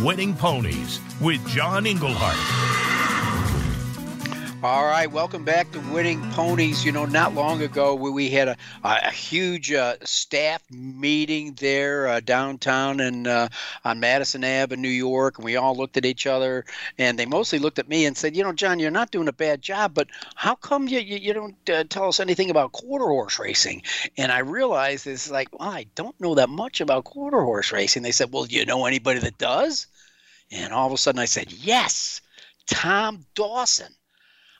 Winning 0.00 0.34
Ponies 0.34 1.00
with 1.20 1.46
John 1.46 1.86
Englehart. 1.86 2.73
All 4.64 4.86
right, 4.86 5.12
welcome 5.12 5.44
back 5.44 5.70
to 5.72 5.80
Winning 5.92 6.22
Ponies. 6.30 6.86
You 6.86 6.92
know, 6.92 7.04
not 7.04 7.34
long 7.34 7.60
ago 7.60 7.94
we, 7.94 8.08
we 8.08 8.30
had 8.30 8.48
a, 8.48 8.56
a 8.82 9.10
huge 9.10 9.70
uh, 9.70 9.96
staff 10.04 10.62
meeting 10.70 11.52
there 11.60 12.08
uh, 12.08 12.20
downtown 12.20 13.00
and 13.00 13.26
uh, 13.26 13.50
on 13.84 14.00
Madison 14.00 14.42
Ave 14.42 14.72
in 14.72 14.80
New 14.80 14.88
York, 14.88 15.36
and 15.36 15.44
we 15.44 15.56
all 15.56 15.76
looked 15.76 15.98
at 15.98 16.06
each 16.06 16.26
other, 16.26 16.64
and 16.96 17.18
they 17.18 17.26
mostly 17.26 17.58
looked 17.58 17.78
at 17.78 17.90
me 17.90 18.06
and 18.06 18.16
said, 18.16 18.34
"You 18.34 18.42
know, 18.42 18.54
John, 18.54 18.78
you're 18.78 18.90
not 18.90 19.10
doing 19.10 19.28
a 19.28 19.34
bad 19.34 19.60
job, 19.60 19.92
but 19.92 20.08
how 20.34 20.54
come 20.54 20.88
you 20.88 20.98
you, 20.98 21.18
you 21.18 21.34
don't 21.34 21.68
uh, 21.68 21.84
tell 21.84 22.08
us 22.08 22.18
anything 22.18 22.48
about 22.48 22.72
quarter 22.72 23.04
horse 23.04 23.38
racing?" 23.38 23.82
And 24.16 24.32
I 24.32 24.38
realized 24.38 25.06
it's 25.06 25.30
like, 25.30 25.48
well, 25.60 25.68
I 25.68 25.88
don't 25.94 26.18
know 26.22 26.36
that 26.36 26.48
much 26.48 26.80
about 26.80 27.04
quarter 27.04 27.42
horse 27.42 27.70
racing. 27.70 28.02
They 28.02 28.12
said, 28.12 28.32
"Well, 28.32 28.44
do 28.44 28.56
you 28.56 28.64
know 28.64 28.86
anybody 28.86 29.20
that 29.20 29.36
does?" 29.36 29.88
And 30.50 30.72
all 30.72 30.86
of 30.86 30.94
a 30.94 30.96
sudden, 30.96 31.18
I 31.18 31.26
said, 31.26 31.52
"Yes, 31.52 32.22
Tom 32.66 33.26
Dawson." 33.34 33.94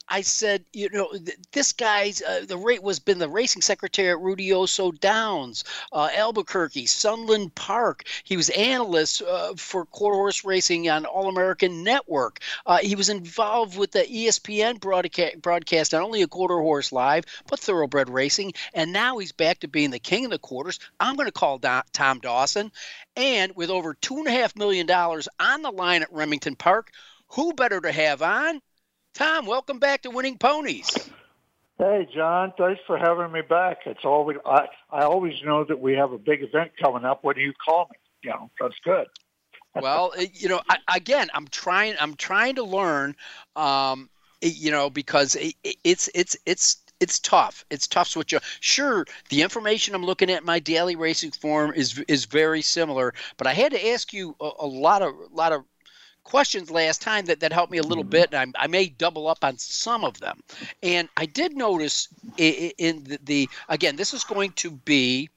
I 0.09 0.20
said, 0.20 0.64
you 0.72 0.90
know, 0.90 1.12
this 1.52 1.72
guy's 1.72 2.20
uh, 2.20 2.44
the 2.46 2.59
rate 2.59 2.82
was 2.82 2.98
been 2.98 3.18
the 3.18 3.28
racing 3.28 3.62
secretary 3.62 4.11
at 4.11 4.18
Ruidoso 4.18 4.98
Downs, 5.00 5.64
uh, 5.92 6.11
Albuquerque, 6.14 6.86
Sunland 6.86 7.55
Park. 7.55 8.05
He 8.22 8.36
was 8.36 8.50
analyst 8.50 9.22
uh, 9.22 9.55
for 9.57 9.86
quarter 9.86 10.16
horse 10.16 10.44
racing 10.44 10.90
on 10.90 11.07
All 11.07 11.28
American 11.28 11.82
Network. 11.82 12.40
Uh, 12.66 12.78
he 12.78 12.94
was 12.94 13.09
involved 13.09 13.78
with 13.78 13.92
the 13.92 14.05
ESPN 14.05 14.78
broadcast, 14.78 15.40
broadcast, 15.40 15.92
not 15.92 16.02
only 16.02 16.22
a 16.22 16.28
quarter 16.28 16.59
horse 16.59 16.92
live, 16.92 17.24
but 17.48 17.59
thoroughbred 17.59 18.11
racing. 18.11 18.52
And 18.74 18.92
now 18.92 19.18
he's 19.18 19.32
back 19.32 19.61
to 19.61 19.68
being 19.68 19.90
the 19.90 19.98
king 19.98 20.26
of 20.26 20.30
the 20.30 20.38
quarters. 20.38 20.80
I'm 21.00 21.16
going 21.16 21.28
to 21.28 21.32
call 21.32 21.59
Tom 21.59 22.20
Dawson. 22.20 22.70
And 23.16 23.57
with 23.57 23.70
over 23.70 23.94
$2.5 23.94 24.57
million 24.57 24.90
on 24.90 25.62
the 25.62 25.70
line 25.70 26.02
at 26.02 26.12
Remington 26.12 26.57
Park, 26.57 26.90
who 27.28 27.52
better 27.55 27.80
to 27.80 27.90
have 27.90 28.22
on? 28.22 28.61
Tom, 29.15 29.47
welcome 29.47 29.79
back 29.79 30.03
to 30.03 30.11
Winning 30.11 30.37
Ponies. 30.39 30.91
Hey, 31.79 32.09
John. 32.12 32.53
Thanks 32.59 32.81
for 32.85 32.99
having 32.99 33.31
me 33.31 33.43
back. 33.43 33.79
It's 33.87 34.05
always 34.05 34.39
I, 34.45 34.67
I 34.91 35.03
always 35.05 35.41
know 35.45 35.62
that 35.62 35.79
we 35.79 35.93
have 35.93 36.11
a 36.11 36.19
big 36.19 36.43
event 36.43 36.73
coming 36.83 37.05
up 37.05 37.23
when 37.23 37.37
you 37.37 37.53
call 37.65 37.89
me. 37.93 37.97
You 38.23 38.31
know, 38.31 38.51
that's 38.61 38.75
good. 38.85 39.07
well, 39.81 40.12
you 40.33 40.49
know, 40.49 40.61
I, 40.69 40.79
again, 40.97 41.29
I'm 41.33 41.47
trying. 41.47 41.95
I'm 42.01 42.17
trying 42.17 42.57
to 42.57 42.65
learn. 42.65 43.15
Um, 43.55 44.11
you 44.43 44.73
know, 44.73 44.91
because 44.91 45.37
it, 45.37 45.55
it's 45.85 46.11
it's 46.12 46.37
it's 46.45 46.79
it's 46.99 47.21
tough. 47.21 47.65
It's 47.71 47.87
tough 47.87 48.09
switch. 48.09 48.35
Sure, 48.59 49.07
the 49.29 49.43
information 49.43 49.95
I'm 49.95 50.05
looking 50.05 50.29
at 50.29 50.41
in 50.41 50.47
my 50.47 50.59
daily 50.59 50.97
racing 50.97 51.31
form 51.31 51.73
is 51.75 52.03
is 52.09 52.25
very 52.25 52.62
similar, 52.62 53.15
but 53.37 53.47
I 53.47 53.53
had 53.53 53.71
to 53.73 53.89
ask 53.91 54.12
you 54.12 54.35
a, 54.41 54.51
a 54.61 54.67
lot 54.67 55.03
of 55.03 55.15
lot 55.33 55.53
of 55.53 55.65
questions 56.25 56.70
last 56.70 57.01
time 57.03 57.27
that, 57.27 57.41
that 57.41 57.53
helped 57.53 57.70
me 57.70 57.79
a 57.79 57.83
little 57.83 58.05
bit, 58.05 58.33
and 58.33 58.55
I, 58.57 58.64
I 58.64 58.66
may 58.66 58.89
double 58.89 59.29
up 59.29 59.45
on 59.45 59.57
some 59.59 60.05
of 60.05 60.18
them. 60.18 60.41
And 60.83 61.09
I 61.16 61.27
did 61.27 61.57
notice 61.57 62.09
in, 62.37 62.72
in 62.79 63.05
the, 63.05 63.18
the, 63.25 63.49
again, 63.68 63.97
this 63.97 64.14
is 64.14 64.25
going 64.25 64.53
to 64.53 64.70
be 64.70 65.29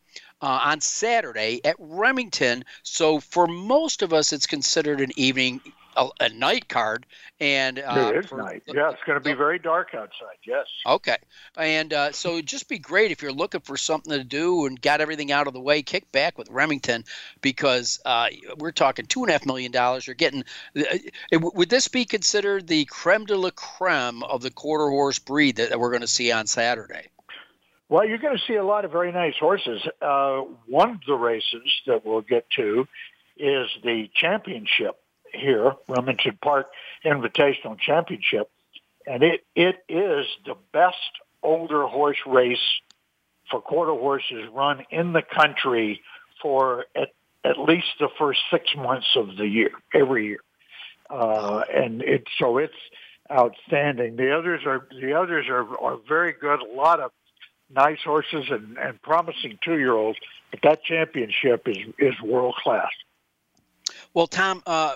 uh, 0.41 0.59
on 0.63 0.81
Saturday 0.81 1.61
at 1.65 1.75
Remington. 1.79 2.63
So 2.83 3.19
for 3.19 3.47
most 3.47 4.01
of 4.01 4.13
us, 4.13 4.33
it's 4.33 4.47
considered 4.47 5.01
an 5.01 5.11
evening 5.15 5.61
a, 5.97 6.07
a 6.21 6.29
night 6.29 6.69
card, 6.69 7.05
and 7.39 7.79
uh, 7.79 8.11
it 8.13 8.23
is 8.23 8.25
for- 8.27 8.37
night. 8.37 8.63
Yeah, 8.67 8.91
it's 8.91 9.03
going 9.05 9.21
to 9.21 9.23
be 9.23 9.33
very 9.33 9.59
dark 9.59 9.89
outside. 9.93 10.37
Yes. 10.45 10.67
Okay. 10.85 11.17
And 11.57 11.91
uh, 11.93 12.11
so 12.11 12.33
it'd 12.33 12.45
just 12.45 12.69
be 12.69 12.79
great 12.79 13.11
if 13.11 13.21
you're 13.21 13.33
looking 13.33 13.61
for 13.61 13.75
something 13.75 14.13
to 14.13 14.23
do 14.23 14.65
and 14.65 14.81
got 14.81 15.01
everything 15.01 15.31
out 15.31 15.47
of 15.47 15.53
the 15.53 15.59
way, 15.59 15.81
kick 15.81 16.11
back 16.11 16.37
with 16.37 16.49
Remington 16.49 17.03
because 17.41 17.99
uh, 18.05 18.27
we're 18.57 18.71
talking 18.71 19.05
two 19.05 19.23
and 19.23 19.29
a 19.29 19.33
half 19.33 19.45
million 19.45 19.71
dollars. 19.71 20.07
You're 20.07 20.15
getting. 20.15 20.43
Uh, 20.77 21.39
would 21.39 21.69
this 21.69 21.87
be 21.87 22.05
considered 22.05 22.67
the 22.67 22.85
creme 22.85 23.25
de 23.25 23.35
la 23.35 23.49
creme 23.51 24.23
of 24.23 24.41
the 24.41 24.51
quarter 24.51 24.89
horse 24.89 25.19
breed 25.19 25.57
that, 25.57 25.69
that 25.69 25.79
we're 25.79 25.91
going 25.91 26.01
to 26.01 26.07
see 26.07 26.31
on 26.31 26.47
Saturday? 26.47 27.07
Well, 27.89 28.05
you're 28.05 28.17
going 28.17 28.37
to 28.37 28.43
see 28.45 28.55
a 28.55 28.65
lot 28.65 28.83
of 28.83 28.91
very 28.91 29.11
nice 29.13 29.35
horses. 29.39 29.81
Uh, 30.01 30.41
one 30.65 30.91
of 30.91 30.97
the 31.07 31.13
races 31.13 31.63
that 31.85 32.05
we'll 32.05 32.21
get 32.21 32.49
to 32.57 32.87
is 33.37 33.69
the 33.83 34.09
championship 34.13 34.99
here, 35.33 35.73
Remington 35.87 36.37
Park 36.41 36.67
Invitational 37.05 37.79
Championship, 37.79 38.49
and 39.05 39.23
it 39.23 39.45
it 39.55 39.83
is 39.89 40.25
the 40.45 40.55
best 40.71 40.95
older 41.43 41.85
horse 41.85 42.17
race 42.25 42.57
for 43.49 43.61
quarter 43.61 43.93
horses 43.93 44.45
run 44.53 44.83
in 44.89 45.13
the 45.13 45.21
country 45.21 46.01
for 46.41 46.85
at, 46.95 47.09
at 47.43 47.59
least 47.59 47.87
the 47.99 48.09
first 48.17 48.39
six 48.51 48.65
months 48.75 49.07
of 49.15 49.37
the 49.37 49.47
year, 49.47 49.71
every 49.93 50.27
year, 50.27 50.39
uh, 51.09 51.63
and 51.73 52.01
it 52.01 52.27
so 52.37 52.57
it's 52.57 52.73
outstanding. 53.31 54.15
The 54.15 54.37
others 54.37 54.61
are 54.65 54.87
the 55.01 55.13
others 55.13 55.47
are, 55.49 55.77
are 55.79 55.97
very 56.07 56.33
good. 56.33 56.61
A 56.61 56.73
lot 56.73 56.99
of 56.99 57.11
nice 57.73 57.99
horses 58.03 58.45
and, 58.49 58.77
and 58.77 59.01
promising 59.01 59.57
two 59.63 59.77
year 59.77 59.93
olds, 59.93 60.19
but 60.51 60.61
that 60.63 60.83
championship 60.83 61.67
is 61.67 61.77
is 61.99 62.19
world 62.21 62.55
class. 62.55 62.91
Well, 64.13 64.27
Tom, 64.27 64.63
uh, 64.65 64.95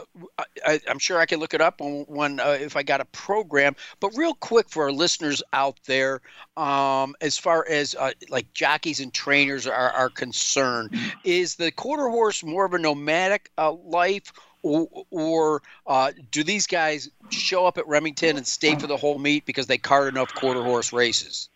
I, 0.66 0.80
I'm 0.88 1.00
sure 1.00 1.20
I 1.20 1.26
can 1.26 1.40
look 1.40 1.54
it 1.54 1.62
up 1.62 1.80
when, 1.80 2.06
when 2.08 2.40
uh, 2.40 2.58
if 2.60 2.76
I 2.76 2.84
got 2.84 3.02
a 3.02 3.06
program. 3.06 3.76
But 4.00 4.16
real 4.16 4.34
quick 4.34 4.70
for 4.70 4.84
our 4.84 4.92
listeners 4.92 5.44
out 5.54 5.80
there, 5.86 6.22
um, 6.58 7.16
as 7.22 7.38
far 7.38 7.66
as 7.70 7.96
uh, 7.96 8.12
like 8.30 8.52
jockeys 8.54 9.00
and 9.00 9.14
trainers 9.14 9.68
are, 9.68 9.92
are 9.92 10.10
concerned, 10.10 10.96
is 11.24 11.56
the 11.56 11.72
quarter 11.72 12.10
horse 12.10 12.44
more 12.44 12.66
of 12.66 12.74
a 12.74 12.80
nomadic 12.80 13.52
uh, 13.58 13.72
life, 13.72 14.34
or, 14.64 14.88
or 15.10 15.62
uh, 15.88 16.12
do 16.32 16.44
these 16.44 16.68
guys 16.68 17.10
show 17.30 17.66
up 17.66 17.78
at 17.78 17.88
Remington 17.88 18.38
and 18.38 18.46
stay 18.46 18.76
for 18.76 18.88
the 18.88 18.98
whole 18.98 19.20
meet 19.20 19.46
because 19.46 19.68
they 19.68 19.78
card 19.78 20.08
enough 20.08 20.34
quarter 20.34 20.64
horse 20.64 20.94
races? 20.94 21.50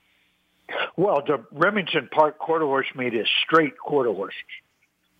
Well, 0.97 1.21
the 1.25 1.43
Remington 1.51 2.09
Park 2.11 2.39
quarter 2.39 2.65
horse 2.65 2.87
meet 2.95 3.13
is 3.13 3.27
straight 3.43 3.77
quarter 3.77 4.11
horses 4.11 4.39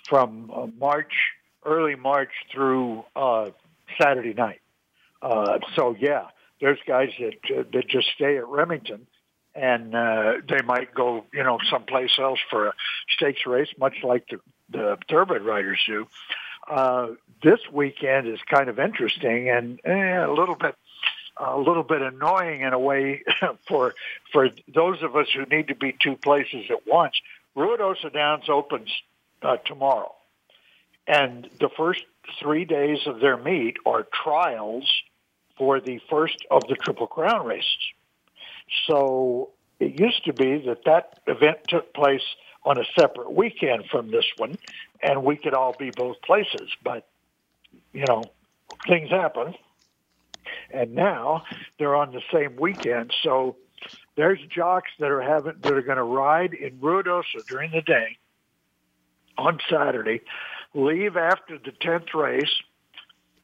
from 0.08 0.52
uh, 0.54 0.68
March, 0.80 1.14
early 1.66 1.96
March 1.96 2.32
through 2.52 3.04
uh, 3.16 3.50
Saturday 4.00 4.34
night. 4.34 4.62
Uh, 5.22 5.60
so 5.76 5.96
yeah, 6.00 6.28
there's 6.62 6.80
guys 6.88 7.10
that 7.20 7.58
uh, 7.58 7.64
that 7.74 7.88
just 7.88 8.08
stay 8.16 8.38
at 8.38 8.48
Remington, 8.48 9.08
and 9.54 9.96
uh, 9.96 10.34
they 10.48 10.62
might 10.62 10.94
go, 10.94 11.26
you 11.34 11.44
know, 11.44 11.58
someplace 11.70 12.12
else 12.20 12.40
for 12.50 12.68
a 12.68 12.74
stakes 13.16 13.46
race, 13.46 13.70
much 13.78 13.96
like 14.04 14.28
the 14.30 14.40
the 14.70 14.98
thoroughbred 15.10 15.44
riders 15.44 15.80
do. 15.88 16.08
Uh, 16.70 17.10
this 17.44 17.60
weekend 17.72 18.28
is 18.28 18.40
kind 18.50 18.70
of 18.70 18.80
interesting 18.80 19.50
and 19.50 19.80
eh, 19.86 20.26
a 20.26 20.32
little 20.32 20.56
bit 20.56 20.76
a 21.38 21.58
little 21.58 21.84
bit 21.84 22.02
annoying 22.02 22.62
in 22.62 22.74
a 22.74 22.80
way 22.80 23.24
for 23.68 23.94
for 24.32 24.50
those 24.74 25.04
of 25.04 25.16
us 25.16 25.28
who 25.34 25.46
need 25.46 25.68
to 25.68 25.76
be 25.76 25.96
two 26.02 26.16
places 26.16 26.66
at 26.70 26.88
once. 26.88 27.16
Ruidoso 27.56 28.12
Downs 28.12 28.46
opens 28.50 28.90
uh, 29.42 29.58
tomorrow, 29.58 30.14
and 31.08 31.50
the 31.60 31.70
first 31.76 32.04
three 32.40 32.66
days 32.66 33.00
of 33.06 33.20
their 33.20 33.38
meet 33.38 33.78
are 33.86 34.06
trials 34.24 34.90
for 35.58 35.80
the 35.80 36.00
first 36.10 36.38
of 36.52 36.64
the 36.68 36.76
Triple 36.76 37.08
Crown 37.08 37.46
races. 37.46 37.78
So 38.88 39.52
it 39.80 40.00
used 40.00 40.26
to 40.26 40.34
be 40.34 40.66
that 40.66 40.84
that 40.86 41.20
event 41.28 41.60
took 41.68 41.94
place 41.94 42.24
on 42.64 42.80
a 42.80 42.84
separate 42.98 43.32
weekend 43.32 43.86
from 43.92 44.10
this 44.10 44.26
one, 44.38 44.58
and 45.02 45.24
we 45.24 45.38
could 45.38 45.54
all 45.54 45.76
be 45.78 45.92
both 45.92 46.22
places. 46.22 46.70
But 46.84 47.08
you 47.94 48.06
know, 48.08 48.24
things 48.88 49.10
happen 49.10 49.56
and 50.72 50.94
now 50.94 51.44
they're 51.78 51.96
on 51.96 52.12
the 52.12 52.22
same 52.34 52.56
weekend. 52.58 53.14
So 53.24 53.58
there's 54.16 54.40
jocks 54.50 54.92
that 55.00 55.12
are 55.12 55.22
having 55.22 55.54
that 55.62 55.74
are 55.74 55.82
going 55.82 55.98
to 55.98 56.04
ride 56.04 56.54
in 56.54 56.78
Ruidoso 56.80 57.46
during 57.48 57.72
the 57.72 57.82
day 57.82 58.18
on 59.38 59.60
Saturday, 59.70 60.22
leave 60.76 61.18
after 61.18 61.58
the 61.58 61.72
tenth 61.72 62.14
race, 62.14 62.54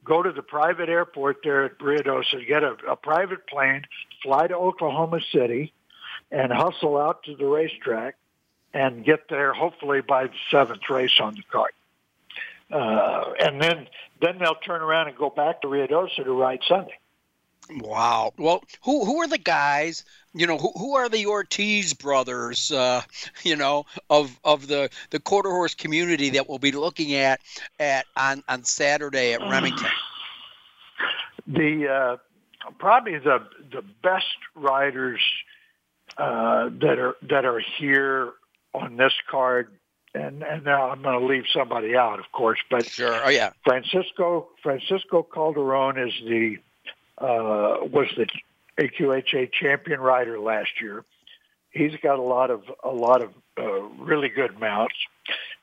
go 0.04 0.22
to 0.22 0.32
the 0.32 0.44
private 0.44 0.90
airport 0.90 1.38
there 1.44 1.64
at 1.64 1.80
Ruidoso, 1.80 2.46
get 2.48 2.64
a, 2.64 2.76
a 2.90 2.96
private 2.96 3.48
plane, 3.48 3.84
fly 4.22 4.48
to 4.48 4.56
Oklahoma 4.56 5.22
City, 5.34 5.74
and 6.30 6.52
hustle 6.52 6.98
out 6.98 7.24
to 7.24 7.36
the 7.36 7.46
racetrack 7.46 8.16
and 8.74 9.04
get 9.04 9.28
there 9.30 9.54
hopefully 9.54 10.02
by 10.02 10.28
the 10.28 10.34
seventh 10.50 10.90
race 10.90 11.20
on 11.20 11.36
the 11.36 11.44
card. 11.52 11.72
Uh, 12.72 13.34
and 13.40 13.62
then 13.62 13.88
then 14.22 14.38
they'll 14.40 14.56
turn 14.56 14.82
around 14.82 15.08
and 15.10 15.18
go 15.18 15.30
back 15.30 15.62
to 15.62 15.68
Ruidoso 15.68 16.24
to 16.24 16.32
ride 16.32 16.62
Sunday. 16.68 16.98
Wow. 17.70 18.34
Well, 18.38 18.64
who 18.84 19.06
who 19.06 19.22
are 19.22 19.28
the 19.28 19.38
guys? 19.38 20.04
You 20.34 20.48
know, 20.48 20.58
who, 20.58 20.72
who 20.72 20.96
are 20.96 21.10
the 21.10 21.26
Ortiz 21.26 21.94
brothers? 21.94 22.72
Uh, 22.72 23.02
you 23.44 23.56
know, 23.56 23.86
of 24.10 24.38
of 24.44 24.68
the 24.68 24.90
the 25.10 25.20
quarter 25.20 25.50
horse 25.50 25.76
community 25.76 26.32
that 26.32 26.50
we'll 26.50 26.60
be 26.60 26.72
looking 26.72 27.14
at 27.14 27.42
at 27.80 28.06
on 28.16 28.44
on 28.48 28.64
Saturday 28.64 29.34
at 29.34 29.42
Remington. 29.42 29.88
The 31.48 31.88
uh, 31.88 32.18
probably 32.78 33.18
the 33.18 33.40
the 33.72 33.82
best 34.04 34.26
riders 34.56 35.20
uh, 36.18 36.70
that 36.80 37.00
are 37.00 37.16
that 37.30 37.46
are 37.46 37.62
here 37.80 38.34
on 38.74 38.96
this 38.96 39.14
card, 39.30 39.70
and 40.14 40.44
and 40.44 40.64
now 40.64 40.92
I'm 40.92 41.02
going 41.02 41.20
to 41.20 41.26
leave 41.26 41.46
somebody 41.52 41.96
out, 41.96 42.20
of 42.20 42.32
course, 42.32 42.60
but 42.70 42.86
sure. 42.86 43.26
Oh 43.26 43.30
yeah, 43.30 43.52
Francisco 43.64 44.50
Francisco 44.62 45.24
Calderon 45.24 45.98
is 45.98 46.14
the 46.26 46.58
was 47.22 48.08
the 48.18 48.28
AQHA 48.80 49.52
champion 49.52 50.00
rider 50.00 50.40
last 50.40 50.70
year. 50.82 51.04
He's 51.72 51.96
got 52.04 52.20
a 52.20 52.22
lot 52.22 52.52
of 52.52 52.64
a 52.84 52.90
lot 52.90 53.24
of 53.24 53.32
uh, 53.58 53.82
really 54.04 54.30
good 54.30 54.60
mounts. 54.60 54.96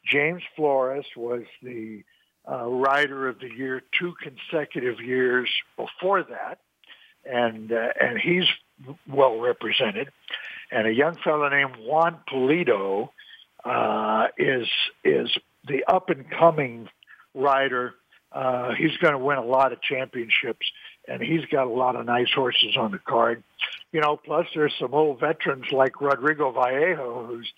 James 0.06 0.42
Flores 0.56 1.04
was 1.16 1.42
the 1.62 2.02
uh, 2.50 2.64
rider 2.64 3.28
of 3.28 3.40
the 3.40 3.50
year 3.50 3.82
two 3.98 4.14
consecutive 4.22 5.00
years 5.00 5.50
before 5.76 6.22
that, 6.22 6.58
and 7.24 7.72
uh, 7.72 7.88
and 8.00 8.18
he's 8.18 8.44
well 9.06 9.38
represented. 9.38 10.08
And 10.70 10.86
a 10.86 10.92
young 10.92 11.16
fellow 11.16 11.48
named 11.48 11.76
Juan 11.80 12.18
Pulido 12.30 13.10
uh, 13.64 14.28
is 14.38 14.68
is 15.04 15.30
the 15.66 15.84
up 15.86 16.08
and 16.10 16.30
coming 16.30 16.88
rider. 17.34 17.94
Uh, 18.32 18.74
he's 18.74 18.96
going 18.98 19.12
to 19.12 19.18
win 19.18 19.38
a 19.38 19.44
lot 19.44 19.72
of 19.72 19.80
championships, 19.82 20.66
and 21.08 21.22
he's 21.22 21.44
got 21.46 21.66
a 21.66 21.70
lot 21.70 21.96
of 21.96 22.06
nice 22.06 22.30
horses 22.34 22.76
on 22.76 22.92
the 22.92 22.98
card. 22.98 23.42
You 23.92 24.00
know, 24.00 24.16
plus 24.16 24.46
there's 24.54 24.74
some 24.78 24.94
old 24.94 25.20
veterans 25.20 25.66
like 25.72 26.00
Rodrigo 26.00 26.52
Vallejo, 26.52 27.26
who's 27.26 27.50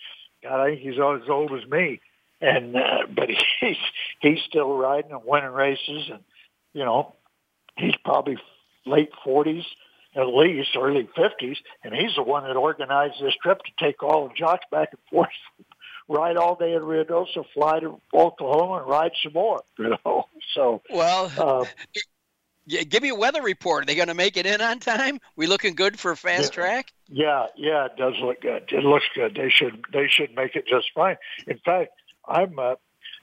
God, 0.43 0.61
I 0.61 0.71
think 0.71 0.81
he's 0.81 0.95
as 0.95 1.29
old 1.29 1.53
as 1.53 1.69
me, 1.69 2.01
and 2.41 2.77
uh, 2.77 3.07
but 3.15 3.29
he's 3.61 3.77
he's 4.21 4.39
still 4.49 4.77
riding 4.77 5.13
and 5.13 5.23
winning 5.25 5.51
races, 5.51 6.09
and 6.11 6.21
you 6.73 6.85
know, 6.85 7.15
he's 7.77 7.97
probably 8.05 8.39
late 8.87 9.11
forties 9.25 9.65
at 10.17 10.27
least, 10.27 10.71
early 10.77 11.09
fifties, 11.15 11.59
and 11.85 11.95
he's 11.95 12.17
the 12.17 12.23
one 12.23 12.43
that 12.45 12.57
organized 12.57 13.23
this 13.23 13.35
trip 13.43 13.61
to 13.63 13.85
take 13.85 14.03
all 14.03 14.27
the 14.29 14.35
jocks 14.35 14.65
back 14.71 14.89
and 14.93 15.01
forth 15.11 15.29
ride 16.11 16.37
all 16.37 16.57
day 16.57 16.75
in 16.75 16.83
Ruidoso, 16.83 17.45
fly 17.55 17.81
to 17.81 18.01
Oklahoma, 18.13 18.81
and 18.81 18.91
ride 18.91 19.13
some 19.23 19.33
more. 19.33 19.63
You 19.79 19.97
know, 20.05 20.25
so 20.55 20.83
well, 20.91 21.33
uh, 21.39 21.65
yeah, 22.67 22.83
give 22.83 23.03
me 23.03 23.09
a 23.09 23.15
weather 23.15 23.43
report. 23.43 23.83
Are 23.83 23.87
they 23.87 23.95
going 23.95 24.09
to 24.09 24.15
make 24.15 24.37
it 24.37 24.47
in 24.47 24.61
on 24.61 24.79
time? 24.81 25.21
We 25.37 25.47
looking 25.47 25.75
good 25.75 25.99
for 25.99 26.15
fast 26.17 26.53
Yeah. 26.57 26.63
track? 26.63 26.93
yeah, 27.09 27.47
yeah, 27.57 27.87
it 27.87 27.97
does 27.97 28.15
look 28.23 28.41
good. 28.41 28.65
It 28.71 28.85
looks 28.85 29.07
good. 29.15 29.35
They 29.35 29.51
should 29.51 29.85
they 29.93 30.07
should 30.09 30.35
make 30.35 30.55
it 30.57 30.67
just 30.67 30.89
fine. 30.95 31.17
In 31.47 31.59
fact, 31.59 31.91
I'm 32.29 32.59
uh, 32.59 32.75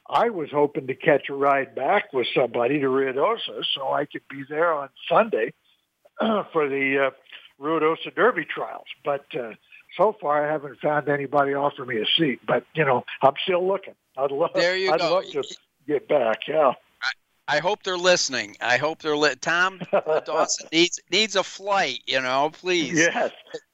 I 0.09 0.29
was 0.29 0.49
hoping 0.51 0.88
to 0.88 0.95
catch 0.95 1.29
a 1.29 1.33
ride 1.33 1.75
back 1.75 2.11
with 2.13 2.27
somebody 2.35 2.79
to 2.79 2.88
Ruidoso, 2.88 3.63
so 3.73 3.91
I 3.91 4.05
could 4.05 4.23
be 4.29 4.43
there 4.49 4.73
on 4.73 4.89
Sunday 5.09 5.53
for 6.19 6.67
the 6.69 7.07
uh, 7.07 7.63
Ruidoso 7.63 8.13
Derby 8.15 8.45
trials. 8.45 8.88
But 9.05 9.25
uh, 9.38 9.51
so 9.97 10.15
far, 10.19 10.45
I 10.47 10.51
haven't 10.51 10.79
found 10.79 11.07
anybody 11.09 11.53
offer 11.53 11.85
me 11.85 11.97
a 12.01 12.05
seat. 12.17 12.39
But 12.45 12.65
you 12.73 12.85
know, 12.85 13.03
I'm 13.21 13.33
still 13.43 13.65
looking. 13.67 13.95
I'd 14.17 14.31
love. 14.31 14.51
There 14.53 14.75
you 14.75 14.91
I'd 14.91 14.99
go. 14.99 15.13
love 15.13 15.25
to 15.31 15.43
get 15.88 16.07
back. 16.07 16.39
Yeah. 16.47 16.73
I 17.47 17.59
hope 17.59 17.83
they're 17.83 17.97
listening. 17.97 18.57
I 18.61 18.77
hope 18.77 19.01
they're 19.01 19.15
li- 19.17 19.35
Tom 19.39 19.79
Dawson 20.25 20.67
needs 20.71 20.99
needs 21.11 21.35
a 21.35 21.43
flight. 21.43 22.01
You 22.05 22.21
know, 22.21 22.49
please 22.53 22.97
Yes. 22.99 23.31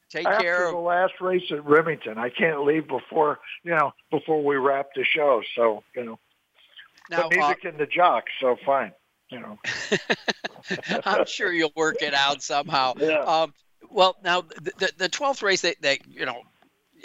take 0.09 0.27
After 0.27 0.43
care 0.43 0.71
the 0.71 0.77
last 0.77 1.13
race 1.21 1.51
at 1.51 1.65
Remington, 1.65 2.17
I 2.17 2.29
can't 2.29 2.63
leave 2.65 2.87
before 2.87 3.39
you 3.63 3.71
know 3.71 3.93
before 4.11 4.43
we 4.43 4.55
wrap 4.57 4.89
the 4.95 5.03
show. 5.03 5.41
So 5.55 5.83
you 5.95 6.03
know, 6.05 6.19
Now, 7.09 7.29
but 7.29 7.37
neither 7.37 7.53
uh, 7.53 7.55
can 7.55 7.77
the 7.77 7.85
jocks. 7.87 8.31
So 8.39 8.57
fine. 8.65 8.91
You 9.29 9.39
know, 9.39 9.57
I'm 11.05 11.25
sure 11.25 11.51
you'll 11.51 11.73
work 11.75 12.01
it 12.01 12.13
out 12.13 12.43
somehow. 12.43 12.93
Yeah. 12.99 13.19
Um, 13.21 13.53
well, 13.89 14.15
now 14.23 14.41
the 14.41 14.71
the, 14.77 14.91
the 14.97 15.09
12th 15.09 15.41
race 15.43 15.61
that, 15.61 15.81
that 15.81 15.99
you 16.07 16.25
know 16.25 16.41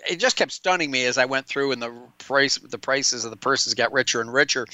it 0.09 0.17
just 0.17 0.37
kept 0.37 0.53
stunning 0.53 0.91
me 0.91 1.07
as 1.07 1.19
I 1.19 1.25
went 1.25 1.47
through, 1.47 1.73
and 1.73 1.83
the 1.83 1.93
price, 2.19 2.59
the 2.59 2.79
prices 2.79 3.25
of 3.25 3.31
the 3.31 3.37
purses 3.37 3.75
got 3.75 3.93
richer 3.93 4.21
and 4.21 4.33
richer. 4.33 4.67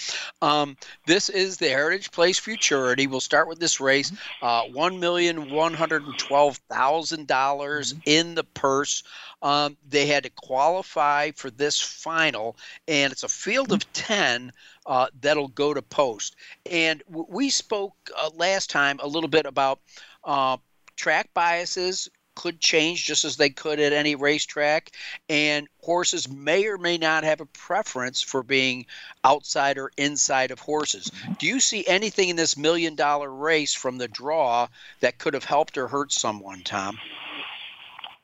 Um, 0.42 0.76
this 1.06 1.28
is 1.28 1.56
the 1.56 1.68
Heritage 1.68 2.10
Place 2.10 2.38
Futurity. 2.38 3.06
We'll 3.06 3.20
start 3.20 3.48
with 3.48 3.58
this 3.58 3.80
race. 3.80 4.12
Uh, 4.42 4.62
One 4.64 5.00
million 5.00 5.50
one 5.50 5.74
hundred 5.74 6.04
and 6.04 6.18
twelve 6.18 6.58
thousand 6.68 7.26
dollars 7.26 7.94
in 8.04 8.34
the 8.34 8.44
purse. 8.44 9.02
Um, 9.42 9.76
they 9.88 10.06
had 10.06 10.24
to 10.24 10.30
qualify 10.30 11.30
for 11.32 11.50
this 11.50 11.80
final, 11.80 12.56
and 12.88 13.12
it's 13.12 13.24
a 13.24 13.28
field 13.28 13.72
of 13.72 13.90
ten 13.92 14.52
uh, 14.86 15.06
that'll 15.20 15.48
go 15.48 15.74
to 15.74 15.82
post. 15.82 16.36
And 16.70 17.02
w- 17.08 17.26
we 17.28 17.50
spoke 17.50 17.94
uh, 18.16 18.30
last 18.34 18.70
time 18.70 18.98
a 19.02 19.06
little 19.06 19.28
bit 19.28 19.46
about. 19.46 19.80
Uh, 20.22 20.56
track 20.96 21.28
biases 21.34 22.08
could 22.34 22.60
change 22.60 23.04
just 23.04 23.24
as 23.24 23.36
they 23.36 23.50
could 23.50 23.80
at 23.80 23.92
any 23.92 24.14
racetrack, 24.14 24.90
and 25.28 25.68
horses 25.82 26.28
may 26.28 26.66
or 26.66 26.78
may 26.78 26.98
not 26.98 27.24
have 27.24 27.40
a 27.40 27.46
preference 27.46 28.22
for 28.22 28.42
being 28.42 28.86
outside 29.22 29.78
or 29.78 29.90
inside 29.96 30.50
of 30.50 30.58
horses. 30.58 31.10
Do 31.38 31.46
you 31.46 31.60
see 31.60 31.86
anything 31.86 32.28
in 32.28 32.36
this 32.36 32.56
million 32.56 32.94
dollar 32.94 33.30
race 33.30 33.74
from 33.74 33.98
the 33.98 34.08
draw 34.08 34.68
that 35.00 35.18
could 35.18 35.34
have 35.34 35.44
helped 35.44 35.78
or 35.78 35.88
hurt 35.88 36.12
someone, 36.12 36.62
Tom? 36.62 36.98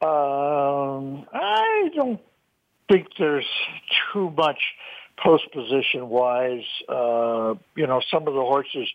Um, 0.03 1.27
I 1.33 1.91
don't 1.95 2.21
think 2.91 3.09
there's 3.19 3.47
too 4.13 4.31
much 4.31 4.59
post 5.19 5.53
position 5.53 6.09
wise. 6.09 6.65
Uh, 6.89 7.55
you 7.77 7.87
know, 7.87 8.01
some 8.11 8.27
of 8.27 8.35
the 8.35 8.41
horses 8.41 8.89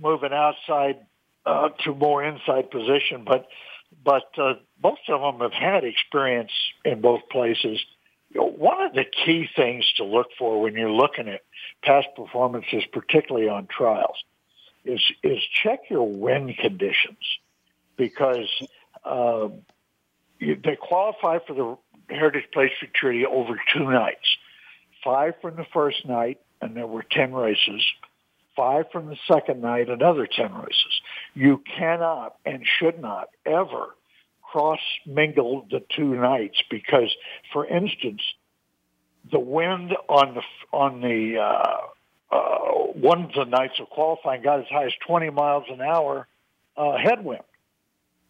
moving 0.00 0.32
outside 0.32 0.98
uh, 1.46 1.68
to 1.84 1.94
more 1.94 2.24
inside 2.24 2.70
position, 2.70 3.24
but 3.24 3.48
but 4.04 4.30
uh, 4.38 4.54
most 4.82 5.02
of 5.08 5.20
them 5.20 5.40
have 5.40 5.52
had 5.52 5.84
experience 5.84 6.52
in 6.84 7.00
both 7.00 7.20
places. 7.30 7.80
You 8.30 8.40
know, 8.40 8.48
one 8.48 8.82
of 8.82 8.94
the 8.94 9.04
key 9.04 9.48
things 9.54 9.84
to 9.96 10.04
look 10.04 10.28
for 10.38 10.60
when 10.60 10.74
you're 10.74 10.90
looking 10.90 11.28
at 11.28 11.42
past 11.82 12.08
performances, 12.16 12.84
particularly 12.92 13.48
on 13.48 13.66
trials, 13.66 14.16
is 14.84 15.00
is 15.22 15.38
check 15.62 15.80
your 15.90 16.08
wind 16.08 16.56
conditions 16.56 17.18
because 17.96 18.48
uh, 19.04 19.48
you, 20.38 20.58
they 20.62 20.76
qualify 20.76 21.38
for 21.46 21.54
the 21.54 21.76
Heritage 22.14 22.50
Place 22.52 22.72
Futurity 22.80 23.26
over 23.26 23.60
two 23.72 23.84
nights. 23.90 24.36
Five 25.04 25.34
from 25.40 25.56
the 25.56 25.66
first 25.72 26.06
night, 26.06 26.40
and 26.60 26.76
there 26.76 26.86
were 26.86 27.02
ten 27.02 27.32
races. 27.32 27.84
Five 28.56 28.86
from 28.92 29.06
the 29.06 29.16
second 29.30 29.60
night, 29.60 29.88
another 29.88 30.26
ten 30.26 30.54
races. 30.54 31.00
You 31.34 31.62
cannot 31.78 32.36
and 32.44 32.66
should 32.66 33.00
not 33.00 33.28
ever 33.46 33.94
cross 34.42 34.80
mingle 35.06 35.66
the 35.70 35.82
two 35.96 36.14
nights 36.14 36.62
because, 36.70 37.14
for 37.52 37.66
instance, 37.66 38.20
the 39.30 39.38
wind 39.38 39.96
on 40.08 40.34
the 40.34 40.42
on 40.76 41.00
the 41.00 41.38
uh, 41.38 42.34
uh, 42.34 42.58
one 42.92 43.24
of 43.24 43.32
the 43.32 43.44
nights 43.44 43.74
of 43.80 43.88
qualifying 43.88 44.42
got 44.42 44.60
as 44.60 44.66
high 44.70 44.86
as 44.86 44.92
20 45.06 45.30
miles 45.30 45.64
an 45.70 45.80
hour 45.80 46.26
uh, 46.76 46.96
headwind, 46.96 47.44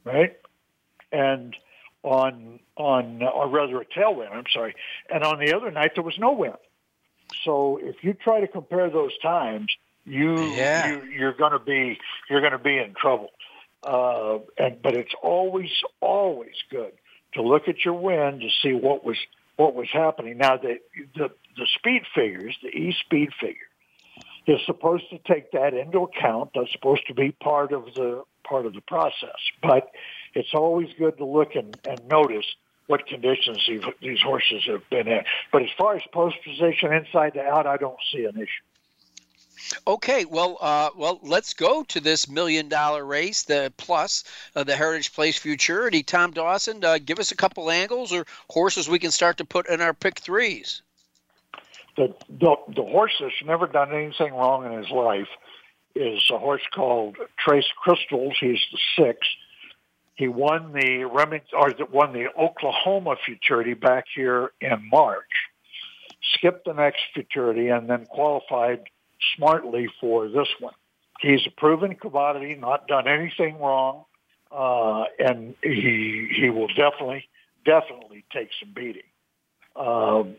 right? 0.04 0.36
And 1.10 1.56
on 2.02 2.60
on 2.76 3.22
or 3.22 3.48
rather 3.48 3.80
a 3.80 3.84
tailwind. 3.86 4.32
I'm 4.32 4.44
sorry. 4.52 4.74
And 5.12 5.24
on 5.24 5.38
the 5.38 5.54
other 5.54 5.70
night 5.70 5.92
there 5.94 6.04
was 6.04 6.18
no 6.18 6.32
wind. 6.32 6.56
So 7.44 7.78
if 7.82 7.96
you 8.02 8.12
try 8.12 8.40
to 8.40 8.48
compare 8.48 8.90
those 8.90 9.16
times, 9.18 9.74
you, 10.04 10.54
Yeah. 10.54 10.88
you 10.88 11.02
you're 11.04 11.32
going 11.34 11.52
to 11.52 11.58
be 11.58 11.98
you're 12.28 12.40
going 12.40 12.52
to 12.52 12.58
be 12.58 12.76
in 12.78 12.94
trouble. 12.94 13.30
Uh, 13.82 14.38
and 14.58 14.80
but 14.82 14.94
it's 14.94 15.14
always 15.22 15.70
always 16.00 16.54
good 16.70 16.92
to 17.34 17.42
look 17.42 17.68
at 17.68 17.84
your 17.84 17.94
wind 17.94 18.40
to 18.40 18.48
see 18.62 18.72
what 18.74 19.04
was 19.04 19.16
what 19.56 19.74
was 19.74 19.88
happening. 19.92 20.38
Now 20.38 20.56
the 20.56 20.78
the 21.16 21.30
the 21.56 21.66
speed 21.78 22.02
figures, 22.14 22.56
the 22.62 22.68
e 22.68 22.94
speed 23.04 23.30
figure, 23.40 23.68
is 24.46 24.60
supposed 24.66 25.04
to 25.10 25.18
take 25.18 25.52
that 25.52 25.74
into 25.74 25.98
account. 26.00 26.50
That's 26.54 26.70
supposed 26.72 27.06
to 27.08 27.14
be 27.14 27.32
part 27.32 27.72
of 27.72 27.86
the 27.94 28.22
part 28.44 28.66
of 28.66 28.74
the 28.74 28.80
process. 28.82 29.38
But 29.62 29.90
it's 30.34 30.54
always 30.54 30.88
good 30.98 31.18
to 31.18 31.24
look 31.24 31.54
and, 31.54 31.76
and 31.84 32.00
notice 32.08 32.46
what 32.86 33.06
conditions 33.06 33.62
these, 33.68 33.82
these 34.00 34.20
horses 34.20 34.64
have 34.66 34.82
been 34.90 35.08
in. 35.08 35.22
But 35.52 35.62
as 35.62 35.68
far 35.78 35.96
as 35.96 36.02
post 36.12 36.36
position 36.44 36.92
inside 36.92 37.34
to 37.34 37.40
out, 37.40 37.66
I 37.66 37.76
don't 37.76 37.98
see 38.12 38.24
an 38.24 38.36
issue. 38.36 38.64
Okay, 39.86 40.24
well, 40.24 40.58
uh, 40.60 40.90
well, 40.96 41.18
let's 41.22 41.54
go 41.54 41.82
to 41.84 42.00
this 42.00 42.28
million 42.28 42.68
dollar 42.68 43.04
race, 43.04 43.44
the 43.44 43.72
plus 43.76 44.24
uh, 44.56 44.64
the 44.64 44.76
Heritage 44.76 45.12
Place 45.12 45.38
Futurity. 45.38 46.02
Tom 46.02 46.32
Dawson, 46.32 46.84
uh, 46.84 46.98
give 47.04 47.18
us 47.18 47.32
a 47.32 47.36
couple 47.36 47.70
angles 47.70 48.12
or 48.12 48.26
horses 48.50 48.88
we 48.88 48.98
can 48.98 49.10
start 49.10 49.38
to 49.38 49.44
put 49.44 49.68
in 49.68 49.80
our 49.80 49.94
pick 49.94 50.18
threes. 50.20 50.82
the, 51.96 52.14
the 52.28 52.56
the 52.74 52.82
horse 52.82 53.12
that's 53.20 53.34
never 53.44 53.66
done 53.66 53.92
anything 53.92 54.32
wrong 54.32 54.64
in 54.66 54.78
his 54.82 54.90
life 54.90 55.28
is 55.94 56.22
a 56.30 56.38
horse 56.38 56.62
called 56.74 57.16
Trace 57.38 57.70
Crystals. 57.82 58.34
He's 58.40 58.60
the 58.72 58.78
sixth. 58.96 59.30
He 60.14 60.28
won 60.28 60.72
the 60.72 61.04
Remington 61.04 61.58
or 61.58 61.72
won 61.90 62.12
the 62.12 62.28
Oklahoma 62.38 63.16
Futurity 63.24 63.74
back 63.74 64.04
here 64.14 64.52
in 64.60 64.88
March. 64.90 65.50
Skipped 66.34 66.64
the 66.64 66.72
next 66.72 67.00
Futurity 67.14 67.68
and 67.68 67.88
then 67.90 68.06
qualified 68.06 68.84
smartly 69.36 69.88
for 70.00 70.28
this 70.28 70.48
one. 70.60 70.74
He's 71.20 71.46
a 71.46 71.50
proven 71.50 71.94
commodity, 71.94 72.54
not 72.54 72.88
done 72.88 73.06
anything 73.06 73.58
wrong, 73.58 74.04
uh, 74.50 75.04
and 75.18 75.54
he 75.62 76.28
he 76.34 76.50
will 76.50 76.68
definitely 76.68 77.28
definitely 77.64 78.24
take 78.32 78.48
some 78.60 78.72
beating. 78.74 79.02
Um, 79.76 80.36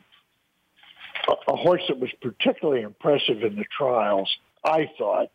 a, 1.28 1.52
a 1.52 1.56
horse 1.56 1.84
that 1.88 2.00
was 2.00 2.10
particularly 2.22 2.82
impressive 2.82 3.44
in 3.44 3.56
the 3.56 3.66
trials, 3.76 4.30
I 4.64 4.90
thought, 4.98 5.32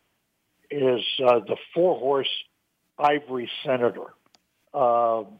is 0.69 1.01
uh, 1.25 1.39
the 1.39 1.57
four 1.73 1.97
horse 1.97 2.29
Ivory 2.97 3.49
Senator. 3.63 4.13
Um, 4.73 5.39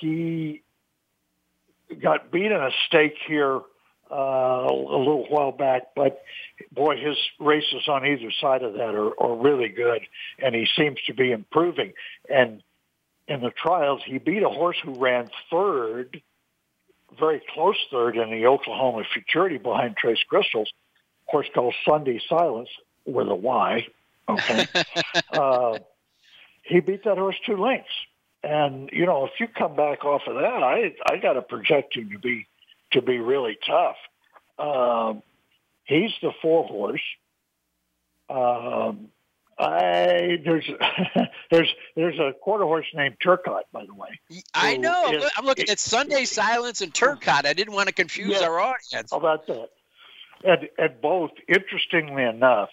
he 0.00 0.62
got 2.00 2.30
beat 2.30 2.46
in 2.46 2.52
a 2.52 2.70
stake 2.86 3.16
here 3.26 3.60
uh, 4.12 4.66
a 4.68 4.98
little 4.98 5.26
while 5.28 5.52
back, 5.52 5.94
but 5.96 6.22
boy, 6.70 6.96
his 6.96 7.16
races 7.40 7.88
on 7.88 8.06
either 8.06 8.30
side 8.40 8.62
of 8.62 8.74
that 8.74 8.94
are, 8.94 9.20
are 9.20 9.36
really 9.36 9.68
good, 9.68 10.02
and 10.38 10.54
he 10.54 10.66
seems 10.76 10.98
to 11.06 11.14
be 11.14 11.32
improving. 11.32 11.94
And 12.28 12.62
in 13.26 13.40
the 13.40 13.50
trials, 13.50 14.02
he 14.04 14.18
beat 14.18 14.42
a 14.42 14.48
horse 14.48 14.76
who 14.84 14.94
ran 14.94 15.30
third 15.50 16.20
very 17.18 17.42
close 17.52 17.76
third 17.90 18.16
in 18.16 18.30
the 18.30 18.46
Oklahoma 18.46 19.04
Futurity 19.12 19.58
behind 19.58 19.96
Trace 19.96 20.22
Crystals, 20.28 20.72
a 21.28 21.30
horse 21.30 21.48
called 21.54 21.74
Sunday 21.88 22.20
Silence 22.28 22.68
with 23.04 23.28
a 23.28 23.34
Y. 23.34 23.86
Okay. 24.28 24.66
uh, 25.32 25.78
he 26.62 26.80
beat 26.80 27.04
that 27.04 27.18
horse 27.18 27.36
two 27.44 27.56
lengths. 27.56 27.90
And, 28.44 28.90
you 28.92 29.06
know, 29.06 29.24
if 29.26 29.32
you 29.38 29.46
come 29.46 29.76
back 29.76 30.04
off 30.04 30.22
of 30.26 30.34
that, 30.34 30.62
I 30.62 30.94
I 31.08 31.18
got 31.18 31.34
to 31.34 31.42
project 31.42 31.96
him 31.96 32.10
to 32.10 32.18
be 32.18 32.46
to 32.92 33.02
be 33.02 33.18
really 33.18 33.58
tough. 33.66 33.96
Um, 34.58 35.22
he's 35.84 36.10
the 36.22 36.32
four 36.40 36.64
horse. 36.64 37.00
Um, 38.30 39.08
I 39.58 40.38
there's 40.44 40.64
there's 41.50 41.68
there's 41.94 42.18
a 42.18 42.32
quarter 42.40 42.64
horse 42.64 42.86
named 42.94 43.16
Turcotte, 43.24 43.64
by 43.72 43.84
the 43.84 43.94
way. 43.94 44.08
I 44.54 44.76
know. 44.76 45.04
I'm 45.06 45.14
is- 45.14 45.30
I'm 45.36 45.44
looking 45.44 45.68
at 45.68 45.78
Sunday 45.78 46.24
Silence 46.26 46.80
and 46.80 46.92
Turcotte. 46.92 47.44
I 47.46 47.52
didn't 47.52 47.74
want 47.74 47.88
to 47.88 47.94
confuse 47.94 48.40
Yeah. 48.40 48.46
our 48.48 48.60
audience. 48.60 49.10
How 49.10 49.18
about 49.18 49.46
that? 49.48 49.68
And 50.44 50.68
and 50.78 51.00
both, 51.00 51.30
interestingly 51.48 52.24
enough, 52.24 52.70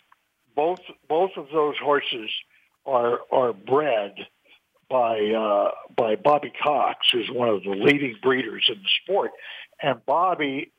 both 0.55 0.79
both 1.07 1.31
of 1.37 1.47
those 1.53 1.75
horses 1.77 2.29
are 2.85 3.19
are 3.31 3.53
bred 3.53 4.15
by 4.89 5.19
uh, 5.19 5.71
by 5.95 6.15
Bobby 6.15 6.51
Cox, 6.63 6.99
who's 7.11 7.29
one 7.29 7.49
of 7.49 7.63
the 7.63 7.71
leading 7.71 8.15
breeders 8.23 8.65
in 8.69 8.75
the 8.75 8.89
sport. 9.03 9.31
And 9.81 10.05
Bobby, 10.05 10.71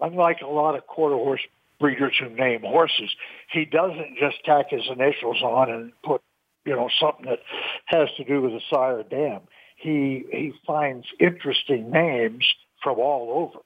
unlike 0.00 0.40
a 0.42 0.46
lot 0.46 0.76
of 0.76 0.86
quarter 0.86 1.16
horse 1.16 1.40
breeders 1.80 2.14
who 2.20 2.28
name 2.28 2.62
horses, 2.62 3.10
he 3.50 3.64
doesn't 3.64 4.16
just 4.18 4.44
tack 4.44 4.66
his 4.70 4.82
initials 4.90 5.42
on 5.42 5.70
and 5.70 5.92
put 6.04 6.22
you 6.64 6.74
know 6.76 6.88
something 7.00 7.26
that 7.26 7.40
has 7.86 8.08
to 8.16 8.24
do 8.24 8.40
with 8.40 8.52
the 8.52 8.60
sire 8.70 9.02
dam. 9.02 9.40
He 9.76 10.24
he 10.30 10.52
finds 10.66 11.06
interesting 11.18 11.90
names 11.90 12.46
from 12.82 12.98
all 12.98 13.50
over, 13.52 13.64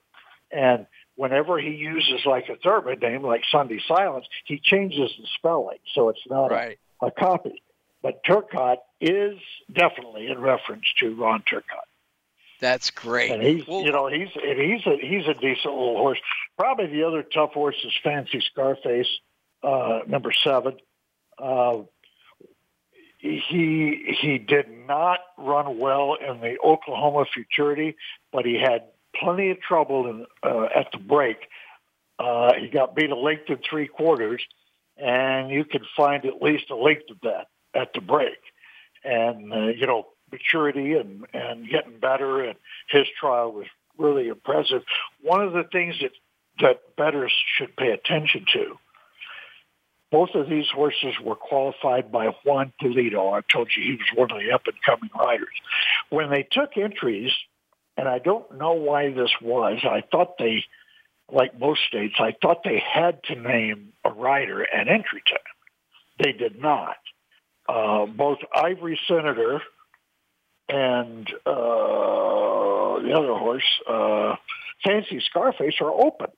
and 0.51 0.87
whenever 1.17 1.59
he 1.59 1.71
uses 1.71 2.25
like 2.25 2.49
a 2.49 2.57
thoroughbred 2.57 3.01
name 3.01 3.23
like 3.23 3.43
Sunday 3.51 3.81
Silence, 3.87 4.27
he 4.45 4.59
changes 4.63 5.11
the 5.19 5.27
spelling 5.37 5.79
so 5.95 6.09
it's 6.09 6.21
not 6.29 6.51
Right. 6.51 6.79
a, 7.03 7.07
a 7.07 7.11
copy. 7.11 7.63
But 8.03 8.23
Turcotte 8.25 8.79
is 9.01 9.37
definitely 9.73 10.29
in 10.29 10.39
reference 10.39 10.85
to 11.01 11.15
Ron 11.17 11.43
Turcotte. 11.43 11.91
That's 12.61 12.91
great. 12.91 13.31
And 13.31 13.43
he's, 13.43 13.67
Well- 13.67 13.83
you 13.83 13.93
know, 13.93 14.09
he's 14.09 14.29
he's 14.33 14.87
a 14.87 14.97
he's 15.01 15.27
a 15.27 15.35
decent 15.35 15.75
little 15.75 15.97
horse. 15.97 16.19
Probably 16.59 16.87
the 16.87 17.05
other 17.05 17.23
tough 17.23 17.53
horse 17.53 17.77
is 17.85 17.93
Fancy 18.03 18.41
Scarface, 18.41 19.09
uh, 19.63 20.01
number 20.07 20.33
seven. 20.33 20.79
Uh, 21.39 21.83
he 23.19 24.17
he 24.21 24.39
did 24.39 24.67
not 24.87 25.21
run 25.39 25.79
well 25.79 26.15
in 26.15 26.41
the 26.41 26.57
Oklahoma 26.65 27.25
Futurity, 27.33 27.97
but 28.33 28.45
he 28.45 28.55
had 28.59 28.85
plenty 29.15 29.51
of 29.51 29.61
trouble 29.61 30.09
in, 30.09 30.27
uh, 30.43 30.69
at 30.75 30.93
the 30.93 30.99
break. 30.99 31.37
Uh, 32.19 32.55
he 32.55 32.69
got 32.69 32.95
beat 32.95 33.11
a 33.11 33.17
length 33.17 33.49
and 33.49 33.59
three 33.69 33.87
quarters, 33.87 34.43
and 34.97 35.51
you 35.51 35.65
could 35.65 35.85
find 35.97 36.25
at 36.25 36.41
least 36.41 36.71
a 36.71 36.77
length 36.77 37.11
of 37.11 37.21
that 37.23 37.49
at 37.75 37.93
the 37.95 38.01
break. 38.01 38.39
And 39.05 39.53
uh, 39.53 39.67
you 39.69 39.87
know, 39.87 40.07
maturity 40.31 40.95
and 40.95 41.27
and 41.33 41.69
getting 41.69 41.99
better, 41.99 42.45
and 42.45 42.57
his 42.89 43.07
trial 43.19 43.53
was 43.53 43.67
really 43.99 44.29
impressive. 44.29 44.83
One 45.23 45.43
of 45.43 45.53
the 45.53 45.65
things 45.65 45.97
that 46.01 46.13
that 46.61 46.97
bettors 46.97 47.33
should 47.57 47.77
pay 47.77 47.91
attention 47.91 48.47
to 48.55 48.79
both 50.11 50.31
of 50.35 50.49
these 50.49 50.69
horses 50.73 51.15
were 51.23 51.35
qualified 51.35 52.13
by 52.13 52.29
Juan 52.45 52.73
Pulido. 52.81 53.37
I 53.37 53.41
told 53.53 53.71
you 53.77 53.83
he 53.83 53.93
was 53.93 54.07
one 54.15 54.31
of 54.31 54.39
the 54.39 54.53
up 54.53 54.63
and 54.67 54.81
coming 54.85 55.11
riders. 55.19 55.49
When 56.11 56.31
they 56.31 56.47
took 56.51 56.77
entries, 56.77 57.33
and 57.97 58.09
I 58.09 58.19
don't 58.19 58.57
know 58.57 58.73
why 58.73 59.13
this 59.13 59.33
was, 59.43 59.81
I 59.85 60.03
thought 60.11 60.39
they, 60.39 60.65
like 61.31 61.59
most 61.59 61.81
states, 61.89 62.15
I 62.19 62.35
thought 62.41 62.63
they 62.63 62.79
had 62.81 63.23
to 63.25 63.35
name 63.35 63.93
a 64.05 64.11
rider 64.11 64.63
an 64.63 64.89
entry 64.89 65.23
time. 65.29 65.39
They 66.19 66.33
did 66.33 66.61
not. 66.61 66.97
Uh, 67.69 68.07
both 68.07 68.39
Ivory 68.55 68.99
Senator 69.09 69.61
and 70.69 71.29
uh, 71.47 73.01
the 73.01 73.13
other 73.17 73.35
horse, 73.35 73.65
uh, 73.89 74.37
Fancy 74.85 75.21
Scarface, 75.29 75.75
are 75.81 75.91
open. 75.91 76.29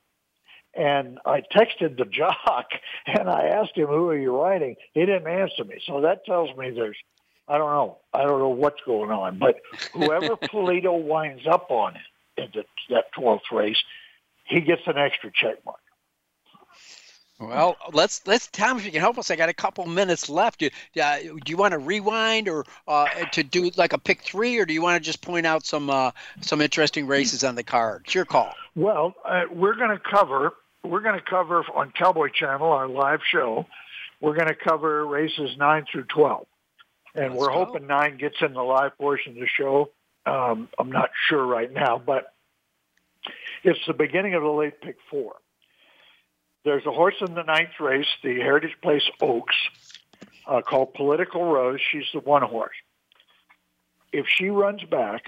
And 0.74 1.18
I 1.24 1.40
texted 1.40 1.96
the 1.96 2.04
jock 2.04 2.68
and 3.06 3.28
I 3.28 3.46
asked 3.48 3.76
him, 3.76 3.86
who 3.88 4.08
are 4.10 4.18
you 4.18 4.40
riding? 4.40 4.76
He 4.92 5.00
didn't 5.00 5.26
answer 5.26 5.64
me. 5.64 5.80
So 5.86 6.02
that 6.02 6.24
tells 6.24 6.56
me 6.56 6.70
there's, 6.70 6.96
I 7.48 7.58
don't 7.58 7.72
know. 7.72 7.98
I 8.12 8.24
don't 8.24 8.38
know 8.38 8.50
what's 8.50 8.80
going 8.84 9.10
on. 9.10 9.38
But 9.38 9.60
whoever 9.92 10.36
Pulido 10.36 11.02
winds 11.02 11.46
up 11.50 11.70
on 11.70 11.94
in 12.36 12.48
the, 12.54 12.64
that 12.90 13.06
12th 13.18 13.50
race, 13.50 13.78
he 14.44 14.60
gets 14.60 14.82
an 14.86 14.98
extra 14.98 15.30
check 15.34 15.64
mark. 15.64 15.80
Well, 17.40 17.76
let's 17.92 18.26
let's 18.26 18.48
Tom, 18.48 18.78
if 18.78 18.84
you 18.84 18.90
can 18.90 19.00
help 19.00 19.16
us, 19.16 19.30
I 19.30 19.36
got 19.36 19.48
a 19.48 19.54
couple 19.54 19.86
minutes 19.86 20.28
left. 20.28 20.58
Do, 20.58 20.70
uh, 21.00 21.18
do 21.20 21.38
you 21.46 21.56
want 21.56 21.70
to 21.70 21.78
rewind 21.78 22.48
or 22.48 22.64
uh, 22.88 23.06
to 23.32 23.44
do 23.44 23.70
like 23.76 23.92
a 23.92 23.98
pick 23.98 24.22
three, 24.22 24.58
or 24.58 24.66
do 24.66 24.74
you 24.74 24.82
want 24.82 25.00
to 25.00 25.06
just 25.06 25.20
point 25.20 25.46
out 25.46 25.64
some 25.64 25.88
uh, 25.88 26.10
some 26.40 26.60
interesting 26.60 27.06
races 27.06 27.44
on 27.44 27.54
the 27.54 27.62
card? 27.62 28.02
It's 28.06 28.14
your 28.14 28.24
call. 28.24 28.54
Well, 28.74 29.14
uh, 29.24 29.44
we're 29.52 29.76
going 29.76 29.90
to 29.90 30.00
cover 30.00 30.52
we're 30.82 31.00
going 31.00 31.14
to 31.14 31.24
cover 31.24 31.64
on 31.74 31.92
Cowboy 31.92 32.30
Channel 32.30 32.72
our 32.72 32.88
live 32.88 33.20
show. 33.30 33.66
We're 34.20 34.34
going 34.34 34.48
to 34.48 34.56
cover 34.56 35.06
races 35.06 35.56
nine 35.56 35.86
through 35.90 36.04
twelve, 36.04 36.46
and 37.14 37.30
let's 37.30 37.40
we're 37.40 37.48
go. 37.48 37.64
hoping 37.66 37.86
nine 37.86 38.16
gets 38.18 38.36
in 38.40 38.52
the 38.52 38.62
live 38.62 38.98
portion 38.98 39.34
of 39.34 39.38
the 39.38 39.46
show. 39.46 39.90
Um, 40.26 40.68
I'm 40.76 40.90
not 40.90 41.10
sure 41.28 41.46
right 41.46 41.72
now, 41.72 42.02
but 42.04 42.32
it's 43.62 43.78
the 43.86 43.94
beginning 43.94 44.34
of 44.34 44.42
the 44.42 44.48
late 44.48 44.80
pick 44.80 44.96
four. 45.08 45.36
There's 46.68 46.84
a 46.84 46.92
horse 46.92 47.14
in 47.26 47.32
the 47.32 47.44
ninth 47.44 47.80
race, 47.80 48.08
the 48.22 48.40
Heritage 48.40 48.76
Place 48.82 49.08
Oaks, 49.22 49.56
uh, 50.46 50.60
called 50.60 50.92
Political 50.92 51.42
Rose. 51.50 51.80
She's 51.90 52.04
the 52.12 52.20
one 52.20 52.42
horse. 52.42 52.76
If 54.12 54.26
she 54.28 54.50
runs 54.50 54.84
back, 54.84 55.24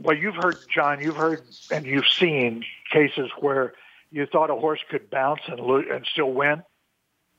well, 0.00 0.16
you've 0.16 0.34
heard, 0.34 0.56
John, 0.68 1.00
you've 1.00 1.14
heard 1.14 1.42
and 1.70 1.86
you've 1.86 2.08
seen 2.08 2.64
cases 2.92 3.30
where 3.38 3.74
you 4.10 4.26
thought 4.26 4.50
a 4.50 4.56
horse 4.56 4.80
could 4.90 5.08
bounce 5.10 5.42
and 5.46 5.60
lo- 5.60 5.84
and 5.88 6.04
still 6.10 6.32
win. 6.32 6.64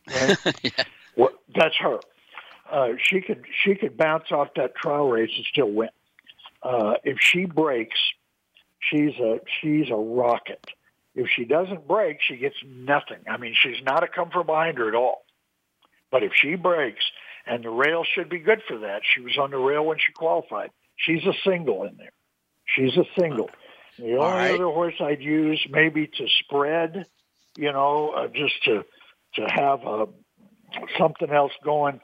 Right? 0.08 0.38
yeah. 0.64 0.84
well, 1.18 1.32
that's 1.54 1.76
her. 1.76 2.00
Uh, 2.72 2.92
she 3.04 3.20
could 3.20 3.44
she 3.66 3.76
could 3.76 3.98
bounce 3.98 4.32
off 4.32 4.48
that 4.56 4.76
trial 4.76 5.10
race 5.10 5.32
and 5.36 5.46
still 5.46 5.70
win. 5.70 5.90
Uh, 6.64 6.94
if 7.04 7.18
she 7.20 7.44
breaks, 7.44 8.00
she's 8.80 9.20
a 9.20 9.42
she's 9.60 9.90
a 9.90 9.96
rocket. 9.96 10.66
If 11.14 11.28
she 11.36 11.46
doesn't 11.46 11.88
break, 11.88 12.20
she 12.22 12.38
gets 12.38 12.56
nothing. 12.66 13.20
I 13.30 13.38
mean, 13.38 13.54
she's 13.62 13.84
not 13.84 14.04
a 14.04 14.08
come 14.08 14.30
from 14.30 14.46
behind 14.46 14.78
her 14.78 14.88
at 14.88 14.96
all. 14.96 15.26
But 16.10 16.24
if 16.24 16.32
she 16.34 16.56
breaks, 16.56 17.04
and 17.46 17.64
the 17.64 17.70
rail 17.70 18.04
should 18.04 18.30
be 18.30 18.40
good 18.40 18.62
for 18.68 18.80
that, 18.80 19.02
she 19.04 19.22
was 19.22 19.38
on 19.38 19.52
the 19.52 19.58
rail 19.58 19.86
when 19.86 19.98
she 19.98 20.14
qualified. 20.14 20.72
She's 20.96 21.24
a 21.26 21.34
single 21.46 21.84
in 21.84 21.98
there. 21.98 22.12
She's 22.66 22.96
a 22.96 23.06
single. 23.20 23.50
The 23.98 24.18
only 24.18 24.20
right. 24.20 24.52
other 24.52 24.66
horse 24.66 24.94
I'd 25.02 25.22
use 25.22 25.66
maybe 25.70 26.08
to 26.08 26.28
spread, 26.40 27.06
you 27.58 27.72
know, 27.72 28.14
uh, 28.16 28.28
just 28.28 28.64
to 28.66 28.86
to 29.36 29.48
have 29.48 29.82
a, 29.84 30.04
uh, 30.04 30.06
something 30.98 31.30
else 31.30 31.54
going, 31.64 32.02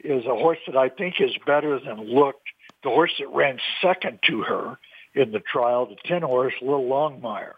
is 0.00 0.24
a 0.24 0.34
horse 0.34 0.58
that 0.66 0.76
I 0.76 0.88
think 0.88 1.16
is 1.20 1.36
better 1.46 1.80
than 1.80 2.00
looked. 2.00 2.46
The 2.82 2.90
horse 2.90 3.12
that 3.18 3.28
ran 3.28 3.58
second 3.82 4.20
to 4.28 4.42
her 4.42 4.78
in 5.14 5.32
the 5.32 5.40
trial, 5.40 5.86
the 5.86 5.96
ten 6.04 6.22
horse, 6.22 6.54
Little 6.60 6.84
Longmire 6.84 7.54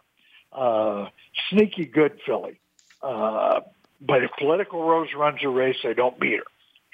uh, 0.56 1.08
sneaky 1.50 1.84
good 1.84 2.18
filly. 2.24 2.58
Uh, 3.02 3.60
but 4.00 4.24
if 4.24 4.30
Political 4.38 4.82
Rose 4.82 5.08
runs 5.16 5.38
a 5.42 5.48
race, 5.48 5.76
they 5.82 5.94
don't 5.94 6.18
beat 6.18 6.38
her. 6.38 6.44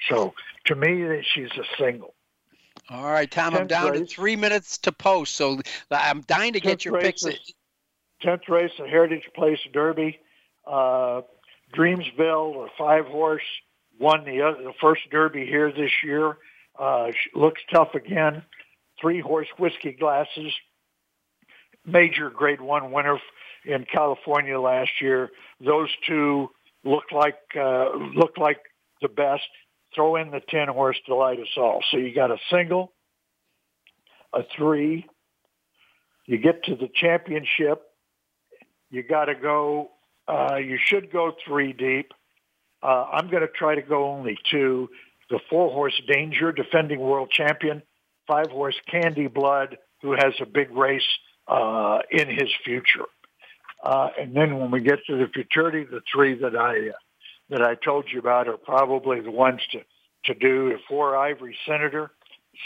So 0.09 0.33
to 0.65 0.75
me, 0.75 1.23
she's 1.33 1.51
a 1.51 1.63
single. 1.77 2.13
All 2.89 3.09
right, 3.09 3.29
Tom, 3.29 3.55
I'm 3.55 3.67
down 3.67 3.91
race. 3.91 4.01
to 4.01 4.05
three 4.05 4.35
minutes 4.35 4.77
to 4.79 4.91
post, 4.91 5.35
so 5.35 5.61
I'm 5.89 6.21
dying 6.21 6.53
to 6.53 6.59
get 6.59 6.83
your 6.83 6.99
picks. 6.99 7.25
Tenth 8.21 8.47
race, 8.47 8.71
the 8.77 8.87
Heritage 8.87 9.29
Place 9.35 9.59
Derby. 9.71 10.19
Uh, 10.65 11.21
Dreamsville, 11.75 12.65
a 12.65 12.69
five 12.77 13.05
horse, 13.05 13.43
won 13.99 14.25
the 14.25 14.41
other, 14.41 14.63
the 14.63 14.73
first 14.79 15.01
Derby 15.11 15.45
here 15.45 15.71
this 15.71 15.91
year. 16.03 16.37
Uh, 16.77 17.11
looks 17.35 17.61
tough 17.71 17.95
again. 17.95 18.43
Three 18.99 19.19
horse 19.19 19.47
whiskey 19.57 19.91
glasses, 19.91 20.53
major 21.85 22.29
Grade 22.29 22.61
One 22.61 22.91
winner 22.91 23.19
in 23.65 23.85
California 23.85 24.59
last 24.59 24.91
year. 25.01 25.29
Those 25.59 25.89
two 26.07 26.49
look 26.83 27.11
like 27.11 27.39
uh, 27.59 27.89
look 28.15 28.37
like 28.37 28.59
the 29.01 29.07
best. 29.07 29.43
Throw 29.95 30.15
in 30.15 30.31
the 30.31 30.41
ten 30.49 30.67
horse 30.67 30.97
delight 31.05 31.39
us 31.39 31.55
all. 31.57 31.83
So 31.91 31.97
you 31.97 32.13
got 32.13 32.31
a 32.31 32.37
single, 32.51 32.93
a 34.33 34.41
three. 34.57 35.05
You 36.25 36.37
get 36.37 36.63
to 36.65 36.75
the 36.75 36.89
championship. 36.93 37.83
You 38.89 39.03
got 39.03 39.25
to 39.25 39.35
go. 39.35 39.91
Uh, 40.27 40.55
you 40.55 40.77
should 40.83 41.11
go 41.11 41.33
three 41.45 41.73
deep. 41.73 42.11
Uh, 42.81 43.05
I'm 43.11 43.29
going 43.29 43.41
to 43.41 43.47
try 43.47 43.75
to 43.75 43.81
go 43.81 44.09
only 44.09 44.37
two. 44.49 44.89
The 45.29 45.39
four 45.49 45.71
horse 45.71 45.99
Danger, 46.07 46.51
defending 46.51 46.99
world 46.99 47.29
champion. 47.31 47.81
Five 48.27 48.51
horse 48.51 48.75
Candy 48.89 49.27
Blood, 49.27 49.77
who 50.01 50.11
has 50.11 50.33
a 50.41 50.45
big 50.45 50.71
race 50.71 51.07
uh, 51.47 51.99
in 52.09 52.29
his 52.29 52.49
future. 52.63 53.05
Uh, 53.83 54.07
and 54.17 54.33
then 54.33 54.57
when 54.59 54.71
we 54.71 54.79
get 54.79 54.99
to 55.07 55.17
the 55.17 55.27
futurity, 55.27 55.83
the 55.83 56.01
three 56.11 56.35
that 56.39 56.55
I 56.55 56.89
uh, 56.89 56.93
that 57.49 57.61
I 57.61 57.75
told 57.75 58.05
you 58.11 58.19
about 58.19 58.47
are 58.47 58.57
probably 58.57 59.19
the 59.19 59.31
ones 59.31 59.59
to 59.73 59.79
to 60.25 60.33
do. 60.33 60.77
Four 60.87 61.17
Ivory 61.17 61.57
Senator, 61.67 62.11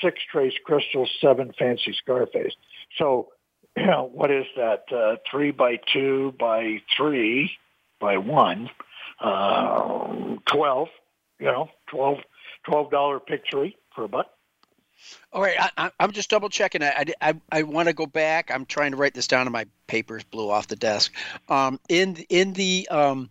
six 0.01 0.19
Trace 0.31 0.53
Crystal, 0.63 1.07
seven 1.19 1.53
Fancy 1.57 1.93
Scarface. 1.93 2.53
So, 2.97 3.29
you 3.75 3.85
know, 3.87 4.09
what 4.13 4.29
is 4.29 4.45
that? 4.55 4.83
Uh, 4.95 5.15
three 5.29 5.51
by 5.51 5.79
two 5.91 6.35
by 6.39 6.81
three 6.95 7.51
by 7.99 8.17
one, 8.17 8.69
uh, 9.19 10.35
twelve. 10.45 10.89
You 11.39 11.47
know, 11.47 11.69
twelve 11.87 12.19
twelve 12.63 12.91
dollar 12.91 13.19
pick 13.19 13.41
three 13.49 13.75
for 13.95 14.03
a 14.03 14.07
buck. 14.07 14.27
All 15.31 15.41
right, 15.41 15.55
I, 15.77 15.91
am 15.99 16.11
just 16.11 16.29
double 16.29 16.49
checking. 16.49 16.83
I, 16.83 17.05
I, 17.21 17.33
I 17.51 17.63
want 17.63 17.87
to 17.87 17.93
go 17.93 18.05
back. 18.05 18.49
I'm 18.51 18.65
trying 18.65 18.91
to 18.91 18.97
write 18.97 19.13
this 19.13 19.27
down, 19.27 19.41
and 19.41 19.51
my 19.51 19.65
papers 19.87 20.23
blew 20.23 20.49
off 20.49 20.67
the 20.67 20.75
desk. 20.75 21.13
Um, 21.49 21.79
in 21.89 22.15
in 22.29 22.53
the 22.53 22.87
um, 22.89 23.29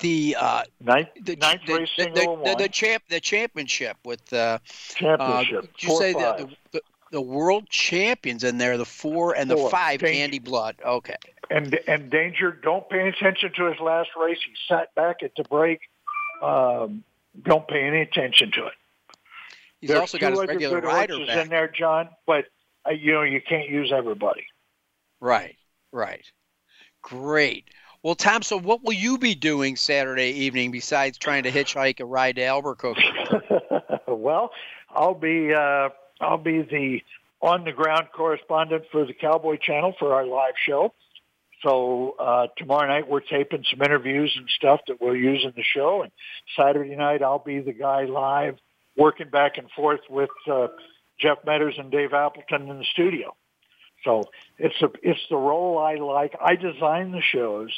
the 0.00 0.36
uh, 0.38 0.62
ninth, 0.80 1.08
the, 1.22 1.36
ninth 1.36 1.62
the, 1.66 1.74
race 1.74 1.90
the, 1.96 2.04
the, 2.04 2.42
the, 2.44 2.56
the, 2.64 2.68
champ 2.68 3.02
the 3.08 3.20
championship 3.20 3.96
with 4.04 4.32
uh, 4.32 4.58
championship. 4.66 5.58
Uh, 5.58 5.60
did 5.60 5.82
you 5.82 5.96
say 5.96 6.12
the, 6.12 6.50
the, 6.72 6.80
the 7.10 7.20
world 7.20 7.68
champions 7.68 8.44
in 8.44 8.58
there, 8.58 8.76
the 8.76 8.84
four 8.84 9.36
and 9.36 9.50
the 9.50 9.56
four. 9.56 9.70
five, 9.70 10.00
Danger. 10.00 10.18
Candy 10.18 10.38
Blood. 10.40 10.76
Okay. 10.84 11.16
And 11.50 11.78
and 11.86 12.10
Danger, 12.10 12.50
don't 12.50 12.88
pay 12.88 13.00
any 13.00 13.10
attention 13.10 13.52
to 13.56 13.70
his 13.70 13.80
last 13.80 14.10
race. 14.20 14.38
He 14.44 14.52
sat 14.68 14.94
back 14.94 15.22
at 15.22 15.32
the 15.36 15.44
break. 15.44 15.80
Um, 16.42 17.04
don't 17.40 17.66
pay 17.68 17.82
any 17.82 18.00
attention 18.00 18.50
to 18.52 18.66
it. 18.66 18.72
He's 19.84 19.90
There's 19.90 20.00
also 20.00 20.16
got 20.16 20.30
his 20.30 20.40
regular 20.40 20.80
rider 20.80 21.18
back. 21.26 21.44
in 21.44 21.50
there, 21.50 21.68
John, 21.68 22.08
but 22.26 22.46
uh, 22.88 22.92
you 22.92 23.12
know 23.12 23.20
you 23.20 23.42
can't 23.46 23.68
use 23.68 23.92
everybody. 23.94 24.46
Right, 25.20 25.56
right. 25.92 26.24
Great. 27.02 27.68
Well, 28.02 28.14
Tom, 28.14 28.40
so 28.40 28.58
what 28.58 28.82
will 28.82 28.94
you 28.94 29.18
be 29.18 29.34
doing 29.34 29.76
Saturday 29.76 30.30
evening 30.30 30.70
besides 30.70 31.18
trying 31.18 31.42
to 31.42 31.50
hitchhike 31.50 32.00
a 32.00 32.06
ride 32.06 32.36
to 32.36 32.44
Albuquerque? 32.44 33.04
well, 34.08 34.52
I'll 34.88 35.12
be 35.12 35.52
uh, 35.52 35.90
I'll 36.18 36.38
be 36.38 36.62
the 36.62 37.02
on 37.42 37.64
the 37.64 37.72
ground 37.72 38.06
correspondent 38.16 38.84
for 38.90 39.04
the 39.04 39.12
Cowboy 39.12 39.58
Channel 39.58 39.94
for 39.98 40.14
our 40.14 40.24
live 40.24 40.54
show. 40.66 40.94
So 41.62 42.16
uh, 42.18 42.46
tomorrow 42.56 42.88
night 42.88 43.06
we're 43.06 43.20
taping 43.20 43.66
some 43.70 43.82
interviews 43.82 44.34
and 44.34 44.48
stuff 44.48 44.80
that 44.88 45.02
we'll 45.02 45.14
use 45.14 45.44
in 45.44 45.52
the 45.54 45.62
show, 45.62 46.00
and 46.00 46.10
Saturday 46.56 46.96
night 46.96 47.22
I'll 47.22 47.38
be 47.38 47.60
the 47.60 47.74
guy 47.74 48.04
live 48.04 48.56
working 48.96 49.28
back 49.28 49.58
and 49.58 49.70
forth 49.70 50.00
with 50.08 50.30
uh, 50.50 50.68
Jeff 51.18 51.38
Metters 51.46 51.78
and 51.78 51.90
Dave 51.90 52.12
Appleton 52.12 52.68
in 52.68 52.78
the 52.78 52.84
studio. 52.84 53.34
So 54.04 54.24
it's 54.58 54.80
a 54.82 54.90
it's 55.02 55.20
the 55.30 55.36
role 55.36 55.78
I 55.78 55.94
like. 55.94 56.34
I 56.40 56.56
design 56.56 57.12
the 57.12 57.22
shows. 57.22 57.70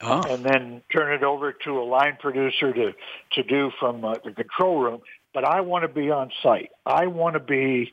Oh. 0.00 0.22
And 0.28 0.44
then 0.44 0.82
turn 0.92 1.14
it 1.14 1.22
over 1.22 1.52
to 1.52 1.78
a 1.78 1.84
line 1.84 2.18
producer 2.20 2.72
to 2.72 2.92
to 3.32 3.42
do 3.42 3.70
from 3.78 4.04
uh, 4.04 4.14
the 4.24 4.32
control 4.32 4.80
room. 4.80 5.00
But 5.32 5.44
I 5.44 5.60
want 5.62 5.82
to 5.82 5.88
be 5.88 6.10
on 6.10 6.30
site. 6.42 6.70
I 6.84 7.06
want 7.06 7.34
to 7.34 7.40
be 7.40 7.92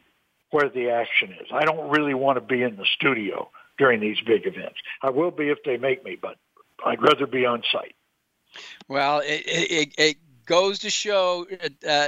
where 0.50 0.68
the 0.68 0.90
action 0.90 1.32
is. 1.32 1.48
I 1.54 1.64
don't 1.64 1.90
really 1.90 2.14
want 2.14 2.38
to 2.38 2.42
be 2.42 2.62
in 2.62 2.76
the 2.76 2.86
studio 2.86 3.50
during 3.78 4.00
these 4.00 4.18
big 4.26 4.46
events. 4.46 4.78
I 5.02 5.10
will 5.10 5.32
be 5.32 5.50
if 5.50 5.60
they 5.64 5.78
make 5.78 6.04
me, 6.04 6.18
but 6.22 6.38
I'd 6.86 7.02
rather 7.02 7.26
be 7.26 7.46
on 7.46 7.64
site. 7.72 7.96
Well, 8.88 9.20
it, 9.20 9.44
it, 9.46 9.94
it 9.98 10.18
goes 10.46 10.80
to 10.80 10.90
show, 10.90 11.48
uh, 11.88 12.08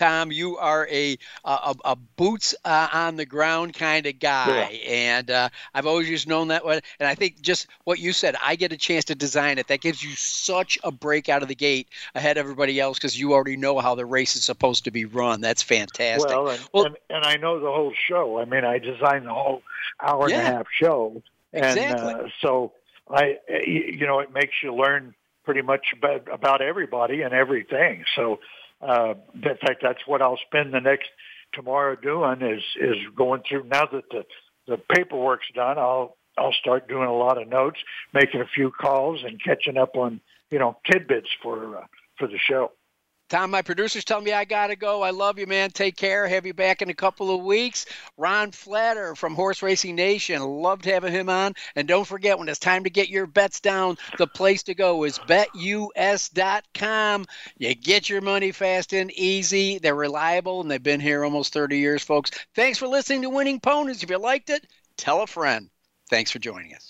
Tom, 0.00 0.32
you 0.32 0.56
are 0.56 0.88
a 0.90 1.18
a, 1.44 1.74
a 1.84 1.94
boots 1.94 2.54
uh, 2.64 2.88
on 2.92 3.16
the 3.16 3.26
ground 3.26 3.74
kind 3.74 4.06
of 4.06 4.18
guy, 4.18 4.70
Yeah. 4.70 4.90
and 4.90 5.30
uh, 5.30 5.48
I've 5.74 5.86
always 5.86 6.08
just 6.08 6.26
known 6.26 6.48
that 6.48 6.64
one. 6.64 6.80
And 6.98 7.06
I 7.06 7.14
think 7.14 7.42
just 7.42 7.66
what 7.84 7.98
you 7.98 8.14
said, 8.14 8.34
I 8.42 8.56
get 8.56 8.72
a 8.72 8.78
chance 8.78 9.04
to 9.06 9.14
design 9.14 9.58
it. 9.58 9.68
That 9.68 9.82
gives 9.82 10.02
you 10.02 10.10
such 10.16 10.78
a 10.82 10.90
break 10.90 11.28
out 11.28 11.42
of 11.42 11.48
the 11.48 11.54
gate 11.54 11.88
ahead 12.14 12.38
of 12.38 12.44
everybody 12.44 12.80
else 12.80 12.98
because 12.98 13.18
you 13.20 13.34
already 13.34 13.56
know 13.56 13.78
how 13.78 13.94
the 13.94 14.06
race 14.06 14.36
is 14.36 14.44
supposed 14.44 14.84
to 14.84 14.90
be 14.90 15.04
run. 15.04 15.42
That's 15.42 15.62
fantastic. 15.62 16.30
Well, 16.30 16.48
and, 16.48 16.68
and, 16.72 16.96
and 17.10 17.24
I 17.24 17.36
know 17.36 17.60
the 17.60 17.70
whole 17.70 17.92
show. 18.08 18.38
I 18.38 18.46
mean, 18.46 18.64
I 18.64 18.78
designed 18.78 19.26
the 19.26 19.34
whole 19.34 19.62
hour 20.00 20.24
and 20.24 20.32
a 20.32 20.40
half 20.40 20.66
show, 20.72 21.22
and 21.52 21.64
Exactly. 21.64 22.14
uh, 22.14 22.28
so 22.40 22.72
I, 23.10 23.36
you 23.66 24.06
know, 24.06 24.20
it 24.20 24.32
makes 24.32 24.54
you 24.62 24.74
learn 24.74 25.14
pretty 25.44 25.62
much 25.62 25.88
about, 25.92 26.28
about 26.32 26.62
everybody 26.62 27.22
and 27.22 27.34
everything. 27.34 28.04
So, 28.14 28.40
uh, 28.80 29.14
in 29.34 29.56
fact, 29.56 29.80
that's 29.82 30.06
what 30.06 30.22
I'll 30.22 30.38
spend 30.46 30.72
the 30.72 30.80
next 30.80 31.08
tomorrow 31.52 31.96
doing 31.96 32.42
is 32.42 32.62
is 32.76 32.96
going 33.14 33.42
through. 33.48 33.64
Now 33.64 33.86
that 33.86 34.08
the 34.10 34.24
the 34.66 34.78
paperwork's 34.78 35.50
done, 35.54 35.78
I'll 35.78 36.16
I'll 36.38 36.52
start 36.52 36.88
doing 36.88 37.08
a 37.08 37.14
lot 37.16 37.40
of 37.40 37.48
notes, 37.48 37.78
making 38.14 38.40
a 38.40 38.46
few 38.46 38.70
calls, 38.70 39.22
and 39.24 39.42
catching 39.42 39.76
up 39.76 39.96
on 39.96 40.20
you 40.50 40.58
know 40.58 40.76
tidbits 40.90 41.28
for 41.42 41.78
uh, 41.78 41.86
for 42.18 42.28
the 42.28 42.38
show. 42.38 42.72
Tom, 43.30 43.52
my 43.52 43.62
producer's 43.62 44.04
telling 44.04 44.24
me 44.24 44.32
I 44.32 44.44
gotta 44.44 44.74
go. 44.74 45.02
I 45.02 45.10
love 45.10 45.38
you, 45.38 45.46
man. 45.46 45.70
Take 45.70 45.96
care. 45.96 46.26
Have 46.26 46.46
you 46.46 46.52
back 46.52 46.82
in 46.82 46.90
a 46.90 46.94
couple 46.94 47.32
of 47.32 47.44
weeks. 47.44 47.86
Ron 48.16 48.50
Flatter 48.50 49.14
from 49.14 49.36
Horse 49.36 49.62
Racing 49.62 49.94
Nation. 49.94 50.42
Loved 50.42 50.84
having 50.84 51.12
him 51.12 51.28
on. 51.28 51.54
And 51.76 51.86
don't 51.86 52.06
forget, 52.06 52.40
when 52.40 52.48
it's 52.48 52.58
time 52.58 52.82
to 52.84 52.90
get 52.90 53.08
your 53.08 53.28
bets 53.28 53.60
down, 53.60 53.98
the 54.18 54.26
place 54.26 54.64
to 54.64 54.74
go 54.74 55.04
is 55.04 55.20
betus.com. 55.20 57.26
You 57.56 57.74
get 57.76 58.08
your 58.08 58.20
money 58.20 58.50
fast 58.50 58.92
and 58.92 59.12
easy. 59.12 59.78
They're 59.78 59.94
reliable, 59.94 60.60
and 60.60 60.68
they've 60.68 60.82
been 60.82 60.98
here 60.98 61.24
almost 61.24 61.52
30 61.52 61.78
years, 61.78 62.02
folks. 62.02 62.32
Thanks 62.56 62.78
for 62.78 62.88
listening 62.88 63.22
to 63.22 63.30
Winning 63.30 63.60
Ponies. 63.60 64.02
If 64.02 64.10
you 64.10 64.18
liked 64.18 64.50
it, 64.50 64.66
tell 64.96 65.22
a 65.22 65.28
friend. 65.28 65.70
Thanks 66.08 66.32
for 66.32 66.40
joining 66.40 66.74
us. 66.74 66.89